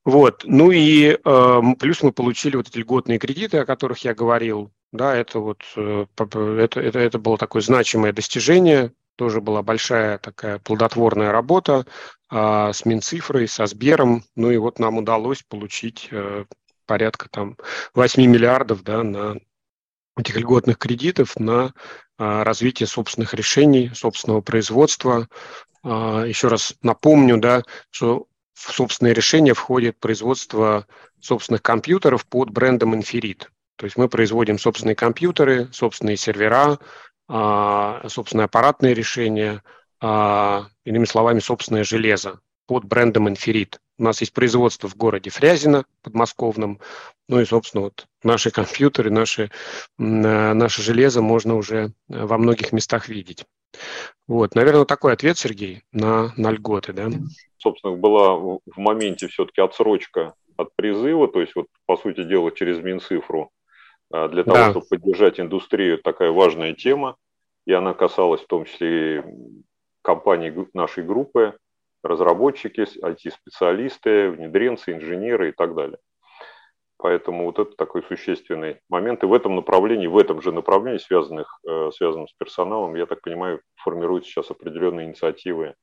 Вот. 0.05 0.43
Ну 0.45 0.73
и 0.73 1.17
э, 1.25 1.61
плюс 1.79 2.03
мы 2.03 2.13
получили 2.13 2.57
вот 2.57 2.69
эти 2.69 2.79
льготные 2.79 3.19
кредиты, 3.19 3.59
о 3.59 3.67
которых 3.67 3.99
я 4.01 4.15
говорил. 4.15 4.73
Да, 4.95 5.15
это 5.15 5.41
вот 5.41 5.63
э, 5.77 6.07
это, 6.17 6.81
это, 6.81 6.99
это 6.99 7.19
было 7.19 7.37
такое 7.37 7.63
значимое 7.63 8.13
достижение 8.13 8.93
тоже 9.17 9.41
была 9.41 9.63
большая 9.63 10.19
такая 10.19 10.59
плодотворная 10.59 11.33
работа 11.33 11.87
а, 12.29 12.73
с 12.73 12.85
Минцифрой, 12.85 13.49
со 13.49 13.67
Сбером. 13.67 14.25
Ну 14.37 14.51
и 14.51 14.57
вот 14.57 14.79
нам 14.79 14.99
удалось 14.99 15.43
получить 15.43 16.09
а, 16.11 16.47
порядка 16.87 17.29
там 17.29 17.57
8 17.95 18.25
миллиардов 18.27 18.83
да, 18.83 19.03
на 19.03 19.37
этих 20.17 20.37
льготных 20.37 20.79
кредитов 20.79 21.37
на 21.39 21.75
а, 22.19 22.45
развитие 22.45 22.87
собственных 22.87 23.35
решений, 23.35 23.91
собственного 23.95 24.41
производства. 24.41 25.29
А, 25.83 26.25
еще 26.25 26.49
раз 26.49 26.75
напомню, 26.83 27.39
да, 27.39 27.63
что 27.91 28.27
в 28.55 28.73
собственные 28.73 29.15
решения 29.15 29.55
входит 29.55 29.99
производство 29.99 30.87
собственных 31.21 31.63
компьютеров 31.63 32.27
под 32.27 32.51
брендом 32.51 32.95
Inferit. 32.95 33.49
То 33.77 33.87
есть 33.87 33.97
мы 33.97 34.09
производим 34.09 34.59
собственные 34.59 34.95
компьютеры, 34.95 35.69
собственные 35.73 36.17
сервера, 36.17 36.79
а, 37.29 38.07
собственное 38.09 38.45
аппаратное 38.45 38.93
решение, 38.93 39.63
а, 40.01 40.67
иными 40.85 41.05
словами, 41.05 41.41
собственное 41.41 41.85
железо 41.85 42.41
под 42.67 42.85
брендом 42.85 43.29
Инферит. 43.29 43.81
У 43.99 44.05
нас 44.05 44.21
есть 44.21 44.33
производство 44.33 44.89
в 44.89 44.97
городе 44.97 45.31
Фрязино, 45.31 45.85
подмосковном, 46.03 46.81
ну 47.29 47.41
и, 47.41 47.45
собственно, 47.45 47.85
вот 47.85 48.07
наши 48.23 48.51
компьютеры, 48.51 49.11
наши, 49.11 49.51
наше 49.99 50.83
железо 50.83 51.23
можно 51.23 51.55
уже 51.57 51.93
во 52.09 52.39
многих 52.39 52.73
местах 52.73 53.09
видеть. 53.09 53.45
Вот, 54.27 54.55
наверное, 54.55 54.85
такой 54.85 55.13
ответ, 55.13 55.39
Сергей, 55.39 55.83
на, 55.93 56.33
на 56.37 56.51
льготы, 56.51 56.93
да? 56.93 57.09
Собственно, 57.59 57.95
была 57.95 58.35
в 58.35 58.61
моменте 58.77 59.29
все-таки 59.29 59.61
отсрочка 59.61 60.35
от 60.57 60.75
призыва, 60.77 61.29
то 61.29 61.41
есть 61.41 61.55
вот, 61.55 61.67
по 61.87 61.97
сути 61.97 62.25
дела, 62.25 62.51
через 62.51 62.79
Минцифру 62.79 63.51
для 64.29 64.45
того, 64.45 64.57
да. 64.57 64.71
чтобы 64.71 64.87
поддержать 64.87 65.41
индустрию, 65.41 65.99
такая 65.99 66.31
важная 66.31 66.73
тема, 66.75 67.17
и 67.67 67.73
она 67.73 67.95
касалась 67.95 68.43
в 68.43 68.47
том 68.47 68.65
числе 68.65 69.25
компаний 70.03 70.53
нашей 70.73 71.03
группы, 71.03 71.57
разработчики, 72.05 72.83
IT-специалисты, 73.03 74.31
внедренцы, 74.31 74.93
инженеры 74.93 75.49
и 75.49 75.53
так 75.53 75.75
далее. 75.75 75.99
Поэтому 76.99 77.47
вот 77.47 77.59
это 77.59 77.75
такой 77.77 78.03
существенный 78.05 78.81
момент. 78.89 79.23
И 79.25 79.27
в 79.27 79.33
этом 79.33 79.57
направлении, 79.57 80.07
в 80.07 80.17
этом 80.17 80.41
же 80.41 80.53
направлении, 80.53 80.99
связанных, 80.99 81.59
э, 81.67 81.91
связанном 81.93 82.29
с 82.29 82.33
персоналом, 82.33 82.95
я 82.95 83.07
так 83.07 83.21
понимаю, 83.21 83.61
формируют 83.77 84.27
сейчас 84.27 84.51
определенные 84.51 85.07
инициативы 85.07 85.75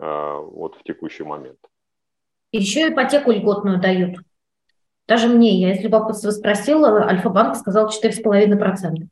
э, 0.00 0.34
вот 0.36 0.76
в 0.76 0.82
текущий 0.84 1.24
момент. 1.24 1.58
Еще 2.52 2.88
ипотеку 2.88 3.30
льготную 3.30 3.80
дают. 3.80 4.16
Даже 5.08 5.28
мне, 5.28 5.58
я 5.58 5.74
из 5.74 5.80
любопытства 5.82 6.30
спросила, 6.30 7.02
Альфа-банк 7.06 7.56
сказал 7.56 7.88
4,5%. 7.88 9.08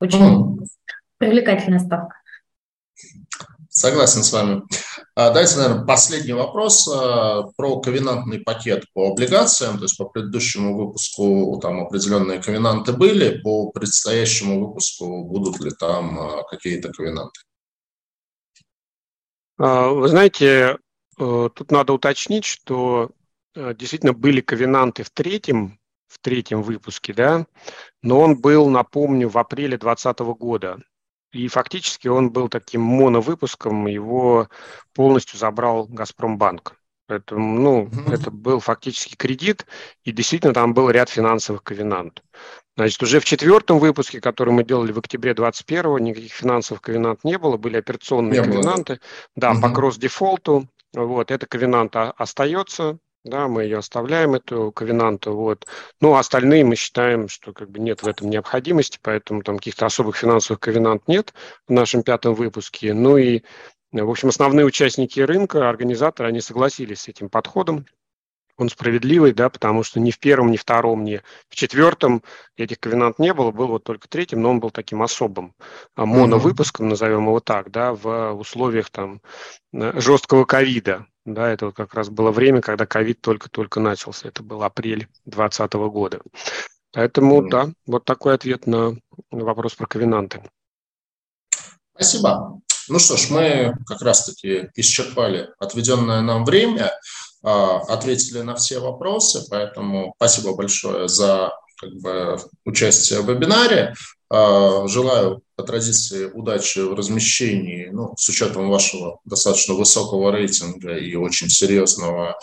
Очень 0.00 0.58
mm. 0.58 0.64
привлекательная 1.18 1.80
ставка. 1.80 2.16
Согласен 3.68 4.24
с 4.24 4.32
вами. 4.32 4.62
А, 5.14 5.30
дайте, 5.30 5.58
наверное, 5.58 5.84
последний 5.84 6.32
вопрос 6.32 6.88
а, 6.88 7.42
про 7.56 7.78
ковенантный 7.80 8.40
пакет 8.40 8.86
по 8.94 9.10
облигациям. 9.10 9.76
То 9.76 9.84
есть 9.84 9.98
по 9.98 10.06
предыдущему 10.06 10.74
выпуску 10.76 11.58
там 11.60 11.80
определенные 11.82 12.42
ковенанты 12.42 12.94
были, 12.94 13.38
по 13.38 13.70
предстоящему 13.70 14.66
выпуску 14.66 15.24
будут 15.24 15.60
ли 15.60 15.70
там 15.78 16.18
а, 16.18 16.42
какие-то 16.44 16.90
ковенанты? 16.90 17.40
Вы 19.58 20.08
знаете, 20.08 20.78
э, 21.18 21.48
тут 21.52 21.72
надо 21.72 21.92
уточнить, 21.92 22.44
что 22.44 23.10
действительно 23.54 24.12
были 24.12 24.40
ковенанты 24.40 25.02
в 25.02 25.10
третьем, 25.10 25.78
в 26.06 26.18
третьем 26.18 26.62
выпуске, 26.62 27.12
да, 27.12 27.46
но 28.02 28.20
он 28.20 28.40
был, 28.40 28.68
напомню, 28.68 29.28
в 29.28 29.38
апреле 29.38 29.76
2020 29.78 30.18
года. 30.38 30.78
И 31.32 31.46
фактически 31.48 32.08
он 32.08 32.30
был 32.30 32.48
таким 32.48 32.80
моновыпуском, 32.80 33.86
его 33.86 34.48
полностью 34.94 35.38
забрал 35.38 35.86
Газпромбанк. 35.86 36.78
Поэтому, 37.06 37.58
ну, 37.58 37.86
mm-hmm. 37.86 38.14
это 38.14 38.30
был 38.30 38.60
фактически 38.60 39.16
кредит, 39.16 39.66
и 40.04 40.12
действительно 40.12 40.52
там 40.52 40.74
был 40.74 40.90
ряд 40.90 41.08
финансовых 41.08 41.62
ковенантов. 41.62 42.22
Значит, 42.76 43.02
уже 43.02 43.18
в 43.18 43.24
четвертом 43.24 43.78
выпуске, 43.78 44.20
который 44.20 44.52
мы 44.52 44.62
делали 44.62 44.92
в 44.92 44.98
октябре 44.98 45.32
2021, 45.32 46.04
никаких 46.04 46.32
финансовых 46.32 46.82
ковенантов 46.82 47.24
не 47.24 47.38
было, 47.38 47.56
были 47.56 47.78
операционные 47.78 48.40
не 48.40 48.46
ковенанты. 48.46 48.94
Было. 48.94 49.00
Да, 49.36 49.52
mm-hmm. 49.52 49.60
по 49.62 49.70
кросс-дефолту. 49.70 50.68
Вот, 50.92 51.30
это 51.30 51.46
ковенант 51.46 51.96
остается, 51.96 52.98
да, 53.24 53.48
мы 53.48 53.64
ее 53.64 53.78
оставляем, 53.78 54.34
эту 54.34 54.72
ковенанту, 54.72 55.34
вот. 55.34 55.66
Ну, 56.00 56.14
а 56.14 56.20
остальные 56.20 56.64
мы 56.64 56.76
считаем, 56.76 57.28
что 57.28 57.52
как 57.52 57.70
бы 57.70 57.78
нет 57.78 58.02
в 58.02 58.08
этом 58.08 58.30
необходимости, 58.30 58.98
поэтому 59.02 59.42
там 59.42 59.58
каких-то 59.58 59.86
особых 59.86 60.16
финансовых 60.16 60.60
ковенант 60.60 61.06
нет 61.08 61.34
в 61.66 61.72
нашем 61.72 62.02
пятом 62.02 62.34
выпуске. 62.34 62.94
Ну 62.94 63.16
и, 63.16 63.42
в 63.92 64.10
общем, 64.10 64.28
основные 64.28 64.66
участники 64.66 65.20
рынка, 65.20 65.68
организаторы, 65.68 66.28
они 66.28 66.40
согласились 66.40 67.02
с 67.02 67.08
этим 67.08 67.28
подходом. 67.28 67.86
Он 68.56 68.68
справедливый, 68.68 69.32
да, 69.32 69.50
потому 69.50 69.84
что 69.84 70.00
ни 70.00 70.10
в 70.10 70.18
первом, 70.18 70.50
ни 70.50 70.56
в 70.56 70.62
втором, 70.62 71.04
ни 71.04 71.20
в 71.48 71.54
четвертом 71.54 72.24
этих 72.56 72.80
ковенант 72.80 73.20
не 73.20 73.32
было, 73.32 73.52
был 73.52 73.68
вот 73.68 73.84
только 73.84 74.08
третьим, 74.08 74.42
но 74.42 74.50
он 74.50 74.58
был 74.58 74.72
таким 74.72 75.00
особым 75.00 75.54
а, 75.94 76.06
моновыпуском, 76.06 76.88
назовем 76.88 77.26
его 77.26 77.38
так, 77.38 77.70
да, 77.70 77.92
в 77.92 78.32
условиях 78.32 78.90
там 78.90 79.22
э, 79.72 80.00
жесткого 80.00 80.44
ковида, 80.44 81.06
Да, 81.34 81.50
это 81.50 81.66
вот 81.66 81.74
как 81.74 81.92
раз 81.92 82.08
было 82.08 82.30
время, 82.30 82.62
когда 82.62 82.86
ковид 82.86 83.20
только-только 83.20 83.80
начался. 83.80 84.28
Это 84.28 84.42
был 84.42 84.62
апрель 84.62 85.08
2020 85.26 85.72
года. 85.74 86.20
Поэтому, 86.92 87.42
mm. 87.42 87.50
да, 87.50 87.68
вот 87.86 88.04
такой 88.06 88.34
ответ 88.34 88.66
на 88.66 88.96
вопрос 89.30 89.74
про 89.74 89.86
ковенанты. 89.86 90.42
Спасибо. 91.94 92.60
Ну 92.88 92.98
что 92.98 93.18
ж, 93.18 93.28
мы 93.28 93.74
как 93.86 94.00
раз-таки 94.00 94.70
исчерпали 94.74 95.50
отведенное 95.58 96.22
нам 96.22 96.46
время, 96.46 96.92
а, 97.42 97.80
ответили 97.80 98.40
на 98.40 98.54
все 98.54 98.78
вопросы, 98.78 99.44
поэтому 99.50 100.14
спасибо 100.16 100.56
большое 100.56 101.08
за 101.08 101.52
как 101.76 101.90
бы, 102.00 102.38
участие 102.64 103.20
в 103.20 103.28
вебинаре. 103.28 103.94
А, 104.30 104.86
желаю 104.86 105.42
по 105.56 105.64
традиции 105.64 106.26
удачи 106.26 106.78
в 106.78 106.94
размещении, 106.94 107.88
ну, 107.90 108.14
с 108.16 108.28
учетом 108.28 108.68
вашего 108.68 109.18
достаточно 109.24 109.74
высокого 109.74 110.30
рейтинга 110.30 110.96
и 110.96 111.16
очень 111.16 111.48
серьезного 111.48 112.38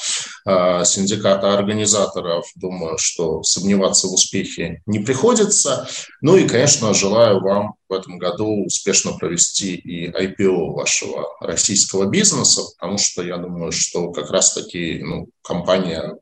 э, 0.46 0.84
синдиката 0.84 1.54
организаторов, 1.54 2.46
думаю, 2.56 2.98
что 2.98 3.42
сомневаться 3.44 4.08
в 4.08 4.14
успехе 4.14 4.82
не 4.86 5.00
приходится. 5.00 5.88
Ну 6.22 6.36
и, 6.36 6.46
конечно, 6.46 6.94
желаю 6.94 7.40
вам 7.40 7.76
в 7.88 7.94
этом 7.94 8.18
году 8.18 8.66
успешно 8.66 9.14
провести 9.14 9.76
и 9.76 10.12
IPO 10.12 10.74
вашего 10.74 11.30
российского 11.40 12.10
бизнеса, 12.10 12.64
потому 12.78 12.98
что 12.98 13.24
я 13.24 13.38
думаю, 13.38 13.72
что 13.72 14.12
как 14.12 14.30
раз-таки 14.32 15.00
ну, 15.02 15.30
компания 15.42 16.18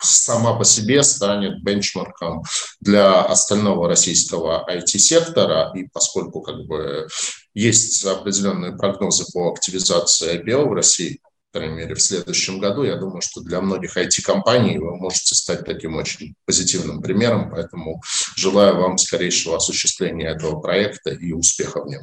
сама 0.00 0.54
по 0.54 0.64
себе 0.64 1.02
станет 1.02 1.62
бенчмарком 1.62 2.42
для 2.80 3.22
остального 3.22 3.88
российского 3.88 4.66
IT-сектора, 4.70 5.72
и 5.74 5.88
поскольку 5.92 6.40
как 6.42 6.66
бы 6.66 7.08
есть 7.54 8.04
определенные 8.04 8.76
прогнозы 8.76 9.24
по 9.32 9.52
активизации 9.52 10.42
IPO 10.42 10.68
в 10.68 10.72
России, 10.72 11.20
по 11.52 11.60
крайней 11.60 11.76
мере, 11.76 11.94
в 11.94 12.02
следующем 12.02 12.58
году, 12.58 12.82
я 12.82 12.96
думаю, 12.96 13.20
что 13.20 13.40
для 13.40 13.60
многих 13.60 13.96
IT-компаний 13.96 14.78
вы 14.78 14.96
можете 14.96 15.36
стать 15.36 15.64
таким 15.64 15.96
очень 15.96 16.34
позитивным 16.46 17.00
примером, 17.00 17.50
поэтому 17.50 18.02
желаю 18.36 18.76
вам 18.80 18.98
скорейшего 18.98 19.56
осуществления 19.56 20.30
этого 20.30 20.60
проекта 20.60 21.10
и 21.10 21.32
успеха 21.32 21.82
в 21.82 21.86
нем. 21.86 22.02